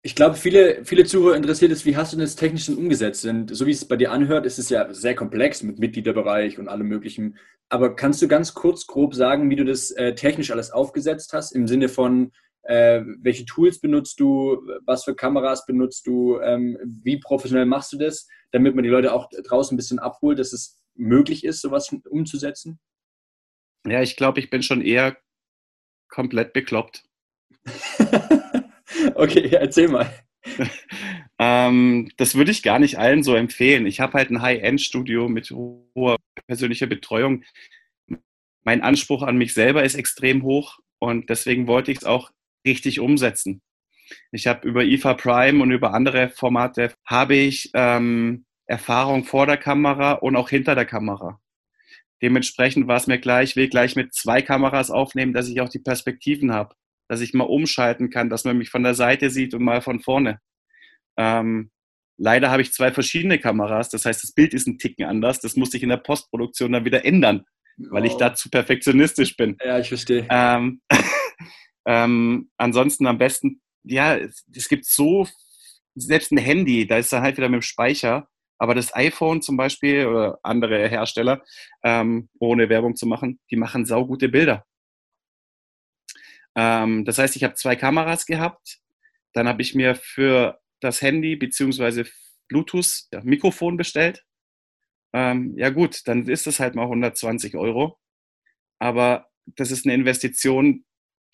Ich 0.07 0.15
glaube, 0.15 0.37
viele, 0.37 0.85
viele 0.85 1.07
Zuhörer 1.07 1.35
interessiert 1.35 1.73
ist, 1.73 1.87
wie 1.87 1.97
hast 1.97 2.13
du 2.13 2.19
das 2.19 2.37
technisch 2.37 2.67
denn 2.67 2.77
umgesetzt? 2.77 3.25
Denn 3.25 3.49
so 3.49 3.65
wie 3.65 3.71
es 3.71 3.89
bei 3.89 3.97
dir 3.97 4.13
anhört, 4.13 4.45
ist 4.45 4.59
es 4.59 4.69
ja 4.69 4.93
sehr 4.93 5.15
komplex 5.15 5.63
mit 5.63 5.79
Mitgliederbereich 5.79 6.59
und 6.59 6.69
allem 6.69 6.89
Möglichen. 6.89 7.39
Aber 7.71 7.97
kannst 7.97 8.21
du 8.21 8.29
ganz 8.29 8.53
kurz, 8.53 8.87
grob 8.87 9.15
sagen, 9.15 9.49
wie 9.49 9.57
du 9.57 9.65
das 9.65 9.93
äh, 9.93 10.15
technisch 10.15 10.51
alles 10.51 10.71
aufgesetzt 10.73 11.33
hast? 11.33 11.53
Im 11.53 11.67
Sinne 11.67 11.89
von, 11.89 12.33
äh, 12.65 13.01
welche 13.23 13.47
Tools 13.47 13.81
benutzt 13.81 14.21
du, 14.21 14.61
was 14.85 15.05
für 15.05 15.17
Kameras 15.17 15.65
benutzt 15.65 16.07
du, 16.07 16.39
ähm, 16.39 16.77
wie 17.03 17.17
professionell 17.17 17.65
machst 17.65 17.91
du 17.95 17.97
das, 17.97 18.29
damit 18.53 18.75
man 18.75 18.85
die 18.85 18.91
Leute 18.91 19.11
auch 19.11 19.31
draußen 19.31 19.75
ein 19.75 19.79
bisschen 19.79 20.01
abholt, 20.01 20.39
dass 20.39 20.53
es 20.53 20.79
möglich 20.95 21.45
ist, 21.45 21.63
sowas 21.63 21.91
umzusetzen? 22.11 22.79
Ja, 23.87 24.03
ich 24.03 24.17
glaube, 24.17 24.41
ich 24.41 24.51
bin 24.51 24.63
schon 24.63 24.83
eher 24.83 25.17
komplett 26.11 26.53
bekloppt. 26.53 27.05
okay, 29.17 29.49
erzähl 29.53 29.89
mal. 29.89 30.13
ähm, 31.39 32.11
das 32.17 32.35
würde 32.35 32.51
ich 32.51 32.63
gar 32.63 32.79
nicht 32.79 32.99
allen 32.99 33.23
so 33.23 33.35
empfehlen. 33.35 33.87
Ich 33.87 34.01
habe 34.01 34.15
halt 34.15 34.31
ein 34.31 34.43
High-End-Studio 34.43 35.29
mit 35.29 35.51
hoher 35.51 36.17
persönlicher 36.47 36.87
Betreuung. 36.87 37.45
Mein 38.63 38.83
Anspruch 38.83 39.23
an 39.23 39.37
mich 39.37 39.55
selber 39.55 39.85
ist 39.85 39.95
extrem 39.95 40.43
hoch 40.43 40.79
und 40.99 41.31
deswegen 41.31 41.67
wollte 41.67 41.93
ich 41.93 41.99
es 41.99 42.05
auch 42.05 42.31
richtig 42.67 43.01
umsetzen. 43.01 43.63
Ich 44.33 44.47
habe 44.47 44.67
über 44.67 44.85
IFA 44.85 45.15
Prime 45.15 45.63
und 45.63 45.71
über 45.71 45.95
andere 45.95 46.29
Formate 46.29 46.93
habe 47.07 47.37
ich 47.37 47.71
ähm, 47.75 48.45
Erfahrung 48.67 49.25
vor 49.25 49.47
der 49.47 49.57
Kamera 49.57 50.13
und 50.13 50.37
auch 50.37 50.51
hinter 50.51 50.75
der 50.75 50.87
Kamera. 50.87 51.41
Dementsprechend 52.23 52.87
war 52.87 52.97
es 52.97 53.07
mir 53.07 53.19
gleich, 53.19 53.51
ich 53.51 53.57
will 53.57 53.69
gleich 53.69 53.97
mit 53.97 54.15
zwei 54.15 54.41
Kameras 54.41 54.91
aufnehmen, 54.91 55.33
dass 55.35 55.49
ich 55.49 55.61
auch 55.61 55.69
die 55.69 55.79
Perspektiven 55.79 56.53
habe, 56.53 56.75
dass 57.09 57.21
ich 57.21 57.35
mal 57.35 57.45
umschalten 57.45 58.11
kann, 58.11 58.31
dass 58.31 58.45
man 58.45 58.59
mich 58.59 58.71
von 58.71 58.83
der 58.83 58.95
Seite 58.95 59.31
sieht 59.31 59.55
und 59.55 59.63
mal 59.63 59.83
von 59.83 60.01
vorne. 60.01 60.41
Ähm, 61.17 61.71
leider 62.17 62.51
habe 62.51 62.63
ich 62.63 62.73
zwei 62.73 62.93
verschiedene 62.93 63.39
Kameras, 63.39 63.89
das 63.91 64.05
heißt, 64.05 64.23
das 64.23 64.33
Bild 64.33 64.55
ist 64.55 64.67
ein 64.67 64.79
Ticken 64.79 65.05
anders. 65.05 65.41
Das 65.41 65.57
muss 65.57 65.75
ich 65.75 65.83
in 65.83 65.89
der 65.91 65.99
Postproduktion 65.99 66.73
dann 66.73 66.85
wieder 66.85 67.05
ändern, 67.05 67.45
weil 67.77 68.03
oh. 68.03 68.07
ich 68.07 68.15
da 68.15 68.35
zu 68.35 68.51
perfektionistisch 68.51 69.37
bin. 69.37 69.57
Ja, 69.65 69.79
ich 69.79 69.89
verstehe. 69.89 70.27
Ähm, 70.31 70.81
Ähm, 71.87 72.51
ansonsten 72.57 73.07
am 73.07 73.19
besten, 73.19 73.61
ja, 73.85 74.17
es, 74.17 74.45
es, 74.55 74.69
gibt 74.69 74.87
so, 74.87 75.27
selbst 75.95 76.33
ein 76.33 76.39
Handy, 76.39 76.87
da 76.87 76.99
ist 76.99 77.13
er 77.13 77.23
halt 77.23 77.37
wieder 77.37 77.49
mit 77.49 77.61
dem 77.61 77.63
Speicher, 77.63 78.29
aber 78.59 78.75
das 78.75 78.95
iPhone 78.95 79.43
zum 79.43 79.57
Beispiel 79.57 80.07
oder 80.07 80.39
andere 80.43 80.89
Hersteller, 80.89 81.43
ähm, 81.83 82.29
ohne 82.39 82.69
Werbung 82.69 82.97
zu 82.97 83.07
machen, 83.07 83.39
die 83.51 83.57
machen 83.57 83.85
saugute 83.85 84.29
Bilder. 84.29 84.65
Ähm, 86.57 87.05
das 87.05 87.19
heißt, 87.19 87.37
ich 87.37 87.45
habe 87.45 87.55
zwei 87.55 87.77
Kameras 87.77 88.27
gehabt, 88.27 88.79
dann 89.33 89.49
habe 89.49 89.63
ich 89.63 89.75
mir 89.75 89.95
für 89.95 90.61
das 90.81 91.03
Handy 91.03 91.37
beziehungsweise 91.37 92.05
Bluetooth 92.49 93.05
ja, 93.13 93.21
Mikrofon 93.23 93.77
bestellt. 93.77 94.25
Ähm, 95.13 95.55
ja 95.57 95.71
gut, 95.71 96.03
dann 96.07 96.27
ist 96.27 96.47
das 96.47 96.61
halt 96.61 96.75
mal 96.75 96.85
120 96.85 97.57
Euro. 97.57 97.99
Aber 98.79 99.29
das 99.47 99.71
ist 99.71 99.87
eine 99.87 99.95
Investition, 99.95 100.85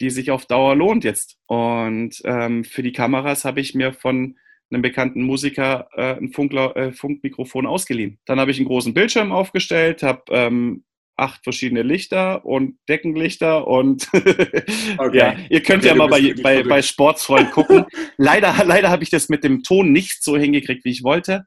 die 0.00 0.11
sich 0.11 0.30
auf 0.30 0.46
Dauer 0.46 0.74
lohnt 0.76 1.04
jetzt. 1.04 1.37
Und 1.46 2.20
ähm, 2.24 2.64
für 2.64 2.83
die 2.83 2.92
Kameras 2.92 3.44
habe 3.44 3.61
ich 3.61 3.74
mir 3.74 3.92
von 3.92 4.38
einem 4.70 4.83
bekannten 4.83 5.22
Musiker 5.22 5.88
äh, 5.94 6.16
ein 6.16 6.33
Funkler, 6.33 6.76
äh, 6.76 6.92
Funkmikrofon 6.92 7.66
ausgeliehen. 7.66 8.18
Dann 8.24 8.38
habe 8.40 8.50
ich 8.50 8.59
einen 8.59 8.68
großen 8.68 8.94
Bildschirm 8.94 9.33
aufgestellt, 9.33 10.02
habe 10.02 10.22
ähm, 10.30 10.85
acht 11.20 11.42
verschiedene 11.44 11.83
Lichter 11.83 12.44
und 12.44 12.78
Deckenlichter 12.88 13.66
und 13.66 14.09
okay. 14.98 15.16
ja, 15.16 15.37
ihr 15.48 15.62
könnt 15.62 15.85
okay, 15.85 15.88
ja 15.88 15.94
mal 15.94 16.09
bei, 16.09 16.35
bei, 16.42 16.62
bei 16.62 16.83
Sportsfreund 16.83 17.52
gucken. 17.52 17.85
leider 18.16 18.64
leider 18.64 18.90
habe 18.90 19.02
ich 19.02 19.11
das 19.11 19.28
mit 19.28 19.44
dem 19.44 19.62
Ton 19.62 19.92
nicht 19.92 20.24
so 20.24 20.37
hingekriegt, 20.37 20.85
wie 20.85 20.90
ich 20.90 21.04
wollte. 21.04 21.44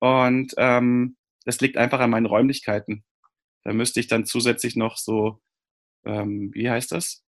Und 0.00 0.52
ähm, 0.58 1.16
das 1.44 1.60
liegt 1.60 1.76
einfach 1.76 2.00
an 2.00 2.10
meinen 2.10 2.26
Räumlichkeiten. 2.26 3.04
Da 3.64 3.72
müsste 3.72 4.00
ich 4.00 4.08
dann 4.08 4.26
zusätzlich 4.26 4.76
noch 4.76 4.98
so, 4.98 5.40
ähm, 6.04 6.50
wie 6.52 6.68
heißt 6.68 6.92
das? 6.92 7.24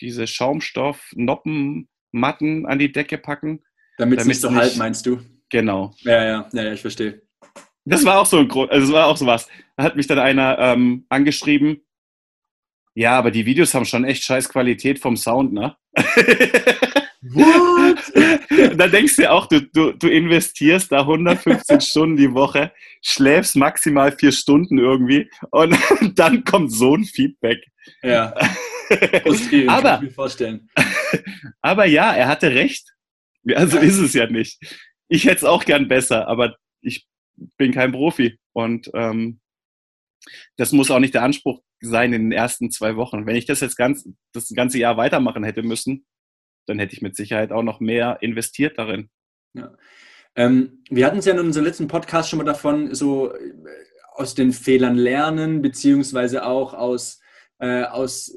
diese 0.00 0.26
Schaumstoff-Noppenmatten 0.26 2.66
an 2.66 2.78
die 2.78 2.92
Decke 2.92 3.18
packen. 3.18 3.62
Damit 3.98 4.20
es 4.20 4.26
nicht 4.26 4.40
so 4.40 4.54
halt, 4.54 4.76
meinst 4.76 5.04
du? 5.06 5.20
Genau. 5.50 5.94
Ja, 6.00 6.24
ja, 6.24 6.48
ja, 6.52 6.72
ich 6.72 6.80
verstehe. 6.80 7.20
Das 7.84 8.04
war 8.04 8.20
auch 8.20 8.26
so 8.26 8.38
ein 8.38 8.48
Grund, 8.48 8.70
also 8.70 8.86
das 8.86 8.94
war 8.94 9.06
auch 9.06 9.16
sowas. 9.16 9.48
Da 9.76 9.84
hat 9.84 9.96
mich 9.96 10.06
dann 10.06 10.18
einer 10.18 10.58
ähm, 10.58 11.04
angeschrieben, 11.08 11.82
ja, 12.94 13.18
aber 13.18 13.30
die 13.30 13.44
Videos 13.44 13.74
haben 13.74 13.84
schon 13.84 14.04
echt 14.04 14.22
scheiß 14.22 14.48
Qualität 14.48 15.00
vom 15.00 15.16
Sound, 15.16 15.52
ne? 15.52 15.76
What? 17.22 18.78
da 18.78 18.86
denkst 18.86 19.16
du 19.16 19.30
auch, 19.30 19.46
du, 19.46 19.62
du, 19.62 19.92
du 19.92 20.08
investierst 20.08 20.92
da 20.92 21.00
115 21.00 21.80
Stunden 21.80 22.16
die 22.16 22.32
Woche, 22.32 22.72
schläfst 23.02 23.56
maximal 23.56 24.12
vier 24.12 24.30
Stunden 24.30 24.78
irgendwie 24.78 25.28
und 25.50 25.76
dann 26.14 26.44
kommt 26.44 26.72
so 26.72 26.94
ein 26.94 27.04
Feedback. 27.04 27.64
Ja. 28.02 28.34
aber, 29.66 29.82
kann 29.82 30.04
ich 30.04 30.10
mir 30.10 30.14
vorstellen. 30.14 30.68
aber 31.62 31.86
ja, 31.86 32.14
er 32.14 32.28
hatte 32.28 32.54
recht. 32.54 32.94
Also 33.54 33.78
ja. 33.78 33.82
ist 33.82 33.98
es 33.98 34.14
ja 34.14 34.26
nicht. 34.26 34.58
Ich 35.08 35.24
hätte 35.24 35.36
es 35.36 35.44
auch 35.44 35.64
gern 35.64 35.88
besser, 35.88 36.28
aber 36.28 36.56
ich 36.80 37.06
bin 37.56 37.72
kein 37.72 37.92
Profi. 37.92 38.38
Und 38.52 38.90
ähm, 38.94 39.40
das 40.56 40.72
muss 40.72 40.90
auch 40.90 40.98
nicht 40.98 41.14
der 41.14 41.22
Anspruch 41.22 41.62
sein 41.80 42.12
in 42.12 42.30
den 42.30 42.32
ersten 42.32 42.70
zwei 42.70 42.96
Wochen. 42.96 43.26
Wenn 43.26 43.36
ich 43.36 43.46
das 43.46 43.60
jetzt 43.60 43.76
ganz, 43.76 44.08
das 44.32 44.48
ganze 44.50 44.78
Jahr 44.78 44.96
weitermachen 44.96 45.44
hätte 45.44 45.62
müssen, 45.62 46.06
dann 46.66 46.78
hätte 46.78 46.94
ich 46.94 47.02
mit 47.02 47.16
Sicherheit 47.16 47.52
auch 47.52 47.62
noch 47.62 47.80
mehr 47.80 48.18
investiert 48.20 48.78
darin. 48.78 49.10
Ja. 49.52 49.76
Ähm, 50.36 50.82
wir 50.90 51.06
hatten 51.06 51.18
es 51.18 51.26
ja 51.26 51.34
in 51.34 51.40
unserem 51.40 51.66
letzten 51.66 51.88
Podcast 51.88 52.30
schon 52.30 52.38
mal 52.38 52.44
davon, 52.44 52.94
so 52.94 53.32
äh, 53.32 53.52
aus 54.14 54.34
den 54.34 54.52
Fehlern 54.52 54.96
lernen, 54.96 55.62
beziehungsweise 55.62 56.46
auch 56.46 56.74
aus 56.74 57.20
äh, 57.58 57.84
aus 57.84 58.34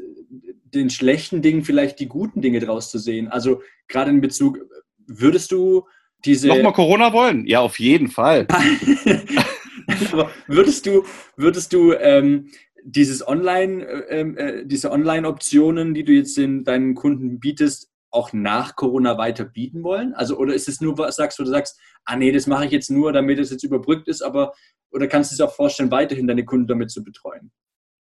den 0.63 0.89
schlechten 0.89 1.41
Dingen 1.41 1.63
vielleicht 1.63 1.99
die 1.99 2.07
guten 2.07 2.41
Dinge 2.41 2.60
draus 2.60 2.91
zu 2.91 2.99
sehen. 2.99 3.27
Also 3.29 3.62
gerade 3.88 4.12
in 4.12 4.21
Bezug, 4.21 4.60
würdest 5.07 5.51
du 5.51 5.88
diese. 6.27 6.49
Nochmal 6.49 6.73
Corona 6.73 7.13
wollen? 7.13 7.45
Ja, 7.47 7.61
auf 7.61 7.79
jeden 7.79 8.09
Fall. 8.09 8.47
Aber 10.11 10.29
würdest 10.47 10.85
du, 10.85 11.05
würdest 11.37 11.73
du 11.73 11.93
ähm, 11.93 12.49
dieses 12.83 13.27
Online, 13.27 13.83
äh, 13.83 14.21
äh, 14.21 14.65
diese 14.65 14.91
Online-Optionen, 14.91 15.93
die 15.93 16.03
du 16.03 16.11
jetzt 16.11 16.37
in 16.37 16.63
deinen 16.63 16.93
Kunden 16.93 17.39
bietest, 17.39 17.89
auch 18.11 18.33
nach 18.33 18.75
Corona 18.75 19.17
weiter 19.17 19.45
bieten 19.45 19.83
wollen? 19.83 20.13
Also, 20.13 20.37
oder 20.37 20.53
ist 20.53 20.67
es 20.67 20.81
nur, 20.81 20.97
was 20.97 21.15
sagst 21.15 21.39
du, 21.39 21.43
du 21.43 21.49
sagst, 21.49 21.79
ah 22.05 22.15
nee, 22.15 22.31
das 22.31 22.47
mache 22.47 22.65
ich 22.65 22.71
jetzt 22.71 22.91
nur, 22.91 23.11
damit 23.13 23.39
es 23.39 23.49
jetzt 23.49 23.63
überbrückt 23.63 24.07
ist, 24.07 24.21
aber 24.21 24.53
oder 24.91 25.07
kannst 25.07 25.31
du 25.31 25.35
es 25.35 25.41
auch 25.41 25.53
vorstellen, 25.53 25.91
weiterhin 25.91 26.27
deine 26.27 26.45
Kunden 26.45 26.67
damit 26.67 26.91
zu 26.91 27.03
betreuen? 27.03 27.51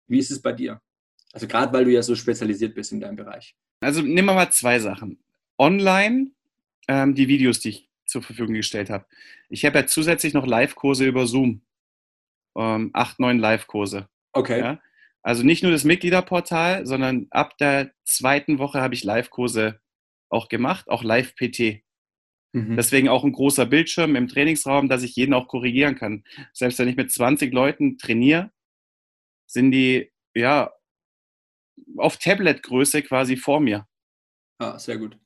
Wie 0.08 0.20
ist 0.20 0.32
es 0.32 0.42
bei 0.42 0.52
dir? 0.52 0.82
Also 1.32 1.48
gerade 1.48 1.72
weil 1.74 1.86
du 1.86 1.92
ja 1.92 2.02
so 2.02 2.16
spezialisiert 2.16 2.76
bist 2.76 2.92
in 2.92 3.00
deinem 3.00 3.16
Bereich. 3.16 3.56
Also 3.80 4.02
nehmen 4.02 4.28
wir 4.28 4.34
mal 4.34 4.52
zwei 4.52 4.80
Sachen. 4.80 5.20
Online 5.58 6.32
ähm, 6.88 7.16
die 7.16 7.28
Videos, 7.28 7.60
die 7.60 7.70
ich 7.70 7.91
zur 8.12 8.22
Verfügung 8.22 8.54
gestellt 8.54 8.90
habe. 8.90 9.06
Ich 9.50 9.66
habe 9.66 9.80
ja 9.80 9.86
zusätzlich 9.88 10.34
noch 10.34 10.46
Live-Kurse 10.46 11.06
über 11.06 11.26
Zoom. 11.26 11.62
Ähm, 12.56 12.92
acht, 12.94 13.20
neun 13.20 13.40
Live-Kurse. 13.40 14.08
Okay. 14.34 14.60
Ja? 14.60 14.82
Also 15.24 15.44
nicht 15.44 15.64
nur 15.64 15.72
das 15.72 15.84
Mitgliederportal, 15.84 16.86
sondern 16.86 17.28
ab 17.32 17.58
der 17.58 17.92
zweiten 18.04 18.60
Woche 18.60 18.82
habe 18.82 18.94
ich 18.94 19.04
Live-Kurse 19.04 19.80
auch 20.30 20.50
gemacht, 20.50 20.90
auch 20.90 21.04
Live-PT. 21.04 21.84
Mhm. 22.54 22.76
Deswegen 22.76 23.08
auch 23.08 23.24
ein 23.24 23.32
großer 23.32 23.66
Bildschirm 23.66 24.16
im 24.16 24.28
Trainingsraum, 24.28 24.90
dass 24.90 25.04
ich 25.04 25.16
jeden 25.16 25.34
auch 25.34 25.48
korrigieren 25.48 25.96
kann. 25.96 26.24
Selbst 26.54 26.80
wenn 26.80 26.88
ich 26.88 26.98
mit 26.98 27.12
20 27.12 27.54
Leuten 27.54 27.98
trainiere, 27.98 28.52
sind 29.48 29.72
die 29.72 30.12
ja 30.34 30.74
auf 31.98 32.18
Tablet-Größe 32.18 33.04
quasi 33.04 33.38
vor 33.38 33.60
mir. 33.60 33.88
Ah, 34.60 34.78
sehr 34.78 34.98
gut. 34.98 35.18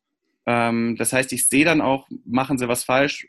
Ähm, 0.45 0.95
das 0.97 1.13
heißt, 1.13 1.33
ich 1.33 1.47
sehe 1.47 1.65
dann 1.65 1.81
auch, 1.81 2.07
machen 2.25 2.57
sie 2.57 2.67
was 2.67 2.83
falsch, 2.83 3.27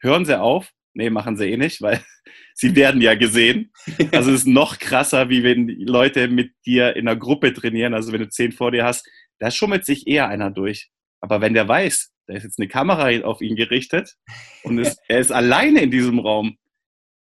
hören 0.00 0.24
sie 0.24 0.40
auf. 0.40 0.70
Nee, 0.92 1.10
machen 1.10 1.36
sie 1.36 1.50
eh 1.50 1.56
nicht, 1.56 1.82
weil 1.82 2.02
sie 2.54 2.74
werden 2.74 3.00
ja 3.00 3.14
gesehen. 3.14 3.72
Also 4.12 4.30
es 4.30 4.40
ist 4.40 4.46
noch 4.46 4.78
krasser, 4.78 5.28
wie 5.28 5.44
wenn 5.44 5.66
die 5.66 5.84
Leute 5.84 6.28
mit 6.28 6.52
dir 6.66 6.96
in 6.96 7.06
einer 7.08 7.18
Gruppe 7.18 7.52
trainieren. 7.52 7.94
Also 7.94 8.12
wenn 8.12 8.20
du 8.20 8.28
zehn 8.28 8.52
vor 8.52 8.72
dir 8.72 8.84
hast, 8.84 9.08
da 9.38 9.50
schummelt 9.50 9.86
sich 9.86 10.06
eher 10.06 10.28
einer 10.28 10.50
durch. 10.50 10.90
Aber 11.20 11.40
wenn 11.40 11.54
der 11.54 11.68
weiß, 11.68 12.12
da 12.26 12.34
ist 12.34 12.44
jetzt 12.44 12.58
eine 12.58 12.68
Kamera 12.68 13.10
auf 13.24 13.40
ihn 13.40 13.56
gerichtet 13.56 14.16
und 14.62 14.78
ist, 14.78 14.98
er 15.08 15.20
ist 15.20 15.32
alleine 15.32 15.80
in 15.82 15.90
diesem 15.90 16.18
Raum, 16.18 16.56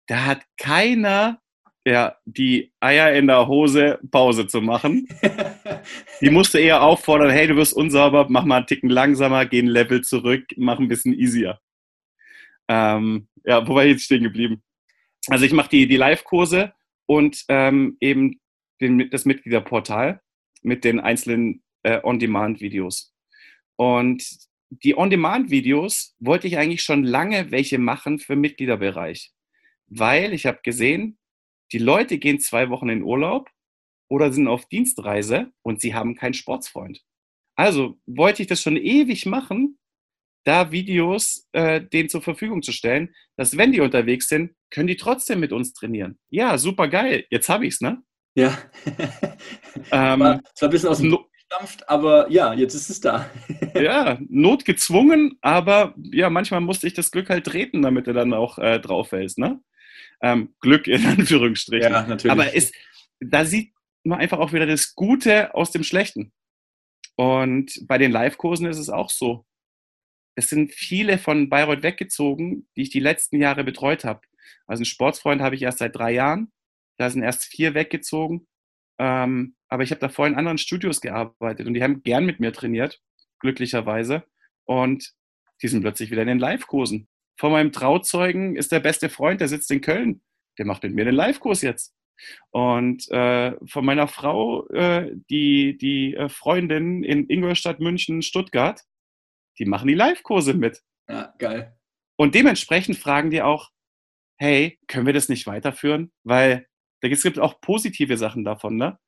da 0.06 0.26
hat 0.26 0.42
keiner 0.58 1.40
ja, 1.86 2.16
die 2.24 2.72
Eier 2.80 3.12
in 3.12 3.26
der 3.26 3.46
Hose 3.46 3.98
Pause 4.10 4.46
zu 4.46 4.60
machen. 4.60 5.06
Die 6.20 6.31
musste 6.31 6.59
eher 6.59 6.83
auffordern, 6.83 7.31
hey, 7.31 7.46
du 7.46 7.57
wirst 7.57 7.74
unsauber, 7.74 8.27
mach 8.29 8.44
mal 8.44 8.59
einen 8.59 8.66
Ticken 8.66 8.90
langsamer, 8.90 9.46
geh 9.46 9.61
ein 9.61 9.66
Level 9.66 10.03
zurück, 10.03 10.44
mach 10.57 10.79
ein 10.79 10.88
bisschen 10.88 11.14
easier. 11.14 11.61
Ähm, 12.68 13.29
ja, 13.44 13.66
wo 13.66 13.74
war 13.74 13.85
ich 13.85 13.92
jetzt 13.92 14.05
stehen 14.05 14.22
geblieben? 14.22 14.62
Also 15.29 15.44
ich 15.44 15.53
mache 15.53 15.70
die, 15.70 15.87
die 15.87 15.96
Live-Kurse 15.96 16.72
und 17.07 17.44
ähm, 17.48 17.96
eben 18.00 18.40
den, 18.81 19.11
das 19.11 19.24
Mitgliederportal 19.24 20.20
mit 20.62 20.85
den 20.85 21.00
einzelnen 21.00 21.62
äh, 21.83 22.00
On-Demand-Videos. 22.03 23.14
Und 23.77 24.24
die 24.70 24.96
On-Demand-Videos 24.96 26.16
wollte 26.18 26.46
ich 26.46 26.59
eigentlich 26.59 26.83
schon 26.83 27.05
lange 27.05 27.50
welche 27.50 27.79
machen 27.79 28.18
für 28.18 28.37
Mitgliederbereich. 28.37 29.33
Weil 29.87 30.33
ich 30.33 30.46
habe 30.46 30.61
gesehen, 30.62 31.18
die 31.72 31.79
Leute 31.79 32.18
gehen 32.18 32.40
zwei 32.40 32.70
Wochen 32.70 32.88
in 32.88 33.03
Urlaub 33.03 33.50
oder 34.08 34.32
sind 34.32 34.48
auf 34.48 34.66
Dienstreise 34.66 35.52
und 35.62 35.80
sie 35.80 35.94
haben 35.94 36.14
keinen 36.14 36.34
Sportsfreund. 36.34 37.02
Also 37.56 37.98
wollte 38.06 38.42
ich 38.42 38.48
das 38.48 38.60
schon 38.60 38.76
ewig 38.76 39.26
machen, 39.26 39.78
da 40.44 40.72
Videos 40.72 41.48
äh, 41.52 41.80
denen 41.80 42.08
zur 42.08 42.22
Verfügung 42.22 42.62
zu 42.62 42.72
stellen, 42.72 43.14
dass 43.36 43.56
wenn 43.56 43.72
die 43.72 43.80
unterwegs 43.80 44.28
sind, 44.28 44.52
können 44.70 44.88
die 44.88 44.96
trotzdem 44.96 45.40
mit 45.40 45.52
uns 45.52 45.72
trainieren. 45.72 46.18
Ja, 46.28 46.58
super 46.58 46.88
geil. 46.88 47.26
Jetzt 47.30 47.48
habe 47.48 47.66
ich 47.66 47.74
es, 47.74 47.80
ne? 47.80 48.02
Ja. 48.34 48.58
ähm, 49.90 50.20
war, 50.20 50.40
es 50.54 50.60
war 50.60 50.68
ein 50.68 50.70
bisschen 50.70 50.88
aus 50.88 50.98
dem 50.98 51.10
no 51.10 51.26
gestampft, 51.54 51.88
aber 51.88 52.30
ja, 52.30 52.54
jetzt 52.54 52.74
ist 52.74 52.90
es 52.90 53.00
da. 53.00 53.30
ja, 53.74 54.18
notgezwungen, 54.28 55.38
aber 55.40 55.94
ja, 55.96 56.30
manchmal 56.30 56.60
musste 56.60 56.86
ich 56.86 56.94
das 56.94 57.10
Glück 57.10 57.30
halt 57.30 57.46
treten, 57.46 57.82
damit 57.82 58.06
du 58.06 58.12
dann 58.12 58.32
auch 58.32 58.58
äh, 58.58 58.80
drauf 58.80 59.08
fällst, 59.10 59.38
ne? 59.38 59.60
Ähm, 60.20 60.54
Glück 60.60 60.86
in 60.86 61.04
Anführungsstrichen. 61.06 61.92
Ja, 61.92 62.06
natürlich. 62.06 62.32
Aber 62.32 62.54
es, 62.54 62.72
da 63.20 63.44
sieht 63.44 63.73
man 64.04 64.20
einfach 64.20 64.38
auch 64.38 64.52
wieder 64.52 64.66
das 64.66 64.94
Gute 64.94 65.54
aus 65.54 65.70
dem 65.70 65.82
Schlechten. 65.82 66.32
Und 67.16 67.86
bei 67.86 67.98
den 67.98 68.10
Live-Kursen 68.10 68.66
ist 68.66 68.78
es 68.78 68.90
auch 68.90 69.10
so. 69.10 69.46
Es 70.36 70.48
sind 70.48 70.72
viele 70.72 71.18
von 71.18 71.48
Bayreuth 71.48 71.82
weggezogen, 71.82 72.68
die 72.76 72.82
ich 72.82 72.90
die 72.90 73.00
letzten 73.00 73.40
Jahre 73.40 73.62
betreut 73.64 74.04
habe. 74.04 74.22
Also 74.66 74.80
einen 74.80 74.86
Sportsfreund 74.86 75.40
habe 75.40 75.54
ich 75.54 75.62
erst 75.62 75.78
seit 75.78 75.94
drei 75.94 76.12
Jahren. 76.12 76.52
Da 76.96 77.10
sind 77.10 77.22
erst 77.22 77.44
vier 77.44 77.74
weggezogen. 77.74 78.46
Ähm, 78.98 79.56
aber 79.68 79.82
ich 79.82 79.90
habe 79.90 80.00
davor 80.00 80.26
in 80.26 80.34
anderen 80.34 80.58
Studios 80.58 81.00
gearbeitet 81.00 81.66
und 81.66 81.74
die 81.74 81.82
haben 81.82 82.02
gern 82.02 82.26
mit 82.26 82.40
mir 82.40 82.52
trainiert, 82.52 83.00
glücklicherweise. 83.40 84.24
Und 84.64 85.12
die 85.62 85.68
sind 85.68 85.82
plötzlich 85.82 86.10
wieder 86.10 86.22
in 86.22 86.28
den 86.28 86.38
Live-Kursen. 86.38 87.08
Von 87.36 87.52
meinem 87.52 87.72
Trauzeugen 87.72 88.56
ist 88.56 88.70
der 88.72 88.80
beste 88.80 89.08
Freund, 89.08 89.40
der 89.40 89.48
sitzt 89.48 89.70
in 89.70 89.80
Köln. 89.80 90.22
Der 90.58 90.66
macht 90.66 90.84
mit 90.84 90.94
mir 90.94 91.04
den 91.04 91.14
Live-Kurs 91.14 91.62
jetzt. 91.62 91.94
Und 92.50 93.09
äh, 93.11 93.55
von 93.66 93.85
meiner 93.85 94.09
Frau, 94.09 94.66
äh, 94.68 95.11
die, 95.31 95.77
die 95.77 96.14
äh, 96.14 96.29
Freundin 96.29 97.03
in 97.03 97.29
Ingolstadt, 97.29 97.81
München, 97.81 98.22
Stuttgart, 98.22 98.81
die 99.59 99.64
machen 99.64 99.88
die 99.88 99.94
Live-Kurse 99.94 100.55
mit. 100.55 100.83
Ja, 101.09 101.35
geil. 101.38 101.77
Und 102.16 102.35
dementsprechend 102.35 102.96
fragen 102.96 103.31
die 103.31 103.42
auch, 103.42 103.70
hey, 104.38 104.79
können 104.88 105.07
wir 105.07 105.12
das 105.12 105.29
nicht 105.29 105.46
weiterführen? 105.46 106.12
Weil 106.24 106.66
da 107.00 107.09
gibt 107.09 107.24
es 107.24 107.38
auch 107.38 107.61
positive 107.61 108.16
Sachen 108.16 108.44
davon, 108.44 108.77
ne? 108.77 108.98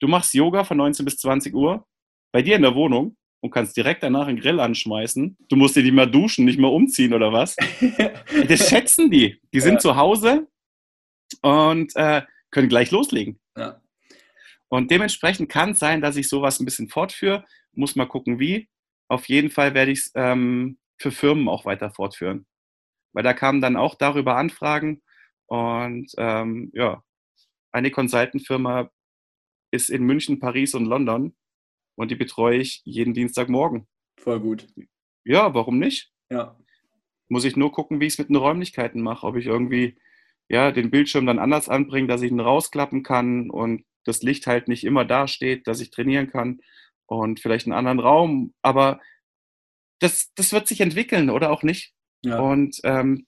Du 0.00 0.08
machst 0.08 0.34
Yoga 0.34 0.64
von 0.64 0.76
19 0.78 1.04
bis 1.04 1.18
20 1.18 1.54
Uhr 1.54 1.86
bei 2.32 2.42
dir 2.42 2.56
in 2.56 2.62
der 2.62 2.74
Wohnung 2.74 3.16
und 3.40 3.50
kannst 3.50 3.76
direkt 3.76 4.02
danach 4.02 4.26
einen 4.26 4.40
Grill 4.40 4.58
anschmeißen. 4.58 5.36
Du 5.48 5.56
musst 5.56 5.76
dir 5.76 5.82
nicht 5.82 5.94
mal 5.94 6.10
duschen, 6.10 6.44
nicht 6.44 6.58
mal 6.58 6.68
umziehen 6.68 7.14
oder 7.14 7.32
was. 7.32 7.56
das 8.48 8.68
schätzen 8.68 9.10
die. 9.10 9.40
Die 9.52 9.60
sind 9.60 9.74
ja. 9.74 9.78
zu 9.80 9.96
Hause 9.96 10.48
und 11.42 11.94
äh, 11.96 12.22
können 12.54 12.68
gleich 12.68 12.90
loslegen. 12.92 13.40
Ja. 13.58 13.82
Und 14.68 14.90
dementsprechend 14.90 15.50
kann 15.50 15.72
es 15.72 15.78
sein, 15.80 16.00
dass 16.00 16.16
ich 16.16 16.28
sowas 16.28 16.60
ein 16.60 16.64
bisschen 16.64 16.88
fortführe. 16.88 17.44
Muss 17.72 17.96
mal 17.96 18.06
gucken, 18.06 18.38
wie. 18.38 18.68
Auf 19.08 19.28
jeden 19.28 19.50
Fall 19.50 19.74
werde 19.74 19.90
ich 19.90 19.98
es 19.98 20.12
ähm, 20.14 20.78
für 20.96 21.10
Firmen 21.10 21.48
auch 21.48 21.64
weiter 21.64 21.90
fortführen. 21.90 22.46
Weil 23.12 23.24
da 23.24 23.34
kamen 23.34 23.60
dann 23.60 23.76
auch 23.76 23.96
darüber 23.96 24.36
Anfragen. 24.36 25.02
Und 25.46 26.10
ähm, 26.16 26.70
ja, 26.74 27.02
eine 27.72 27.90
Consultant-Firma 27.90 28.90
ist 29.70 29.90
in 29.90 30.04
München, 30.04 30.38
Paris 30.38 30.74
und 30.74 30.86
London. 30.86 31.36
Und 31.96 32.10
die 32.10 32.16
betreue 32.16 32.58
ich 32.58 32.82
jeden 32.84 33.14
Dienstagmorgen. 33.14 33.86
Voll 34.18 34.40
gut. 34.40 34.68
Ja, 35.24 35.54
warum 35.54 35.78
nicht? 35.78 36.12
Ja. 36.30 36.56
Muss 37.28 37.44
ich 37.44 37.56
nur 37.56 37.72
gucken, 37.72 38.00
wie 38.00 38.06
ich 38.06 38.14
es 38.14 38.18
mit 38.18 38.28
den 38.28 38.36
Räumlichkeiten 38.36 39.02
mache. 39.02 39.26
Ob 39.26 39.36
ich 39.36 39.46
irgendwie 39.46 39.98
ja, 40.48 40.72
den 40.72 40.90
Bildschirm 40.90 41.26
dann 41.26 41.38
anders 41.38 41.68
anbringe, 41.68 42.08
dass 42.08 42.22
ich 42.22 42.30
ihn 42.30 42.40
rausklappen 42.40 43.02
kann 43.02 43.50
und 43.50 43.84
das 44.04 44.22
Licht 44.22 44.46
halt 44.46 44.68
nicht 44.68 44.84
immer 44.84 45.04
da 45.04 45.26
steht, 45.26 45.66
dass 45.66 45.80
ich 45.80 45.90
trainieren 45.90 46.30
kann 46.30 46.60
und 47.06 47.40
vielleicht 47.40 47.66
einen 47.66 47.74
anderen 47.74 48.00
Raum. 48.00 48.54
Aber 48.62 49.00
das, 50.00 50.32
das 50.34 50.52
wird 50.52 50.68
sich 50.68 50.80
entwickeln 50.80 51.30
oder 51.30 51.50
auch 51.50 51.62
nicht. 51.62 51.94
Ja. 52.22 52.38
Und 52.38 52.80
ähm, 52.84 53.26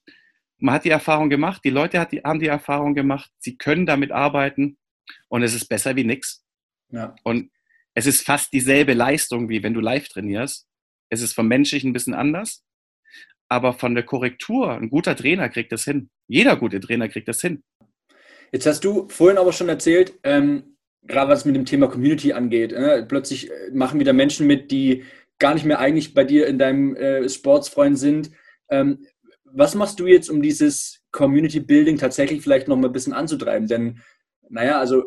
man 0.59 0.75
hat 0.75 0.85
die 0.85 0.91
Erfahrung 0.91 1.31
gemacht, 1.31 1.63
die 1.65 1.71
Leute 1.71 2.01
hat 2.01 2.13
die, 2.13 2.21
haben 2.21 2.41
die 2.41 2.47
Erfahrung 2.47 2.95
gemacht, 2.95 3.31
sie 3.39 3.57
können 3.57 3.87
damit 3.87 4.11
arbeiten 4.11 4.79
und 5.29 5.43
es 5.43 5.55
ist 5.55 5.69
besser 5.69 5.97
wie 5.97 6.05
nichts. 6.05 6.45
Ja. 6.91 7.15
Und 7.25 7.51
es 7.95 8.07
ist 8.07 8.25
fast 8.25 8.53
dieselbe 8.53 8.95
Leistung, 8.95 9.49
wie 9.49 9.63
wenn 9.63 9.75
du 9.75 9.81
live 9.81 10.09
trainierst. 10.09 10.67
Es 11.09 11.23
ist 11.23 11.33
vom 11.33 11.49
Menschlichen 11.49 11.91
ein 11.91 11.93
bisschen 11.93 12.15
anders, 12.15 12.65
aber 13.49 13.73
von 13.73 13.95
der 13.95 14.05
Korrektur, 14.05 14.73
ein 14.73 14.91
guter 14.91 15.17
Trainer 15.17 15.49
kriegt 15.49 15.73
das 15.73 15.85
hin. 15.85 16.11
Jeder 16.29 16.57
gute 16.57 16.81
Trainer 16.81 17.09
kriegt 17.09 17.29
das 17.29 17.41
hin. 17.41 17.63
Jetzt 18.53 18.67
hast 18.67 18.85
du 18.85 19.09
vorhin 19.09 19.39
aber 19.39 19.53
schon 19.53 19.69
erzählt, 19.69 20.15
ähm, 20.23 20.77
gerade 21.03 21.31
was 21.31 21.45
mit 21.45 21.57
dem 21.57 21.65
Thema 21.65 21.89
Community 21.89 22.33
angeht, 22.33 22.73
äh, 22.73 23.05
plötzlich 23.05 23.51
machen 23.73 24.01
wieder 24.01 24.13
Menschen 24.13 24.47
mit, 24.47 24.71
die 24.71 25.05
gar 25.39 25.55
nicht 25.55 25.67
mehr 25.67 25.79
eigentlich 25.79 26.15
bei 26.15 26.25
dir 26.25 26.47
in 26.47 26.59
deinem 26.59 26.97
äh, 26.97 27.29
Sportsfreund 27.29 27.99
sind. 27.99 28.31
Ähm, 28.71 29.07
was 29.45 29.75
machst 29.75 30.01
du 30.01 30.07
jetzt, 30.07 30.29
um 30.29 30.43
dieses 30.43 31.03
Community 31.13 31.61
Building 31.61 31.99
tatsächlich 31.99 32.43
vielleicht 32.43 32.69
noch 32.69 32.77
mal 32.77 32.89
ein 32.89 32.93
bisschen 32.93 33.13
anzutreiben? 33.13 33.69
Denn, 33.69 34.01
naja, 34.49 34.79
also 34.79 35.05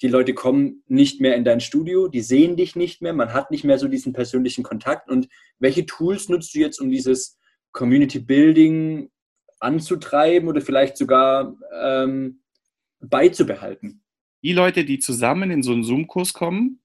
die 0.00 0.08
Leute 0.08 0.34
kommen 0.34 0.82
nicht 0.88 1.20
mehr 1.20 1.36
in 1.36 1.44
dein 1.44 1.60
Studio, 1.60 2.08
die 2.08 2.22
sehen 2.22 2.56
dich 2.56 2.74
nicht 2.74 3.02
mehr, 3.02 3.12
man 3.12 3.32
hat 3.32 3.50
nicht 3.50 3.64
mehr 3.64 3.78
so 3.78 3.86
diesen 3.86 4.12
persönlichen 4.12 4.64
Kontakt. 4.64 5.08
Und 5.08 5.28
welche 5.58 5.86
Tools 5.86 6.28
nutzt 6.28 6.54
du 6.54 6.58
jetzt, 6.58 6.80
um 6.80 6.90
dieses 6.90 7.38
Community 7.72 8.18
Building 8.18 9.10
anzutreiben 9.60 10.48
oder 10.48 10.60
vielleicht 10.60 10.96
sogar 10.96 11.56
ähm, 11.82 12.42
beizubehalten? 13.00 14.02
Die 14.42 14.52
Leute, 14.52 14.84
die 14.84 14.98
zusammen 14.98 15.50
in 15.50 15.62
so 15.62 15.72
einen 15.72 15.84
Zoom-Kurs 15.84 16.32
kommen, 16.32 16.80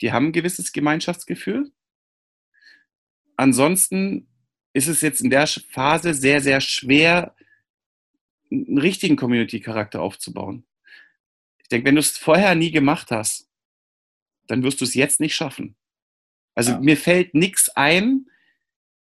die 0.00 0.12
haben 0.12 0.26
ein 0.26 0.32
gewisses 0.32 0.72
Gemeinschaftsgefühl. 0.72 1.70
Ansonsten 3.36 4.26
ist 4.72 4.88
es 4.88 5.00
jetzt 5.00 5.20
in 5.20 5.30
der 5.30 5.46
Phase 5.46 6.14
sehr, 6.14 6.40
sehr 6.40 6.60
schwer, 6.60 7.34
einen 8.50 8.78
richtigen 8.78 9.16
Community-Charakter 9.16 10.00
aufzubauen. 10.00 10.64
Ich 11.58 11.68
denke, 11.68 11.86
wenn 11.86 11.94
du 11.94 12.00
es 12.00 12.16
vorher 12.18 12.54
nie 12.54 12.70
gemacht 12.70 13.10
hast, 13.10 13.48
dann 14.46 14.62
wirst 14.62 14.80
du 14.80 14.84
es 14.84 14.94
jetzt 14.94 15.20
nicht 15.20 15.34
schaffen. 15.34 15.76
Also 16.54 16.72
ja. 16.72 16.80
mir 16.80 16.96
fällt 16.96 17.34
nichts 17.34 17.70
ein, 17.70 18.26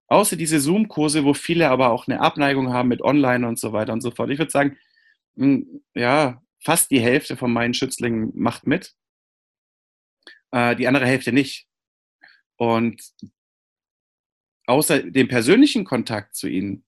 außer 0.09 0.37
diese 0.37 0.61
Zoom-Kurse, 0.61 1.25
wo 1.25 1.35
viele 1.35 1.71
aber 1.71 1.91
auch 1.93 2.09
eine 2.09 2.21
Abneigung 2.21 2.73
haben 2.73 2.89
mit 2.89 3.03
Online 3.03 3.47
und 3.49 3.59
so 3.59 3.73
weiter 3.73 3.93
und 3.95 4.03
so 4.03 4.11
fort. 4.11 4.31
Ich 4.31 4.39
würde 4.39 4.51
sagen, 4.53 4.77
hm, 5.37 5.83
ja, 5.95 6.43
fast 6.65 6.91
die 6.91 7.01
Hälfte 7.01 7.37
von 7.37 7.53
meinen 7.53 7.75
Schützlingen 7.75 8.33
macht 8.35 8.67
mit. 8.67 8.95
äh, 10.53 10.77
die 10.77 10.87
andere 10.89 11.07
Hälfte 11.07 11.33
nicht. 11.33 11.67
Und 12.57 13.03
außer 14.67 15.03
dem 15.03 15.29
persönlichen 15.29 15.85
Kontakt 15.85 16.35
zu 16.37 16.49
ihnen 16.49 16.85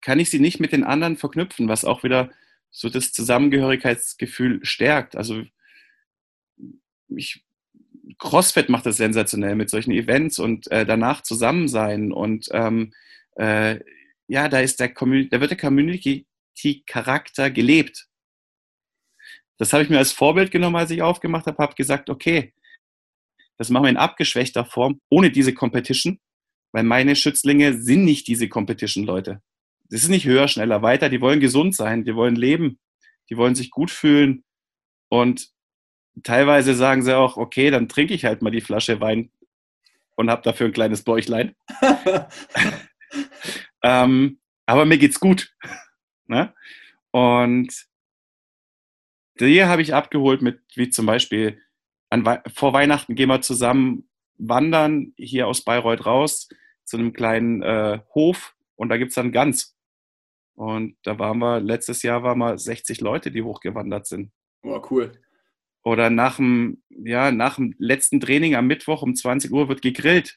kann 0.00 0.20
ich 0.20 0.30
sie 0.30 0.40
nicht 0.40 0.60
mit 0.60 0.72
den 0.72 0.84
anderen 0.84 1.16
verknüpfen, 1.16 1.68
was 1.68 1.84
auch 1.84 2.02
wieder 2.02 2.30
so 2.70 2.88
das 2.88 3.12
Zusammengehörigkeitsgefühl 3.12 4.64
stärkt. 4.64 5.16
Also 5.16 5.42
ich, 7.08 7.44
CrossFit 8.18 8.68
macht 8.68 8.86
das 8.86 8.96
sensationell 8.96 9.54
mit 9.54 9.70
solchen 9.70 9.92
Events 9.92 10.38
und 10.38 10.70
äh, 10.70 10.86
danach 10.86 11.22
zusammen 11.22 11.68
sein 11.68 12.12
und 12.12 12.48
ähm, 12.52 12.92
äh, 13.36 13.80
ja, 14.26 14.48
da 14.48 14.60
ist 14.60 14.80
der 14.80 14.88
da 14.88 15.40
wird 15.40 15.50
der 15.50 15.58
Community-Charakter 15.58 17.50
gelebt. 17.50 18.06
Das 19.58 19.72
habe 19.72 19.82
ich 19.82 19.90
mir 19.90 19.98
als 19.98 20.12
Vorbild 20.12 20.50
genommen, 20.50 20.76
als 20.76 20.90
ich 20.90 21.02
aufgemacht 21.02 21.46
habe, 21.46 21.58
habe 21.58 21.74
gesagt, 21.74 22.10
okay, 22.10 22.54
das 23.56 23.70
machen 23.70 23.84
wir 23.84 23.90
in 23.90 23.96
abgeschwächter 23.96 24.64
Form, 24.64 25.00
ohne 25.10 25.30
diese 25.30 25.52
Competition, 25.52 26.20
weil 26.72 26.84
meine 26.84 27.16
Schützlinge 27.16 27.82
sind 27.82 28.04
nicht 28.04 28.28
diese 28.28 28.48
Competition-Leute. 28.48 29.42
Das 29.90 30.02
ist 30.02 30.10
nicht 30.10 30.26
höher, 30.26 30.48
schneller, 30.48 30.82
weiter. 30.82 31.08
Die 31.08 31.20
wollen 31.20 31.40
gesund 31.40 31.74
sein, 31.74 32.04
die 32.04 32.14
wollen 32.14 32.36
leben, 32.36 32.78
die 33.30 33.36
wollen 33.36 33.54
sich 33.54 33.70
gut 33.70 33.90
fühlen. 33.90 34.44
Und 35.08 35.50
teilweise 36.24 36.74
sagen 36.74 37.02
sie 37.02 37.16
auch, 37.16 37.36
okay, 37.36 37.70
dann 37.70 37.88
trinke 37.88 38.14
ich 38.14 38.24
halt 38.24 38.42
mal 38.42 38.50
die 38.50 38.60
Flasche 38.60 39.00
Wein 39.00 39.30
und 40.16 40.30
habe 40.30 40.42
dafür 40.42 40.66
ein 40.66 40.72
kleines 40.72 41.02
Bäuchlein. 41.02 41.54
ähm, 43.82 44.40
aber 44.66 44.84
mir 44.84 44.98
geht's 44.98 45.20
gut. 45.20 45.54
ne? 46.26 46.54
Und 47.10 47.86
die 49.40 49.64
habe 49.64 49.82
ich 49.82 49.94
abgeholt 49.94 50.42
mit, 50.42 50.60
wie 50.74 50.90
zum 50.90 51.06
Beispiel, 51.06 51.62
an, 52.10 52.24
vor 52.54 52.72
Weihnachten 52.72 53.14
gehen 53.14 53.28
wir 53.28 53.40
zusammen 53.40 54.08
wandern, 54.38 55.12
hier 55.16 55.46
aus 55.46 55.62
Bayreuth 55.62 56.06
raus, 56.06 56.48
zu 56.84 56.96
einem 56.96 57.12
kleinen 57.12 57.62
äh, 57.62 58.00
Hof 58.14 58.56
und 58.76 58.88
da 58.88 58.96
gibt 58.96 59.10
es 59.10 59.14
dann 59.16 59.32
Gans. 59.32 59.76
Und 60.54 60.96
da 61.02 61.18
waren 61.18 61.38
wir, 61.38 61.60
letztes 61.60 62.02
Jahr 62.02 62.22
waren 62.22 62.38
wir 62.38 62.58
60 62.58 63.00
Leute, 63.00 63.30
die 63.30 63.42
hochgewandert 63.42 64.06
sind. 64.06 64.32
Oh, 64.62 64.82
cool. 64.90 65.12
Oder 65.88 66.10
nach 66.10 66.36
dem, 66.36 66.82
ja, 66.90 67.30
nach 67.30 67.56
dem 67.56 67.74
letzten 67.78 68.20
Training 68.20 68.54
am 68.54 68.66
Mittwoch 68.66 69.00
um 69.00 69.14
20 69.14 69.50
Uhr 69.50 69.70
wird 69.70 69.80
gegrillt. 69.80 70.36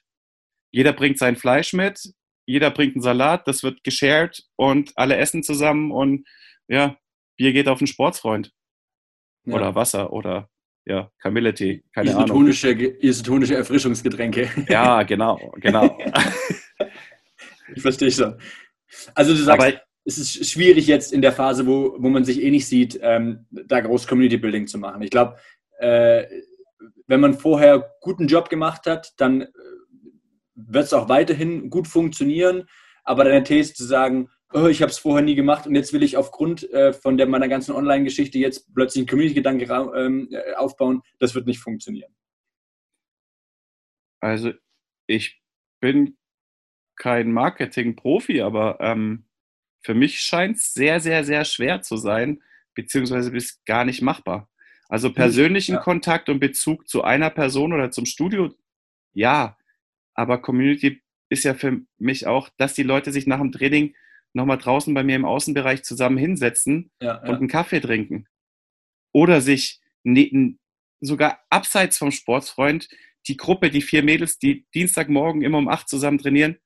Jeder 0.71 0.93
bringt 0.93 1.17
sein 1.17 1.35
Fleisch 1.35 1.73
mit, 1.73 2.13
jeder 2.45 2.71
bringt 2.71 2.95
einen 2.95 3.01
Salat, 3.01 3.45
das 3.49 3.61
wird 3.61 3.83
geshared 3.83 4.43
und 4.55 4.93
alle 4.95 5.17
essen 5.17 5.43
zusammen 5.43 5.91
und 5.91 6.25
ja, 6.69 6.95
Bier 7.35 7.51
geht 7.51 7.67
auf 7.67 7.79
den 7.79 7.87
Sportsfreund. 7.87 8.53
Ja. 9.43 9.55
Oder 9.55 9.75
Wasser 9.75 10.13
oder 10.13 10.49
ja, 10.85 11.11
Kamilletee, 11.19 11.83
keine 11.93 12.11
isotonische, 12.11 12.69
Ahnung. 12.69 12.95
Isotonische 13.01 13.55
Erfrischungsgetränke. 13.55 14.49
Ja, 14.69 15.03
genau, 15.03 15.51
genau. 15.57 15.97
ich 17.75 17.81
verstehe 17.81 18.11
schon. 18.11 18.39
Also 19.15 19.33
du 19.33 19.43
sagst, 19.43 19.67
Aber, 19.67 19.81
es 20.03 20.17
ist 20.17 20.49
schwierig 20.49 20.87
jetzt 20.87 21.13
in 21.13 21.21
der 21.21 21.31
Phase, 21.31 21.67
wo, 21.67 21.95
wo 21.99 22.09
man 22.09 22.25
sich 22.25 22.41
eh 22.41 22.51
nicht 22.51 22.67
sieht, 22.67 22.99
ähm, 23.01 23.45
da 23.51 23.79
groß 23.79 24.07
Community 24.07 24.37
Building 24.37 24.67
zu 24.67 24.77
machen. 24.77 25.01
Ich 25.01 25.11
glaube, 25.11 25.37
äh, 25.79 26.25
wenn 27.07 27.19
man 27.19 27.33
vorher 27.33 27.95
guten 28.01 28.27
Job 28.27 28.49
gemacht 28.49 28.87
hat, 28.87 29.13
dann 29.17 29.41
äh, 29.41 29.47
wird 30.55 30.85
es 30.85 30.93
auch 30.93 31.09
weiterhin 31.09 31.69
gut 31.69 31.87
funktionieren. 31.87 32.67
Aber 33.03 33.23
deine 33.23 33.43
These 33.43 33.73
zu 33.73 33.83
sagen, 33.83 34.29
oh, 34.53 34.67
ich 34.67 34.81
habe 34.81 34.91
es 34.91 34.97
vorher 34.97 35.23
nie 35.23 35.35
gemacht 35.35 35.67
und 35.67 35.75
jetzt 35.75 35.93
will 35.93 36.03
ich 36.03 36.17
aufgrund 36.17 36.69
äh, 36.71 36.93
von 36.93 37.17
der, 37.17 37.27
meiner 37.27 37.47
ganzen 37.47 37.73
Online-Geschichte 37.73 38.37
jetzt 38.37 38.73
plötzlich 38.73 39.01
einen 39.01 39.07
Community-Gedanke 39.07 39.65
ähm, 39.95 40.29
äh, 40.31 40.53
aufbauen, 40.53 41.01
das 41.19 41.35
wird 41.35 41.47
nicht 41.47 41.59
funktionieren. 41.59 42.13
Also 44.19 44.51
ich 45.07 45.41
bin 45.79 46.17
kein 46.95 47.31
Marketing-Profi, 47.31 48.41
aber 48.41 48.77
ähm, 48.79 49.25
für 49.81 49.93
mich 49.93 50.19
scheint 50.19 50.57
es 50.57 50.73
sehr, 50.73 50.99
sehr, 50.99 51.23
sehr 51.23 51.45
schwer 51.45 51.81
zu 51.81 51.97
sein, 51.97 52.41
beziehungsweise 52.75 53.31
bis 53.31 53.63
gar 53.65 53.85
nicht 53.85 54.01
machbar. 54.01 54.49
Also 54.89 55.07
hm, 55.09 55.15
persönlichen 55.15 55.75
ja. 55.75 55.81
Kontakt 55.81 56.29
und 56.29 56.39
Bezug 56.39 56.87
zu 56.87 57.03
einer 57.03 57.29
Person 57.29 57.73
oder 57.73 57.91
zum 57.91 58.05
Studio, 58.05 58.53
ja, 59.13 59.57
aber 60.13 60.41
Community 60.41 61.01
ist 61.29 61.43
ja 61.43 61.53
für 61.53 61.81
mich 61.97 62.27
auch, 62.27 62.49
dass 62.57 62.73
die 62.73 62.83
Leute 62.83 63.11
sich 63.11 63.25
nach 63.25 63.39
dem 63.39 63.51
Training 63.51 63.95
nochmal 64.33 64.57
draußen 64.57 64.93
bei 64.93 65.03
mir 65.03 65.15
im 65.15 65.25
Außenbereich 65.25 65.83
zusammen 65.83 66.17
hinsetzen 66.17 66.91
ja, 67.01 67.17
und 67.21 67.35
einen 67.35 67.47
Kaffee 67.47 67.79
trinken. 67.79 68.27
Oder 69.13 69.41
sich 69.41 69.81
ne, 70.03 70.57
sogar 70.99 71.41
abseits 71.49 71.97
vom 71.97 72.11
Sportsfreund 72.11 72.87
die 73.27 73.37
Gruppe, 73.37 73.69
die 73.69 73.81
vier 73.81 74.03
Mädels, 74.03 74.39
die 74.39 74.65
Dienstagmorgen 74.73 75.41
immer 75.41 75.57
um 75.57 75.67
acht 75.67 75.89
zusammen 75.89 76.17
trainieren, 76.17 76.57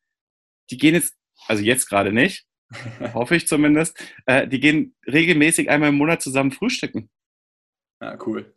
die 0.69 0.77
gehen 0.77 0.95
jetzt, 0.95 1.15
also 1.47 1.63
jetzt 1.63 1.87
gerade 1.87 2.11
nicht, 2.11 2.47
hoffe 3.13 3.35
ich 3.35 3.47
zumindest, 3.47 3.97
äh, 4.25 4.47
die 4.47 4.59
gehen 4.59 4.95
regelmäßig 5.07 5.69
einmal 5.69 5.89
im 5.89 5.95
Monat 5.95 6.21
zusammen 6.21 6.51
frühstücken. 6.51 7.09
Ja, 8.01 8.17
cool. 8.25 8.53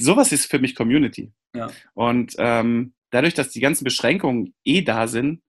Sowas 0.00 0.32
ist 0.32 0.50
für 0.50 0.58
mich 0.58 0.74
Community. 0.74 1.32
Ja. 1.54 1.70
Und 1.94 2.34
ähm, 2.38 2.94
dadurch, 3.10 3.34
dass 3.34 3.50
die 3.50 3.60
ganzen 3.60 3.84
Beschränkungen 3.84 4.54
eh 4.64 4.82
da 4.82 5.06
sind, 5.06 5.40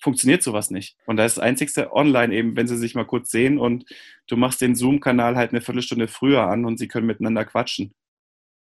funktioniert 0.00 0.42
sowas 0.42 0.70
nicht. 0.70 0.96
Und 1.06 1.16
da 1.16 1.24
ist 1.24 1.36
das 1.36 1.44
Einzigste 1.44 1.92
online 1.92 2.34
eben, 2.34 2.56
wenn 2.56 2.68
sie 2.68 2.76
sich 2.76 2.94
mal 2.94 3.04
kurz 3.04 3.30
sehen 3.30 3.58
und 3.58 3.84
du 4.26 4.36
machst 4.36 4.60
den 4.60 4.74
Zoom-Kanal 4.74 5.36
halt 5.36 5.50
eine 5.50 5.60
Viertelstunde 5.60 6.08
früher 6.08 6.42
an 6.42 6.64
und 6.64 6.78
sie 6.78 6.88
können 6.88 7.06
miteinander 7.06 7.44
quatschen. 7.44 7.92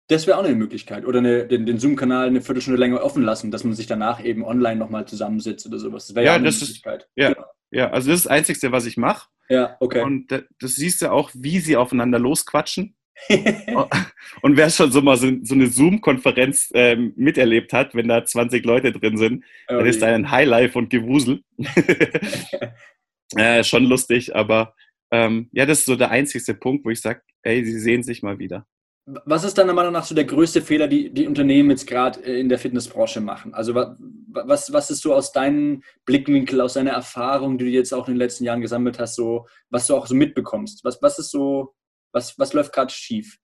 Das 0.09 0.27
wäre 0.27 0.37
auch 0.37 0.43
eine 0.43 0.55
Möglichkeit. 0.55 1.05
Oder 1.05 1.19
eine, 1.19 1.47
den, 1.47 1.65
den 1.65 1.79
Zoom-Kanal 1.79 2.27
eine 2.27 2.41
Viertelstunde 2.41 2.79
länger 2.79 3.01
offen 3.01 3.23
lassen, 3.23 3.51
dass 3.51 3.63
man 3.63 3.73
sich 3.73 3.87
danach 3.87 4.23
eben 4.23 4.43
online 4.43 4.75
nochmal 4.75 5.07
zusammensetzt 5.07 5.65
oder 5.65 5.79
sowas. 5.79 6.07
Das 6.07 6.15
wäre 6.15 6.25
ja, 6.25 6.31
ja, 6.33 6.35
eine 6.35 6.45
das 6.45 6.59
Möglichkeit. 6.59 7.03
Ist, 7.03 7.09
ja, 7.15 7.33
genau. 7.33 7.47
Ja, 7.73 7.89
also 7.89 8.09
das 8.09 8.19
ist 8.19 8.25
das 8.25 8.31
Einzige, 8.31 8.71
was 8.71 8.85
ich 8.85 8.97
mache. 8.97 9.29
Ja, 9.49 9.75
okay. 9.79 10.01
Und 10.01 10.31
das, 10.31 10.43
das 10.59 10.75
siehst 10.75 11.01
du 11.01 11.11
auch, 11.11 11.31
wie 11.33 11.59
sie 11.59 11.75
aufeinander 11.75 12.19
losquatschen. 12.19 12.95
und 14.41 14.57
wer 14.57 14.69
schon 14.69 14.91
so 14.91 15.01
mal 15.01 15.17
so, 15.17 15.29
so 15.43 15.53
eine 15.53 15.67
Zoom-Konferenz 15.67 16.71
äh, 16.73 16.95
miterlebt 16.95 17.71
hat, 17.73 17.95
wenn 17.95 18.07
da 18.07 18.25
20 18.25 18.65
Leute 18.65 18.91
drin 18.91 19.17
sind, 19.17 19.43
oh, 19.67 19.77
dann 19.77 19.85
ist 19.85 20.01
da 20.01 20.07
ein 20.07 20.31
Highlife 20.31 20.77
und 20.77 20.89
Gewusel. 20.89 21.43
äh, 23.35 23.63
schon 23.63 23.85
lustig, 23.85 24.35
aber 24.35 24.75
ähm, 25.11 25.49
ja, 25.51 25.65
das 25.65 25.79
ist 25.79 25.85
so 25.85 25.95
der 25.95 26.09
einzigste 26.09 26.53
Punkt, 26.53 26.85
wo 26.85 26.89
ich 26.89 27.01
sage, 27.01 27.21
ey, 27.43 27.63
sie 27.63 27.79
sehen 27.79 28.03
sich 28.03 28.23
mal 28.23 28.39
wieder. 28.39 28.65
Was 29.05 29.43
ist 29.43 29.57
deiner 29.57 29.73
Meinung 29.73 29.91
nach 29.91 30.05
so 30.05 30.15
der 30.15 30.23
größte 30.23 30.61
Fehler, 30.61 30.87
die 30.87 31.13
die 31.13 31.27
Unternehmen 31.27 31.71
jetzt 31.71 31.87
gerade 31.87 32.23
äh, 32.23 32.39
in 32.39 32.47
der 32.47 32.57
Fitnessbranche 32.57 33.19
machen? 33.19 33.53
Also 33.53 33.75
was, 33.75 34.71
was 34.71 34.89
ist 34.89 35.01
so 35.01 35.13
aus 35.13 35.31
deinem 35.31 35.83
Blickwinkel, 36.05 36.61
aus 36.61 36.73
deiner 36.73 36.91
Erfahrung, 36.91 37.57
die 37.57 37.65
du 37.65 37.71
jetzt 37.71 37.93
auch 37.93 38.07
in 38.07 38.13
den 38.13 38.19
letzten 38.19 38.45
Jahren 38.45 38.61
gesammelt 38.61 38.99
hast, 38.99 39.15
so 39.15 39.47
was 39.69 39.87
du 39.87 39.95
auch 39.95 40.07
so 40.07 40.15
mitbekommst? 40.15 40.85
Was, 40.85 41.01
was 41.01 41.19
ist 41.19 41.31
so 41.31 41.75
was, 42.13 42.37
was 42.39 42.53
läuft 42.53 42.73
gerade 42.73 42.93
schief? 42.93 43.39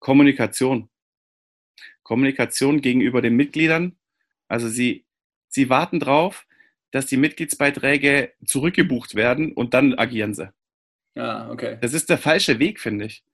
Kommunikation. 0.00 0.90
Kommunikation 2.02 2.80
gegenüber 2.80 3.22
den 3.22 3.36
Mitgliedern. 3.36 3.96
Also 4.48 4.68
sie, 4.68 5.06
sie 5.48 5.70
warten 5.70 6.00
drauf, 6.00 6.46
dass 6.90 7.06
die 7.06 7.16
Mitgliedsbeiträge 7.16 8.32
zurückgebucht 8.44 9.14
werden 9.14 9.52
und 9.52 9.74
dann 9.74 9.94
agieren 9.94 10.34
sie. 10.34 10.52
Ja, 11.14 11.50
okay. 11.50 11.78
Das 11.80 11.94
ist 11.94 12.10
der 12.10 12.18
falsche 12.18 12.58
Weg, 12.58 12.80
finde 12.80 13.06
ich. 13.06 13.24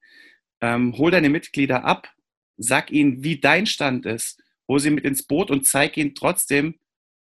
Ähm, 0.65 0.97
hol 0.97 1.11
deine 1.11 1.29
Mitglieder 1.29 1.85
ab, 1.85 2.11
sag 2.57 2.91
ihnen, 2.91 3.23
wie 3.23 3.39
dein 3.39 3.67
Stand 3.67 4.07
ist, 4.07 4.43
hol 4.67 4.81
sie 4.81 4.89
mit 4.89 5.05
ins 5.05 5.27
Boot 5.27 5.51
und 5.51 5.67
zeig 5.67 5.99
ihnen 5.99 6.15
trotzdem, 6.15 6.81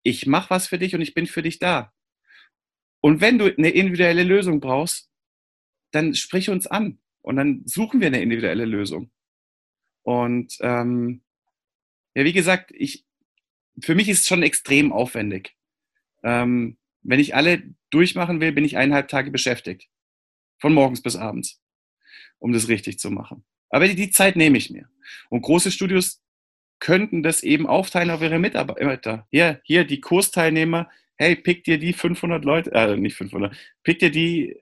ich 0.04 0.28
mache 0.28 0.52
was 0.52 0.68
für 0.68 0.78
dich 0.78 0.94
und 0.94 1.02
ich 1.02 1.16
bin 1.16 1.26
für 1.26 1.42
dich 1.42 1.58
da. 1.58 1.92
Und 3.02 3.22
wenn 3.22 3.40
du 3.40 3.46
eine 3.46 3.72
individuelle 3.72 4.22
Lösung 4.22 4.60
brauchst, 4.60 5.10
dann 5.90 6.14
sprich 6.14 6.52
uns 6.52 6.68
an. 6.68 7.00
Und 7.22 7.38
dann 7.38 7.64
suchen 7.66 8.02
wir 8.02 8.08
eine 8.08 8.22
individuelle 8.22 8.66
Lösung. 8.66 9.10
Und 10.04 10.56
ähm, 10.60 11.24
ja, 12.14 12.26
wie 12.26 12.34
gesagt, 12.34 12.72
ich, 12.76 13.04
für 13.82 13.96
mich 13.96 14.10
ist 14.10 14.22
es 14.22 14.28
schon 14.28 14.44
extrem 14.44 14.94
aufwendig. 14.94 15.56
Ähm, 16.22 16.78
wenn 17.02 17.20
ich 17.20 17.34
alle 17.34 17.64
durchmachen 17.90 18.42
will, 18.42 18.52
bin 18.52 18.64
ich 18.64 18.78
eineinhalb 18.78 19.08
Tage 19.08 19.32
beschäftigt. 19.32 19.90
Von 20.60 20.76
morgens 20.76 21.02
bis 21.02 21.16
abends, 21.16 21.63
um 22.40 22.54
das 22.54 22.68
richtig 22.68 23.00
zu 23.00 23.12
machen. 23.12 23.44
Aber 23.70 23.88
die, 23.88 23.96
die 23.96 24.12
Zeit 24.12 24.36
nehme 24.36 24.58
ich 24.58 24.70
mir. 24.70 24.88
Und 25.30 25.42
große 25.42 25.72
Studios 25.72 26.22
könnten 26.80 27.24
das 27.24 27.44
eben 27.44 27.66
aufteilen 27.66 28.12
auf 28.12 28.22
ihre 28.22 28.40
Mitarbeiter. 28.40 29.28
Hier, 29.32 29.62
hier 29.64 29.86
die 29.86 30.02
Kursteilnehmer, 30.02 30.90
hey, 31.16 31.36
pick 31.36 31.64
dir 31.64 31.80
die 31.80 31.94
500 31.94 32.44
Leute, 32.44 32.72
äh, 32.74 32.98
nicht 32.98 33.16
500, 33.16 33.56
pick 33.84 34.00
dir 34.00 34.12
die, 34.12 34.62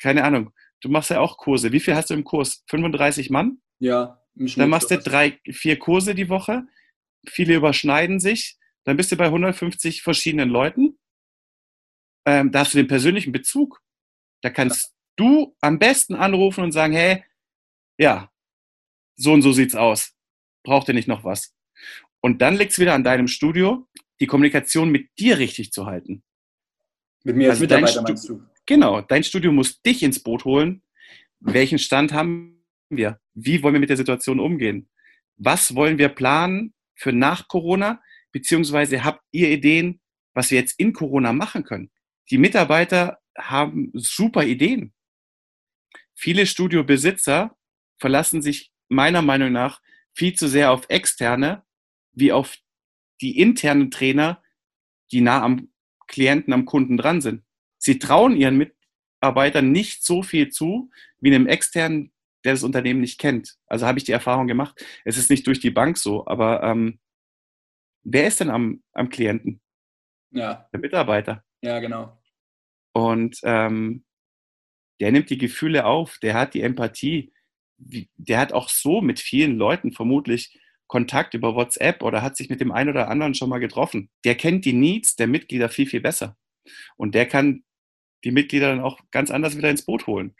keine 0.00 0.24
Ahnung, 0.24 0.52
du 0.80 0.88
machst 0.88 1.10
ja 1.10 1.20
auch 1.20 1.36
Kurse. 1.36 1.72
Wie 1.72 1.80
viel 1.80 1.94
hast 1.94 2.10
du 2.10 2.14
im 2.14 2.24
Kurs? 2.24 2.64
35 2.68 3.30
Mann? 3.30 3.60
Ja. 3.78 4.22
Dann 4.34 4.70
machst 4.70 4.90
du 4.90 4.98
drei, 4.98 5.38
vier 5.44 5.78
Kurse 5.78 6.14
die 6.14 6.28
Woche. 6.28 6.66
Viele 7.28 7.54
überschneiden 7.56 8.20
sich. 8.20 8.56
Dann 8.84 8.96
bist 8.96 9.12
du 9.12 9.16
bei 9.16 9.26
150 9.26 10.02
verschiedenen 10.02 10.48
Leuten. 10.48 10.98
Ähm, 12.26 12.50
da 12.50 12.60
hast 12.60 12.72
du 12.72 12.78
den 12.78 12.88
persönlichen 12.88 13.32
Bezug. 13.32 13.82
Da 14.40 14.50
kannst. 14.50 14.94
Du 15.16 15.56
am 15.60 15.78
besten 15.78 16.14
anrufen 16.14 16.64
und 16.64 16.72
sagen, 16.72 16.92
hey, 16.92 17.24
ja, 17.98 18.30
so 19.16 19.32
und 19.32 19.42
so 19.42 19.52
sieht's 19.52 19.74
aus. 19.74 20.14
braucht 20.62 20.88
ihr 20.88 20.94
nicht 20.94 21.08
noch 21.08 21.24
was? 21.24 21.54
Und 22.20 22.42
dann 22.42 22.56
liegt 22.56 22.72
es 22.72 22.78
wieder 22.78 22.94
an 22.94 23.04
deinem 23.04 23.28
Studio, 23.28 23.88
die 24.20 24.26
Kommunikation 24.26 24.90
mit 24.90 25.08
dir 25.18 25.38
richtig 25.38 25.72
zu 25.72 25.86
halten. 25.86 26.22
Mit 27.24 27.36
mir 27.36 27.50
als 27.50 27.60
also 27.60 27.64
Mitarbeiter 27.64 28.02
meinst 28.02 28.28
du? 28.28 28.42
Genau, 28.66 29.00
dein 29.00 29.24
Studio 29.24 29.52
muss 29.52 29.80
dich 29.82 30.02
ins 30.02 30.22
Boot 30.22 30.44
holen. 30.44 30.82
Welchen 31.40 31.78
Stand 31.78 32.12
haben 32.12 32.62
wir? 32.88 33.20
Wie 33.34 33.62
wollen 33.62 33.74
wir 33.74 33.80
mit 33.80 33.90
der 33.90 33.96
Situation 33.96 34.40
umgehen? 34.40 34.88
Was 35.36 35.74
wollen 35.74 35.98
wir 35.98 36.10
planen 36.10 36.74
für 36.94 37.12
nach 37.12 37.48
Corona? 37.48 38.00
Beziehungsweise 38.32 39.02
habt 39.04 39.22
ihr 39.32 39.50
Ideen, 39.50 40.00
was 40.34 40.50
wir 40.50 40.58
jetzt 40.60 40.78
in 40.78 40.92
Corona 40.92 41.32
machen 41.32 41.64
können? 41.64 41.90
Die 42.30 42.38
Mitarbeiter 42.38 43.18
haben 43.36 43.90
super 43.94 44.44
Ideen. 44.44 44.92
Viele 46.20 46.44
Studiobesitzer 46.44 47.56
verlassen 47.96 48.42
sich 48.42 48.74
meiner 48.90 49.22
Meinung 49.22 49.52
nach 49.52 49.80
viel 50.12 50.34
zu 50.34 50.48
sehr 50.48 50.70
auf 50.70 50.84
externe 50.90 51.64
wie 52.12 52.30
auf 52.30 52.58
die 53.22 53.38
internen 53.38 53.90
Trainer, 53.90 54.42
die 55.12 55.22
nah 55.22 55.42
am 55.42 55.70
Klienten, 56.08 56.52
am 56.52 56.66
Kunden 56.66 56.98
dran 56.98 57.22
sind. 57.22 57.42
Sie 57.78 57.98
trauen 57.98 58.36
ihren 58.36 58.58
Mitarbeitern 58.58 59.72
nicht 59.72 60.04
so 60.04 60.22
viel 60.22 60.50
zu 60.50 60.90
wie 61.20 61.34
einem 61.34 61.46
externen, 61.46 62.12
der 62.44 62.52
das 62.52 62.64
Unternehmen 62.64 63.00
nicht 63.00 63.18
kennt. 63.18 63.56
Also 63.64 63.86
habe 63.86 63.96
ich 63.96 64.04
die 64.04 64.12
Erfahrung 64.12 64.46
gemacht. 64.46 64.84
Es 65.06 65.16
ist 65.16 65.30
nicht 65.30 65.46
durch 65.46 65.60
die 65.60 65.70
Bank 65.70 65.96
so, 65.96 66.26
aber 66.26 66.62
ähm, 66.62 67.00
wer 68.02 68.26
ist 68.26 68.40
denn 68.40 68.50
am, 68.50 68.82
am 68.92 69.08
Klienten? 69.08 69.62
Ja. 70.32 70.68
Der 70.70 70.80
Mitarbeiter. 70.80 71.42
Ja, 71.62 71.78
genau. 71.78 72.20
Und 72.92 73.40
ähm, 73.42 74.04
der 75.00 75.12
nimmt 75.12 75.30
die 75.30 75.38
Gefühle 75.38 75.86
auf, 75.86 76.18
der 76.18 76.34
hat 76.34 76.54
die 76.54 76.62
Empathie, 76.62 77.32
der 77.78 78.38
hat 78.38 78.52
auch 78.52 78.68
so 78.68 79.00
mit 79.00 79.20
vielen 79.20 79.56
Leuten 79.56 79.92
vermutlich 79.92 80.58
Kontakt 80.86 81.34
über 81.34 81.54
WhatsApp 81.54 82.02
oder 82.02 82.20
hat 82.20 82.36
sich 82.36 82.50
mit 82.50 82.60
dem 82.60 82.72
einen 82.72 82.90
oder 82.90 83.08
anderen 83.08 83.34
schon 83.34 83.48
mal 83.48 83.58
getroffen. 83.58 84.10
Der 84.24 84.34
kennt 84.34 84.64
die 84.64 84.72
Needs 84.72 85.16
der 85.16 85.28
Mitglieder 85.28 85.68
viel, 85.68 85.86
viel 85.86 86.00
besser. 86.00 86.36
Und 86.96 87.14
der 87.14 87.26
kann 87.26 87.62
die 88.24 88.32
Mitglieder 88.32 88.68
dann 88.68 88.80
auch 88.80 88.98
ganz 89.10 89.30
anders 89.30 89.56
wieder 89.56 89.70
ins 89.70 89.84
Boot 89.84 90.06
holen. 90.06 90.34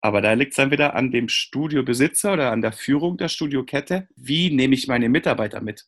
Aber 0.00 0.20
da 0.20 0.32
liegt 0.32 0.52
es 0.52 0.56
dann 0.56 0.72
wieder 0.72 0.94
an 0.94 1.12
dem 1.12 1.28
Studiobesitzer 1.28 2.32
oder 2.32 2.50
an 2.50 2.62
der 2.62 2.72
Führung 2.72 3.18
der 3.18 3.28
Studiokette. 3.28 4.08
Wie 4.16 4.50
nehme 4.50 4.74
ich 4.74 4.88
meine 4.88 5.08
Mitarbeiter 5.08 5.60
mit? 5.60 5.86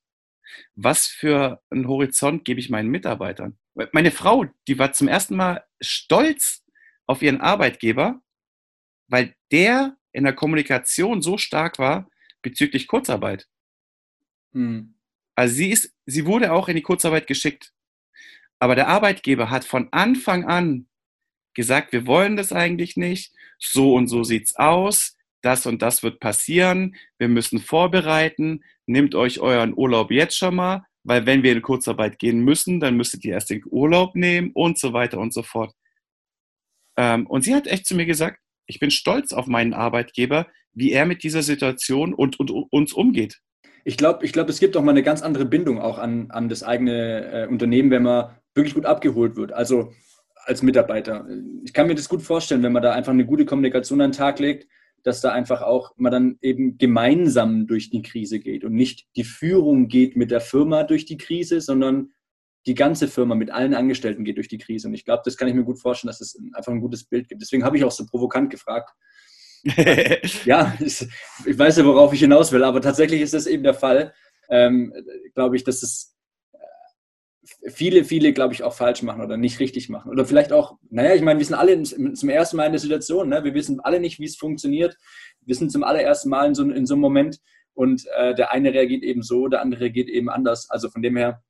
Was 0.76 1.06
für 1.06 1.62
einen 1.70 1.88
Horizont 1.88 2.44
gebe 2.44 2.60
ich 2.60 2.70
meinen 2.70 2.90
Mitarbeitern? 2.90 3.58
Meine 3.92 4.12
Frau, 4.12 4.44
die 4.68 4.78
war 4.78 4.92
zum 4.92 5.08
ersten 5.08 5.34
Mal 5.34 5.64
stolz 5.80 6.63
auf 7.06 7.22
ihren 7.22 7.40
Arbeitgeber, 7.40 8.20
weil 9.08 9.34
der 9.50 9.96
in 10.12 10.24
der 10.24 10.32
Kommunikation 10.32 11.22
so 11.22 11.38
stark 11.38 11.78
war 11.78 12.08
bezüglich 12.42 12.86
Kurzarbeit. 12.86 13.48
Mhm. 14.52 14.94
Also 15.34 15.54
sie 15.56 15.70
ist, 15.70 15.92
sie 16.06 16.26
wurde 16.26 16.52
auch 16.52 16.68
in 16.68 16.76
die 16.76 16.82
Kurzarbeit 16.82 17.26
geschickt. 17.26 17.72
Aber 18.58 18.76
der 18.76 18.88
Arbeitgeber 18.88 19.50
hat 19.50 19.64
von 19.64 19.88
Anfang 19.90 20.44
an 20.44 20.86
gesagt, 21.54 21.92
wir 21.92 22.06
wollen 22.06 22.36
das 22.36 22.52
eigentlich 22.52 22.96
nicht. 22.96 23.34
So 23.58 23.94
und 23.94 24.08
so 24.08 24.24
sieht's 24.24 24.56
aus. 24.56 25.16
Das 25.42 25.66
und 25.66 25.82
das 25.82 26.02
wird 26.02 26.20
passieren. 26.20 26.96
Wir 27.18 27.28
müssen 27.28 27.58
vorbereiten. 27.58 28.64
Nehmt 28.86 29.14
euch 29.14 29.40
euren 29.40 29.76
Urlaub 29.76 30.10
jetzt 30.10 30.36
schon 30.36 30.54
mal, 30.54 30.84
weil 31.02 31.26
wenn 31.26 31.42
wir 31.42 31.52
in 31.52 31.62
Kurzarbeit 31.62 32.18
gehen 32.18 32.40
müssen, 32.40 32.80
dann 32.80 32.96
müsstet 32.96 33.24
ihr 33.24 33.34
erst 33.34 33.50
den 33.50 33.62
Urlaub 33.66 34.14
nehmen 34.14 34.52
und 34.52 34.78
so 34.78 34.92
weiter 34.92 35.18
und 35.18 35.34
so 35.34 35.42
fort. 35.42 35.74
Ähm, 36.96 37.26
und 37.26 37.42
sie 37.42 37.54
hat 37.54 37.66
echt 37.66 37.86
zu 37.86 37.94
mir 37.94 38.06
gesagt, 38.06 38.38
ich 38.66 38.80
bin 38.80 38.90
stolz 38.90 39.32
auf 39.32 39.46
meinen 39.46 39.74
Arbeitgeber, 39.74 40.46
wie 40.72 40.92
er 40.92 41.06
mit 41.06 41.22
dieser 41.22 41.42
Situation 41.42 42.14
und, 42.14 42.38
und, 42.40 42.50
und 42.50 42.66
uns 42.70 42.92
umgeht. 42.92 43.40
Ich 43.84 43.96
glaube, 43.96 44.24
ich 44.24 44.32
glaub, 44.32 44.48
es 44.48 44.60
gibt 44.60 44.76
auch 44.76 44.82
mal 44.82 44.92
eine 44.92 45.02
ganz 45.02 45.22
andere 45.22 45.44
Bindung 45.44 45.80
auch 45.80 45.98
an, 45.98 46.30
an 46.30 46.48
das 46.48 46.62
eigene 46.62 47.44
äh, 47.44 47.46
Unternehmen, 47.46 47.90
wenn 47.90 48.02
man 48.02 48.34
wirklich 48.54 48.74
gut 48.74 48.86
abgeholt 48.86 49.36
wird. 49.36 49.52
Also 49.52 49.92
als 50.46 50.62
Mitarbeiter. 50.62 51.26
Ich 51.64 51.72
kann 51.72 51.86
mir 51.86 51.94
das 51.94 52.08
gut 52.08 52.22
vorstellen, 52.22 52.62
wenn 52.62 52.72
man 52.72 52.82
da 52.82 52.92
einfach 52.92 53.12
eine 53.12 53.26
gute 53.26 53.44
Kommunikation 53.44 54.00
an 54.00 54.10
den 54.10 54.16
Tag 54.16 54.38
legt, 54.38 54.66
dass 55.02 55.20
da 55.20 55.32
einfach 55.32 55.62
auch 55.62 55.92
man 55.96 56.12
dann 56.12 56.38
eben 56.40 56.78
gemeinsam 56.78 57.66
durch 57.66 57.90
die 57.90 58.02
Krise 58.02 58.40
geht 58.40 58.64
und 58.64 58.72
nicht 58.72 59.06
die 59.16 59.24
Führung 59.24 59.88
geht 59.88 60.16
mit 60.16 60.30
der 60.30 60.40
Firma 60.40 60.82
durch 60.82 61.04
die 61.04 61.18
Krise, 61.18 61.60
sondern 61.60 62.10
die 62.66 62.74
ganze 62.74 63.08
Firma 63.08 63.34
mit 63.34 63.50
allen 63.50 63.74
Angestellten 63.74 64.24
geht 64.24 64.36
durch 64.36 64.48
die 64.48 64.58
Krise. 64.58 64.88
Und 64.88 64.94
ich 64.94 65.04
glaube, 65.04 65.22
das 65.24 65.36
kann 65.36 65.48
ich 65.48 65.54
mir 65.54 65.64
gut 65.64 65.78
vorstellen, 65.78 66.08
dass 66.08 66.20
es 66.20 66.38
einfach 66.54 66.72
ein 66.72 66.80
gutes 66.80 67.04
Bild 67.04 67.28
gibt. 67.28 67.42
Deswegen 67.42 67.64
habe 67.64 67.76
ich 67.76 67.84
auch 67.84 67.92
so 67.92 68.06
provokant 68.06 68.50
gefragt. 68.50 68.90
ja, 70.44 70.74
ich, 70.80 71.06
ich, 71.46 71.58
weiß 71.58 71.78
ja, 71.78 71.84
worauf 71.84 72.12
ich 72.12 72.20
hinaus 72.20 72.52
will, 72.52 72.64
aber 72.64 72.80
tatsächlich 72.80 73.20
ist 73.20 73.34
das 73.34 73.46
eben 73.46 73.62
der 73.62 73.74
Fall. 73.74 74.12
Ähm, 74.50 74.92
glaube 75.34 75.56
ich, 75.56 75.64
dass 75.64 75.82
es 75.82 76.14
äh, 76.52 77.70
viele, 77.70 78.04
viele, 78.04 78.32
glaube 78.34 78.52
ich, 78.52 78.62
auch 78.62 78.74
falsch 78.74 79.02
machen 79.02 79.22
oder 79.22 79.36
nicht 79.36 79.60
richtig 79.60 79.88
machen. 79.88 80.10
Oder 80.10 80.26
vielleicht 80.26 80.52
auch, 80.52 80.76
naja, 80.90 81.14
ich 81.14 81.22
meine, 81.22 81.38
wir 81.38 81.46
sind 81.46 81.54
alle 81.54 81.82
zum 81.82 82.28
ersten 82.28 82.56
Mal 82.56 82.66
in 82.66 82.72
der 82.72 82.80
Situation. 82.80 83.28
Ne? 83.28 83.44
Wir 83.44 83.54
wissen 83.54 83.80
alle 83.80 84.00
nicht, 84.00 84.18
wie 84.18 84.26
es 84.26 84.36
funktioniert. 84.36 84.96
Wir 85.40 85.54
sind 85.54 85.72
zum 85.72 85.82
allerersten 85.82 86.28
Mal 86.28 86.48
in 86.48 86.54
so, 86.54 86.70
in 86.70 86.86
so 86.86 86.94
einem 86.94 87.00
Moment 87.00 87.40
und 87.74 88.06
äh, 88.16 88.34
der 88.34 88.52
eine 88.52 88.72
reagiert 88.72 89.02
eben 89.02 89.22
so, 89.22 89.48
der 89.48 89.60
andere 89.60 89.82
reagiert 89.82 90.08
eben 90.08 90.28
anders. 90.30 90.70
Also 90.70 90.90
von 90.90 91.02
dem 91.02 91.16
her, 91.16 91.42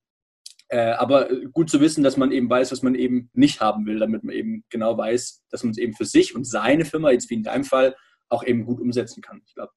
äh, 0.75 0.91
aber 0.95 1.29
gut 1.53 1.71
zu 1.71 1.81
wissen, 1.81 2.03
dass 2.03 2.17
man 2.17 2.33
eben 2.33 2.51
weiß, 2.51 2.73
was 2.73 2.83
man 2.83 2.97
eben 2.97 3.31
nicht 3.33 3.61
haben 3.61 3.87
will, 3.87 4.01
damit 4.01 4.25
man 4.25 4.35
eben 4.35 4.65
genau 4.71 4.99
weiß, 4.99 5.45
dass 5.49 5.63
man 5.63 5.71
es 5.71 5.79
eben 5.79 5.95
für 5.95 6.05
sich 6.05 6.35
und 6.35 6.43
seine 6.43 6.85
Firma, 6.85 7.13
jetzt 7.13 7.31
wie 7.31 7.35
in 7.35 7.45
deinem 7.45 7.63
Fall, 7.63 7.95
auch 8.29 8.43
eben 8.43 8.65
gut 8.65 8.81
umsetzen 8.81 9.23
kann. 9.23 9.41
Ich 9.47 9.55
glaube, 9.55 9.73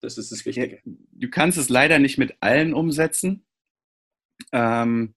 das 0.00 0.18
ist 0.18 0.32
das 0.32 0.44
Wichtige. 0.44 0.80
Du 0.84 1.30
kannst 1.30 1.58
es 1.58 1.68
leider 1.68 2.00
nicht 2.00 2.18
mit 2.18 2.34
allen 2.40 2.74
umsetzen, 2.74 3.46
ähm, 4.50 5.14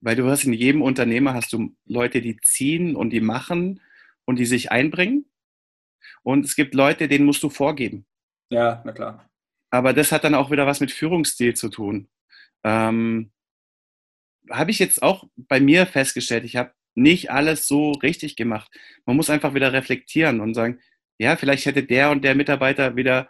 weil 0.00 0.16
du 0.16 0.28
hast 0.28 0.42
in 0.42 0.52
jedem 0.52 0.82
Unternehmer 0.82 1.34
hast 1.34 1.52
du 1.52 1.72
Leute, 1.86 2.20
die 2.20 2.36
ziehen 2.38 2.96
und 2.96 3.10
die 3.10 3.20
machen 3.20 3.80
und 4.24 4.40
die 4.40 4.44
sich 4.44 4.72
einbringen. 4.72 5.30
Und 6.24 6.46
es 6.46 6.56
gibt 6.56 6.74
Leute, 6.74 7.06
denen 7.06 7.26
musst 7.26 7.44
du 7.44 7.48
vorgeben. 7.48 8.06
Ja, 8.50 8.82
na 8.84 8.90
klar. 8.90 9.30
Aber 9.70 9.92
das 9.92 10.10
hat 10.10 10.24
dann 10.24 10.34
auch 10.34 10.50
wieder 10.50 10.66
was 10.66 10.80
mit 10.80 10.90
Führungsstil 10.90 11.54
zu 11.54 11.68
tun. 11.68 12.08
Ähm, 12.64 13.30
habe 14.50 14.70
ich 14.70 14.78
jetzt 14.78 15.02
auch 15.02 15.24
bei 15.36 15.60
mir 15.60 15.86
festgestellt, 15.86 16.44
ich 16.44 16.56
habe 16.56 16.72
nicht 16.94 17.30
alles 17.30 17.66
so 17.66 17.92
richtig 17.92 18.36
gemacht. 18.36 18.70
Man 19.04 19.16
muss 19.16 19.30
einfach 19.30 19.54
wieder 19.54 19.72
reflektieren 19.72 20.40
und 20.40 20.54
sagen, 20.54 20.80
ja, 21.18 21.36
vielleicht 21.36 21.66
hätte 21.66 21.84
der 21.84 22.10
und 22.10 22.22
der 22.22 22.34
Mitarbeiter 22.34 22.96
wieder 22.96 23.28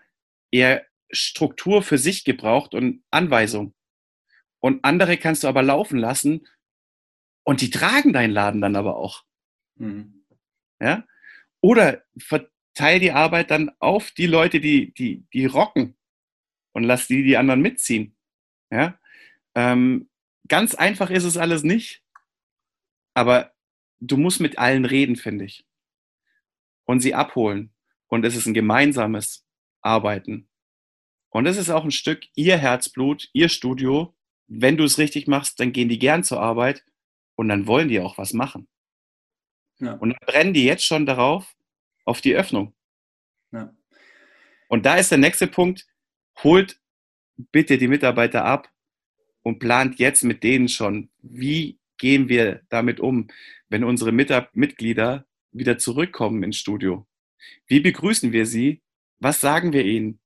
eher 0.51 0.87
Struktur 1.11 1.83
für 1.83 1.99
sich 1.99 2.25
gebraucht 2.25 2.75
und 2.75 3.03
Anweisung. 3.11 3.75
Und 4.61 4.85
andere 4.85 5.17
kannst 5.17 5.45
du 5.45 5.49
aber 5.49 5.63
laufen 5.63 5.99
lassen 5.99 6.47
und 7.45 7.61
die 7.61 7.71
tragen 7.71 8.13
deinen 8.13 8.33
Laden 8.33 8.61
dann 8.61 8.77
aber 8.77 8.97
auch. 8.97 9.25
Mhm. 9.77 10.25
Ja? 10.81 11.07
Oder 11.61 12.03
verteil 12.19 13.01
die 13.01 13.13
Arbeit 13.13 13.51
dann 13.51 13.71
auf 13.79 14.11
die 14.13 14.27
Leute, 14.27 14.61
die, 14.61 14.93
die, 14.95 15.27
die 15.33 15.47
rocken 15.47 15.97
und 16.73 16.85
lass 16.85 17.07
die 17.07 17.23
die 17.23 17.37
anderen 17.37 17.61
mitziehen. 17.61 18.17
Ja? 18.71 18.99
Ähm, 19.55 20.09
ganz 20.49 20.75
einfach 20.75 21.11
ist 21.11 21.25
es 21.25 21.37
alles 21.37 21.63
nicht, 21.63 22.03
aber 23.15 23.53
du 24.01 24.17
musst 24.17 24.41
mit 24.41 24.59
allen 24.59 24.85
reden, 24.85 25.17
finde 25.17 25.45
ich. 25.45 25.67
Und 26.85 27.01
sie 27.01 27.15
abholen. 27.15 27.73
Und 28.09 28.25
es 28.25 28.37
ist 28.37 28.47
ein 28.47 28.55
gemeinsames 28.55 29.47
Arbeiten. 29.81 30.49
Und 31.31 31.47
es 31.47 31.57
ist 31.57 31.71
auch 31.71 31.85
ein 31.85 31.91
Stück 31.91 32.25
ihr 32.35 32.59
Herzblut, 32.59 33.29
ihr 33.33 33.49
Studio. 33.49 34.15
Wenn 34.47 34.77
du 34.77 34.85
es 34.85 34.99
richtig 34.99 35.27
machst, 35.27 35.59
dann 35.59 35.73
gehen 35.73 35.89
die 35.89 35.99
gern 35.99 36.23
zur 36.23 36.41
Arbeit 36.41 36.85
und 37.35 37.49
dann 37.49 37.67
wollen 37.67 37.89
die 37.89 38.01
auch 38.01 38.19
was 38.19 38.33
machen. 38.33 38.69
Ja. 39.79 39.95
Und 39.95 40.11
dann 40.11 40.27
brennen 40.27 40.55
die 40.55 40.65
jetzt 40.65 40.85
schon 40.85 41.07
darauf, 41.07 41.57
auf 42.05 42.21
die 42.21 42.37
Öffnung. 42.37 42.75
Ja. 43.51 43.75
Und 44.69 44.87
da 44.87 44.97
ist 44.97 45.11
der 45.11 45.19
nächste 45.19 45.47
Punkt, 45.47 45.87
holt 46.43 46.81
bitte 47.37 47.79
die 47.79 47.89
Mitarbeiter 47.89 48.45
ab 48.45 48.74
und 49.45 49.61
plant 49.61 50.01
jetzt 50.01 50.25
mit 50.25 50.43
denen 50.43 50.69
schon, 50.69 51.11
wie 51.23 51.79
gehen 51.99 52.29
wir 52.29 52.63
damit 52.71 52.99
um, 52.99 53.29
wenn 53.69 53.85
unsere 53.85 54.11
Mitglieder 54.11 55.27
wieder 55.53 55.79
zurückkommen 55.79 56.43
ins 56.43 56.57
Studio. 56.57 57.07
Wie 57.67 57.81
begrüßen 57.81 58.33
wir 58.33 58.47
sie? 58.47 58.83
Was 59.21 59.41
sagen 59.41 59.73
wir 59.73 59.85
ihnen? 59.85 60.19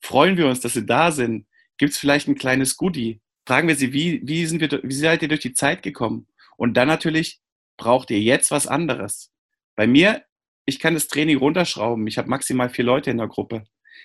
Freuen 0.00 0.36
wir 0.36 0.48
uns, 0.48 0.60
dass 0.60 0.72
sie 0.72 0.84
da 0.84 1.12
sind? 1.12 1.46
Gibt 1.76 1.92
es 1.92 1.98
vielleicht 1.98 2.26
ein 2.26 2.34
kleines 2.34 2.76
Goodie? 2.76 3.20
Fragen 3.46 3.68
wir 3.68 3.76
sie, 3.76 3.92
wie, 3.92 4.20
wie, 4.24 4.46
sind 4.46 4.60
wir, 4.60 4.80
wie 4.82 4.94
seid 4.94 5.22
ihr 5.22 5.28
durch 5.28 5.40
die 5.40 5.54
Zeit 5.54 5.82
gekommen? 5.82 6.26
Und 6.56 6.74
dann 6.74 6.88
natürlich, 6.88 7.40
braucht 7.76 8.10
ihr 8.10 8.20
jetzt 8.20 8.50
was 8.50 8.66
anderes? 8.66 9.32
Bei 9.74 9.86
mir, 9.86 10.24
ich 10.64 10.78
kann 10.78 10.94
das 10.94 11.08
Training 11.08 11.38
runterschrauben. 11.38 12.06
Ich 12.06 12.18
habe 12.18 12.30
maximal 12.30 12.70
vier 12.70 12.84
Leute 12.84 13.10
in 13.10 13.18
der 13.18 13.28
Gruppe. 13.28 13.64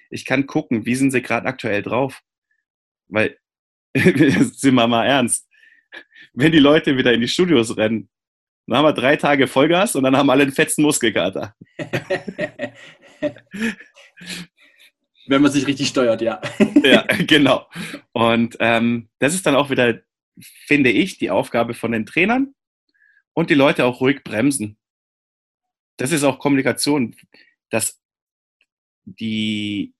Ich 0.09 0.25
kann 0.25 0.47
gucken, 0.47 0.85
wie 0.85 0.95
sind 0.95 1.11
sie 1.11 1.21
gerade 1.21 1.47
aktuell 1.47 1.81
drauf. 1.81 2.21
Weil, 3.07 3.37
sind 3.95 4.75
wir 4.75 4.87
mal 4.87 5.05
ernst, 5.05 5.47
wenn 6.33 6.51
die 6.51 6.59
Leute 6.59 6.97
wieder 6.97 7.13
in 7.13 7.21
die 7.21 7.27
Studios 7.27 7.75
rennen, 7.77 8.09
dann 8.67 8.77
haben 8.77 8.85
wir 8.85 8.93
drei 8.93 9.15
Tage 9.15 9.47
Vollgas 9.47 9.95
und 9.95 10.03
dann 10.03 10.15
haben 10.17 10.29
alle 10.29 10.43
einen 10.43 10.51
fetzen 10.51 10.83
Muskelkater. 10.83 11.55
Wenn 15.27 15.41
man 15.41 15.51
sich 15.51 15.65
richtig 15.67 15.87
steuert, 15.87 16.21
ja. 16.21 16.41
ja, 16.83 17.01
genau. 17.27 17.67
Und 18.11 18.57
ähm, 18.59 19.09
das 19.19 19.33
ist 19.33 19.45
dann 19.45 19.55
auch 19.55 19.69
wieder, 19.69 20.01
finde 20.39 20.89
ich, 20.89 21.17
die 21.17 21.29
Aufgabe 21.31 21.73
von 21.73 21.91
den 21.91 22.05
Trainern 22.05 22.53
und 23.33 23.49
die 23.49 23.55
Leute 23.55 23.85
auch 23.85 23.99
ruhig 24.01 24.23
bremsen. 24.23 24.77
Das 25.97 26.11
ist 26.11 26.23
auch 26.23 26.39
Kommunikation, 26.39 27.15
dass 27.69 28.01
die 29.05 29.93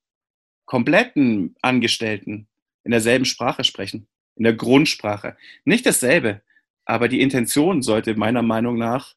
kompletten 0.66 1.56
Angestellten 1.62 2.48
in 2.88 2.92
derselben 2.92 3.26
Sprache 3.26 3.64
sprechen, 3.64 4.08
in 4.34 4.44
der 4.44 4.54
Grundsprache. 4.54 5.36
Nicht 5.66 5.84
dasselbe, 5.84 6.40
aber 6.86 7.08
die 7.08 7.20
Intention 7.20 7.82
sollte 7.82 8.14
meiner 8.14 8.40
Meinung 8.40 8.78
nach 8.78 9.14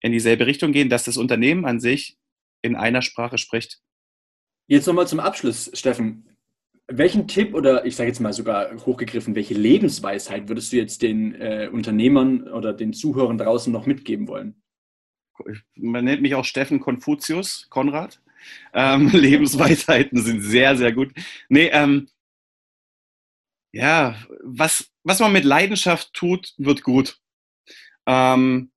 in 0.00 0.12
dieselbe 0.12 0.46
Richtung 0.46 0.70
gehen, 0.70 0.88
dass 0.88 1.02
das 1.02 1.16
Unternehmen 1.16 1.64
an 1.64 1.80
sich 1.80 2.16
in 2.62 2.76
einer 2.76 3.02
Sprache 3.02 3.38
spricht. 3.38 3.80
Jetzt 4.68 4.86
nochmal 4.86 5.08
zum 5.08 5.18
Abschluss, 5.18 5.68
Steffen. 5.74 6.28
Welchen 6.86 7.26
Tipp 7.26 7.54
oder 7.54 7.84
ich 7.86 7.96
sage 7.96 8.08
jetzt 8.08 8.20
mal 8.20 8.32
sogar 8.32 8.70
hochgegriffen, 8.86 9.34
welche 9.34 9.54
Lebensweisheit 9.54 10.48
würdest 10.48 10.72
du 10.72 10.76
jetzt 10.76 11.02
den 11.02 11.34
äh, 11.34 11.68
Unternehmern 11.72 12.46
oder 12.52 12.72
den 12.72 12.92
Zuhörern 12.92 13.36
draußen 13.36 13.72
noch 13.72 13.86
mitgeben 13.86 14.28
wollen? 14.28 14.62
Man 15.74 16.04
nennt 16.04 16.22
mich 16.22 16.36
auch 16.36 16.44
Steffen 16.44 16.78
Konfuzius, 16.78 17.66
Konrad. 17.68 18.22
Ähm, 18.72 19.08
Lebensweisheiten 19.12 20.22
sind 20.22 20.42
sehr, 20.42 20.76
sehr 20.76 20.92
gut. 20.92 21.12
Nee, 21.48 21.70
ähm, 21.72 22.06
ja, 23.72 24.16
was, 24.42 24.90
was 25.04 25.20
man 25.20 25.32
mit 25.32 25.44
Leidenschaft 25.44 26.12
tut, 26.12 26.54
wird 26.58 26.82
gut. 26.82 27.18
Ähm, 28.06 28.72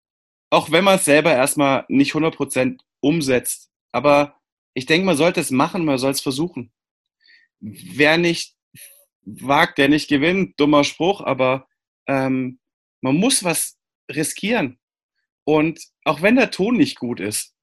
auch 0.50 0.72
wenn 0.72 0.84
man 0.84 0.98
es 0.98 1.06
selber 1.06 1.34
erstmal 1.34 1.86
nicht 1.88 2.14
100% 2.14 2.80
umsetzt. 3.00 3.72
Aber 3.92 4.40
ich 4.74 4.86
denke, 4.86 5.06
man 5.06 5.18
sollte 5.18 5.40
es 5.40 5.52
machen, 5.52 5.86
man 5.86 5.98
soll 5.98 6.12
es 6.12 6.22
versuchen. 6.22 6.72
Wer 7.60 8.18
nicht 8.18 8.56
wagt, 9.26 9.78
der 9.78 9.90
nicht 9.90 10.10
gewinnt, 10.10 10.60
dummer 10.60 10.84
Spruch, 10.84 11.22
aber 11.22 11.68
ähm, 12.08 12.60
man 13.02 13.16
muss 13.16 13.44
was 13.44 13.80
riskieren. 14.12 14.80
Und 15.46 15.80
auch 16.04 16.22
wenn 16.22 16.36
der 16.36 16.52
Ton 16.52 16.78
nicht 16.78 17.00
gut 17.00 17.20
ist, 17.20 17.56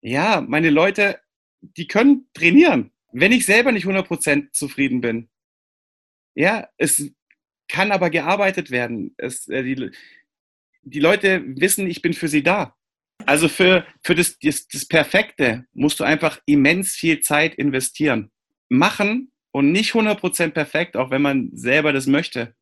ja, 0.00 0.40
meine 0.40 0.70
Leute, 0.70 1.20
die 1.60 1.86
können 1.86 2.28
trainieren. 2.34 2.92
Wenn 3.12 3.32
ich 3.32 3.46
selber 3.46 3.72
nicht 3.72 3.86
100% 3.86 4.52
zufrieden 4.52 5.00
bin, 5.00 5.30
ja, 6.34 6.68
es 6.76 7.10
kann 7.68 7.92
aber 7.92 8.10
gearbeitet 8.10 8.70
werden. 8.70 9.14
Es, 9.16 9.48
äh, 9.48 9.62
die, 9.62 9.90
die 10.82 11.00
Leute 11.00 11.42
wissen, 11.46 11.88
ich 11.88 12.02
bin 12.02 12.12
für 12.12 12.28
sie 12.28 12.42
da. 12.42 12.76
Also 13.26 13.48
für, 13.48 13.86
für 14.02 14.14
das, 14.14 14.38
das, 14.38 14.66
das 14.68 14.86
Perfekte 14.86 15.66
musst 15.72 16.00
du 16.00 16.04
einfach 16.04 16.40
immens 16.46 16.92
viel 16.92 17.20
Zeit 17.20 17.54
investieren. 17.54 18.30
Machen 18.68 19.32
und 19.52 19.72
nicht 19.72 19.92
100% 19.92 20.50
perfekt, 20.50 20.96
auch 20.96 21.10
wenn 21.10 21.22
man 21.22 21.50
selber 21.54 21.92
das 21.92 22.06
möchte, 22.06 22.54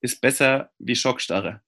ist 0.00 0.20
besser 0.20 0.70
wie 0.78 0.94
Schockstarre. 0.94 1.62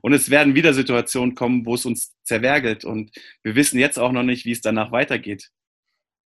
Und 0.00 0.12
es 0.12 0.30
werden 0.30 0.54
wieder 0.54 0.74
Situationen 0.74 1.34
kommen, 1.34 1.66
wo 1.66 1.74
es 1.74 1.86
uns 1.86 2.14
zerwergelt. 2.22 2.84
Und 2.84 3.10
wir 3.42 3.54
wissen 3.54 3.78
jetzt 3.78 3.98
auch 3.98 4.12
noch 4.12 4.22
nicht, 4.22 4.44
wie 4.44 4.52
es 4.52 4.60
danach 4.60 4.92
weitergeht. 4.92 5.50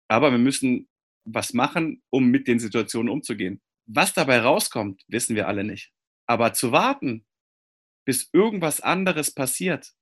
Aber 0.08 0.30
wir 0.30 0.38
müssen 0.38 0.88
was 1.24 1.52
machen, 1.52 2.02
um 2.10 2.26
mit 2.26 2.48
den 2.48 2.58
Situationen 2.58 3.10
umzugehen. 3.10 3.60
Was 3.92 4.12
dabei 4.12 4.40
rauskommt, 4.40 5.02
wissen 5.08 5.34
wir 5.34 5.48
alle 5.48 5.64
nicht. 5.64 5.92
Aber 6.26 6.52
zu 6.52 6.70
warten, 6.70 7.26
bis 8.04 8.30
irgendwas 8.32 8.80
anderes 8.80 9.34
passiert 9.34 9.94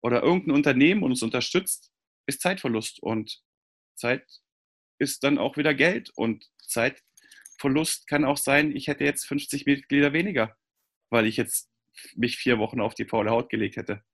oder 0.00 0.22
irgendein 0.22 0.54
Unternehmen 0.54 1.02
uns 1.02 1.22
unterstützt, 1.22 1.92
ist 2.26 2.40
Zeitverlust. 2.40 3.02
Und 3.02 3.42
Zeit 3.96 4.24
ist 4.98 5.24
dann 5.24 5.38
auch 5.38 5.56
wieder 5.56 5.74
Geld. 5.74 6.10
Und 6.14 6.48
Zeitverlust 6.58 8.06
kann 8.06 8.24
auch 8.24 8.36
sein, 8.36 8.76
ich 8.76 8.86
hätte 8.86 9.04
jetzt 9.04 9.26
50 9.26 9.66
Mitglieder 9.66 10.12
weniger, 10.12 10.56
weil 11.10 11.26
ich 11.26 11.36
jetzt 11.36 11.68
mich 12.14 12.36
vier 12.36 12.60
Wochen 12.60 12.80
auf 12.80 12.94
die 12.94 13.06
faule 13.06 13.32
Haut 13.32 13.50
gelegt 13.50 13.76
hätte. 13.76 14.04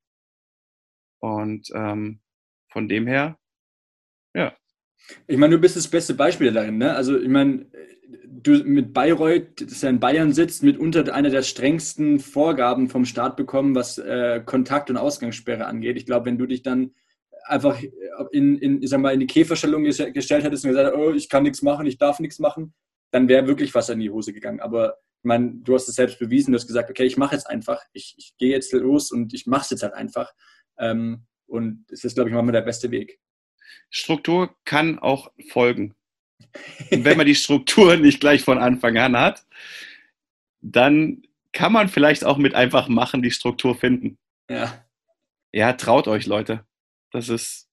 Und 1.21 1.71
ähm, 1.75 2.23
von 2.71 2.89
dem 2.89 3.07
her, 3.07 3.39
ja. 4.35 4.57
Ich 5.27 5.37
meine, 5.37 5.55
du 5.55 5.61
bist 5.61 5.77
das 5.77 5.89
beste 5.89 6.15
Beispiel 6.15 6.53
darin. 6.53 6.79
Ne? 6.79 6.95
Also, 6.95 7.19
ich 7.19 7.29
meine, 7.29 7.67
du 8.43 8.63
mit 8.65 8.93
Bayreuth, 8.93 9.61
das 9.61 9.83
ja 9.83 9.91
in 9.91 10.01
Bayern 10.01 10.33
sitzt, 10.33 10.63
mitunter 10.63 11.13
einer 11.15 11.31
der 11.31 11.43
strengsten 11.43 12.19
Vorgaben 12.21 12.89
vom 12.89 13.05
Staat 13.05 13.37
bekommen, 13.37 13.75
was 13.75 13.99
äh, 13.99 14.41
Kontakt- 14.45 14.91
und 14.91 14.97
Ausgangssperre 14.97 15.67
angeht. 15.67 15.97
Ich 15.97 16.07
glaube, 16.07 16.27
wenn 16.27 16.39
du 16.39 16.47
dich 16.47 16.63
dann 16.63 16.93
einfach 17.45 17.81
in, 18.33 18.59
in, 18.59 18.83
ich 18.83 18.91
sag 18.91 19.01
mal, 19.01 19.15
in 19.15 19.21
die 19.21 19.27
Käferstellung 19.27 19.85
gestellt 19.85 20.45
hättest 20.45 20.65
und 20.65 20.71
gesagt, 20.71 20.97
oh, 20.97 21.13
ich 21.13 21.29
kann 21.29 21.43
nichts 21.43 21.63
machen, 21.63 21.87
ich 21.87 21.99
darf 21.99 22.21
nichts 22.21 22.39
machen, 22.39 22.75
dann 23.11 23.29
wäre 23.29 23.47
wirklich 23.47 23.75
was 23.75 23.89
in 23.89 24.01
die 24.01 24.11
Hose 24.11 24.33
gegangen. 24.33 24.61
Aber 24.61 24.97
ich 25.23 25.25
meine, 25.25 25.53
du 25.63 25.75
hast 25.75 25.89
es 25.89 25.97
selbst 25.97 26.19
bewiesen, 26.19 26.53
du 26.53 26.59
hast 26.59 26.67
gesagt, 26.67 26.91
okay, 26.91 27.05
ich 27.05 27.17
mache 27.17 27.35
jetzt 27.35 27.49
einfach, 27.49 27.83
ich, 27.93 28.15
ich 28.19 28.35
gehe 28.39 28.51
jetzt 28.51 28.73
los 28.73 29.11
und 29.11 29.35
ich 29.35 29.47
mache 29.47 29.63
es 29.63 29.71
jetzt 29.71 29.83
halt 29.83 29.95
einfach. 29.95 30.33
Ähm, 30.79 31.25
und 31.47 31.87
es 31.91 32.05
ist, 32.05 32.15
glaube 32.15 32.29
ich, 32.29 32.35
manchmal 32.35 32.53
der 32.53 32.63
beste 32.63 32.91
Weg. 32.91 33.19
Struktur 33.91 34.55
kann 34.65 34.99
auch 34.99 35.31
folgen. 35.49 35.95
Und 36.91 37.05
wenn 37.05 37.17
man 37.17 37.27
die 37.27 37.35
Struktur 37.35 37.97
nicht 37.99 38.21
gleich 38.21 38.43
von 38.43 38.59
Anfang 38.59 38.97
an 38.99 39.17
hat, 39.17 39.45
dann 40.61 41.23
kann 41.53 41.73
man 41.73 41.89
vielleicht 41.89 42.25
auch 42.25 42.39
mit 42.39 42.55
einfach 42.55 42.89
machen 42.89 43.23
die 43.23 43.31
Struktur 43.31 43.75
finden. 43.75 44.19
Ja. 44.51 44.85
Ja, 45.53 45.73
traut 45.73 46.09
euch, 46.09 46.27
Leute. 46.27 46.67
Das 47.11 47.29
ist 47.29 47.69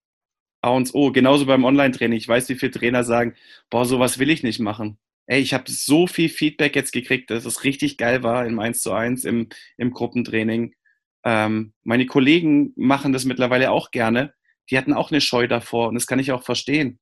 A 0.62 0.70
und 0.70 0.94
O. 0.94 1.12
Genauso 1.12 1.46
beim 1.46 1.66
Online-Training. 1.66 2.18
Ich 2.18 2.28
weiß, 2.28 2.50
wie 2.50 2.56
viele 2.56 2.72
Trainer 2.72 3.04
sagen, 3.04 3.36
boah, 3.70 3.86
sowas 3.86 4.18
will 4.18 4.30
ich 4.30 4.44
nicht 4.44 4.60
machen. 4.60 4.98
Ey, 5.28 5.42
ich 5.42 5.54
habe 5.54 5.70
so 5.70 6.08
viel 6.08 6.30
Feedback 6.30 6.76
jetzt 6.76 6.92
gekriegt, 6.92 7.32
dass 7.32 7.46
es 7.46 7.64
richtig 7.64 7.98
geil 7.98 8.24
war 8.24 8.46
im 8.46 8.60
1 8.60 8.82
zu 8.82 8.92
1, 8.94 9.26
im, 9.26 9.50
im 9.78 9.92
Gruppentraining. 9.92 10.76
Ähm, 11.24 11.74
meine 11.84 12.06
Kollegen 12.06 12.74
machen 12.76 13.12
das 13.12 13.26
mittlerweile 13.26 13.72
auch 13.72 13.92
gerne. 13.92 14.34
Die 14.70 14.78
hatten 14.78 14.94
auch 14.94 15.12
eine 15.12 15.22
Scheu 15.22 15.48
davor 15.48 15.90
und 15.90 15.96
das 15.96 16.08
kann 16.08 16.20
ich 16.20 16.32
auch 16.32 16.44
verstehen. 16.44 17.00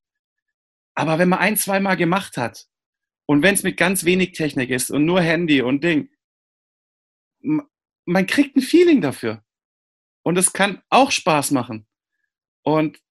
Aber 0.96 1.18
wenn 1.20 1.30
man 1.30 1.40
ein, 1.40 1.58
zweimal 1.58 1.98
gemacht 1.98 2.38
hat 2.38 2.68
und 3.26 3.42
wenn 3.42 3.56
es 3.56 3.64
mit 3.64 3.78
ganz 3.78 4.04
wenig 4.04 4.34
Technik 4.34 4.70
ist 4.70 4.92
und 4.92 5.06
nur 5.06 5.22
Handy 5.22 5.62
und 5.62 5.84
Ding, 5.84 6.10
man 8.06 8.28
kriegt 8.28 8.56
ein 8.56 8.62
Feeling 8.62 9.02
dafür. 9.02 9.44
Und 10.24 10.38
es 10.38 10.54
kann 10.54 10.82
auch 10.90 11.12
Spaß 11.12 11.52
machen. 11.52 11.86
Und 12.62 13.02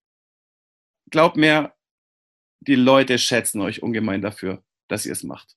glaubt 1.10 1.36
mir, 1.36 1.74
die 2.60 2.74
Leute 2.74 3.18
schätzen 3.18 3.60
euch 3.60 3.82
ungemein 3.82 4.22
dafür, 4.22 4.64
dass 4.88 5.04
ihr 5.04 5.12
es 5.12 5.22
macht. 5.22 5.56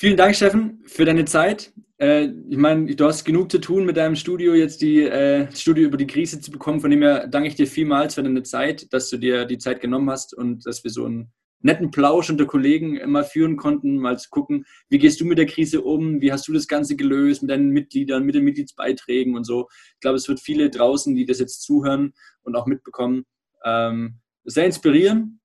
Vielen 0.00 0.16
Dank, 0.16 0.36
Steffen, 0.36 0.80
für 0.86 1.04
deine 1.04 1.24
Zeit. 1.24 1.72
Äh, 1.96 2.28
ich 2.48 2.56
meine, 2.56 2.94
du 2.94 3.04
hast 3.04 3.24
genug 3.24 3.50
zu 3.50 3.58
tun 3.58 3.84
mit 3.84 3.96
deinem 3.96 4.14
Studio, 4.14 4.54
jetzt 4.54 4.80
die 4.80 5.02
äh, 5.02 5.50
Studio 5.50 5.88
über 5.88 5.96
die 5.96 6.06
Krise 6.06 6.40
zu 6.40 6.52
bekommen. 6.52 6.78
Von 6.78 6.92
dem 6.92 7.02
her 7.02 7.26
danke 7.26 7.48
ich 7.48 7.56
dir 7.56 7.66
vielmals 7.66 8.14
für 8.14 8.22
deine 8.22 8.44
Zeit, 8.44 8.92
dass 8.92 9.10
du 9.10 9.16
dir 9.16 9.44
die 9.44 9.58
Zeit 9.58 9.80
genommen 9.80 10.08
hast 10.08 10.34
und 10.34 10.64
dass 10.66 10.84
wir 10.84 10.92
so 10.92 11.04
einen 11.04 11.32
netten 11.62 11.90
Plausch 11.90 12.30
unter 12.30 12.46
Kollegen 12.46 12.96
immer 12.96 13.24
führen 13.24 13.56
konnten, 13.56 13.96
mal 13.96 14.16
zu 14.20 14.30
gucken, 14.30 14.66
wie 14.88 14.98
gehst 14.98 15.20
du 15.20 15.24
mit 15.24 15.36
der 15.36 15.46
Krise 15.46 15.82
um, 15.82 16.20
wie 16.20 16.30
hast 16.30 16.46
du 16.46 16.52
das 16.52 16.68
Ganze 16.68 16.94
gelöst 16.94 17.42
mit 17.42 17.50
deinen 17.50 17.70
Mitgliedern, 17.70 18.24
mit 18.24 18.36
den 18.36 18.44
Mitgliedsbeiträgen 18.44 19.34
und 19.34 19.42
so. 19.42 19.66
Ich 19.94 20.00
glaube, 20.00 20.18
es 20.18 20.28
wird 20.28 20.38
viele 20.38 20.70
draußen, 20.70 21.12
die 21.16 21.26
das 21.26 21.40
jetzt 21.40 21.62
zuhören 21.62 22.12
und 22.42 22.54
auch 22.54 22.66
mitbekommen, 22.66 23.24
ähm, 23.64 24.20
sehr 24.44 24.66
inspirieren 24.66 25.40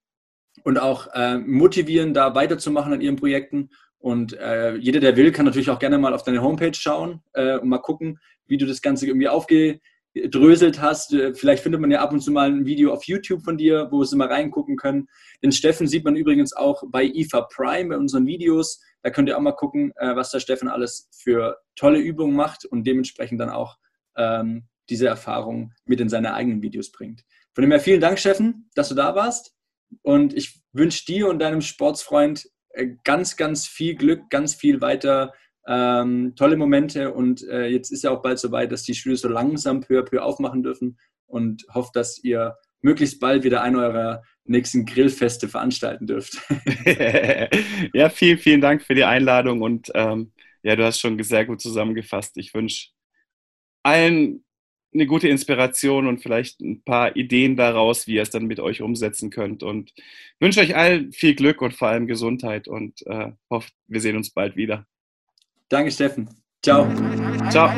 und 0.63 0.77
auch 0.77 1.07
äh, 1.13 1.39
motivieren, 1.39 2.13
da 2.13 2.35
weiterzumachen 2.35 2.93
an 2.93 3.01
ihren 3.01 3.15
Projekten 3.15 3.71
und 4.03 4.37
äh, 4.37 4.75
jeder, 4.75 4.99
der 4.99 5.15
will, 5.15 5.31
kann 5.31 5.45
natürlich 5.45 5.69
auch 5.69 5.79
gerne 5.79 5.97
mal 5.97 6.13
auf 6.13 6.23
deine 6.23 6.41
Homepage 6.41 6.73
schauen 6.73 7.21
äh, 7.31 7.57
und 7.57 7.69
mal 7.69 7.77
gucken, 7.77 8.19
wie 8.47 8.57
du 8.57 8.65
das 8.65 8.81
Ganze 8.81 9.07
irgendwie 9.07 9.29
aufgedröselt 9.29 10.81
hast. 10.81 11.13
Äh, 11.13 11.33
vielleicht 11.33 11.63
findet 11.63 11.79
man 11.79 11.89
ja 11.89 12.01
ab 12.01 12.11
und 12.11 12.19
zu 12.19 12.29
mal 12.33 12.51
ein 12.51 12.65
Video 12.65 12.91
auf 12.91 13.05
YouTube 13.05 13.43
von 13.43 13.57
dir, 13.57 13.87
wo 13.91 14.03
sie 14.03 14.17
mal 14.17 14.27
reingucken 14.27 14.75
können. 14.75 15.07
Den 15.41 15.53
Steffen 15.53 15.87
sieht 15.87 16.03
man 16.03 16.17
übrigens 16.17 16.51
auch 16.51 16.83
bei 16.89 17.05
IFA 17.05 17.43
Prime 17.43 17.91
bei 17.91 17.97
unseren 17.97 18.27
Videos. 18.27 18.81
Da 19.03 19.09
könnt 19.09 19.29
ihr 19.29 19.37
auch 19.37 19.41
mal 19.41 19.53
gucken, 19.53 19.93
äh, 19.95 20.13
was 20.17 20.31
der 20.31 20.41
Steffen 20.41 20.67
alles 20.67 21.07
für 21.17 21.59
tolle 21.77 21.99
Übungen 21.99 22.35
macht 22.35 22.65
und 22.65 22.85
dementsprechend 22.85 23.39
dann 23.39 23.51
auch 23.51 23.77
ähm, 24.17 24.67
diese 24.89 25.07
Erfahrung 25.07 25.71
mit 25.85 26.01
in 26.01 26.09
seine 26.09 26.33
eigenen 26.33 26.61
Videos 26.61 26.91
bringt. 26.91 27.23
Von 27.53 27.61
dem 27.61 27.71
her 27.71 27.79
vielen 27.79 28.01
Dank, 28.01 28.19
Steffen, 28.19 28.69
dass 28.75 28.89
du 28.89 28.95
da 28.95 29.15
warst. 29.15 29.55
Und 30.01 30.33
ich 30.33 30.61
wünsche 30.73 31.05
dir 31.05 31.29
und 31.29 31.39
deinem 31.39 31.61
Sportsfreund 31.61 32.49
ganz, 33.03 33.37
ganz 33.37 33.67
viel 33.67 33.95
Glück, 33.95 34.29
ganz 34.29 34.55
viel 34.55 34.81
weiter 34.81 35.33
ähm, 35.67 36.33
tolle 36.35 36.57
Momente 36.57 37.13
und 37.13 37.47
äh, 37.47 37.67
jetzt 37.67 37.91
ist 37.91 38.03
ja 38.03 38.11
auch 38.11 38.21
bald 38.21 38.39
soweit, 38.39 38.71
dass 38.71 38.83
die 38.83 38.95
Studios 38.95 39.21
so 39.21 39.29
langsam 39.29 39.79
peu 39.79 39.99
à 39.99 40.03
peu 40.03 40.21
aufmachen 40.21 40.61
dürfen 40.61 40.97
und 41.25 41.65
hoffe, 41.73 41.91
dass 41.93 42.21
ihr 42.23 42.57
möglichst 42.81 43.19
bald 43.19 43.43
wieder 43.43 43.61
eine 43.61 43.77
eurer 43.77 44.23
nächsten 44.43 44.85
Grillfeste 44.85 45.47
veranstalten 45.47 46.05
dürft. 46.05 46.37
ja, 47.93 48.09
vielen, 48.09 48.37
vielen 48.37 48.61
Dank 48.61 48.83
für 48.83 48.93
die 48.93 49.05
Einladung 49.05 49.61
und 49.61 49.89
ähm, 49.95 50.33
ja, 50.63 50.75
du 50.75 50.83
hast 50.83 50.99
schon 50.99 51.21
sehr 51.23 51.45
gut 51.45 51.61
zusammengefasst. 51.61 52.37
Ich 52.37 52.53
wünsche 52.53 52.89
allen 53.83 54.42
eine 54.93 55.05
gute 55.05 55.27
Inspiration 55.27 56.07
und 56.07 56.21
vielleicht 56.21 56.61
ein 56.61 56.83
paar 56.83 57.15
Ideen 57.15 57.55
daraus, 57.55 58.07
wie 58.07 58.15
ihr 58.15 58.21
es 58.21 58.29
dann 58.29 58.45
mit 58.45 58.59
euch 58.59 58.81
umsetzen 58.81 59.29
könnt. 59.29 59.63
Und 59.63 59.93
wünsche 60.39 60.61
euch 60.61 60.75
allen 60.75 61.11
viel 61.11 61.35
Glück 61.35 61.61
und 61.61 61.73
vor 61.73 61.89
allem 61.89 62.07
Gesundheit 62.07 62.67
und 62.67 63.05
äh, 63.07 63.31
hoffe, 63.49 63.69
wir 63.87 64.01
sehen 64.01 64.17
uns 64.17 64.31
bald 64.31 64.55
wieder. 64.55 64.85
Danke, 65.69 65.91
Steffen. 65.91 66.29
Ciao. 66.61 66.87
Ciao. 67.49 67.69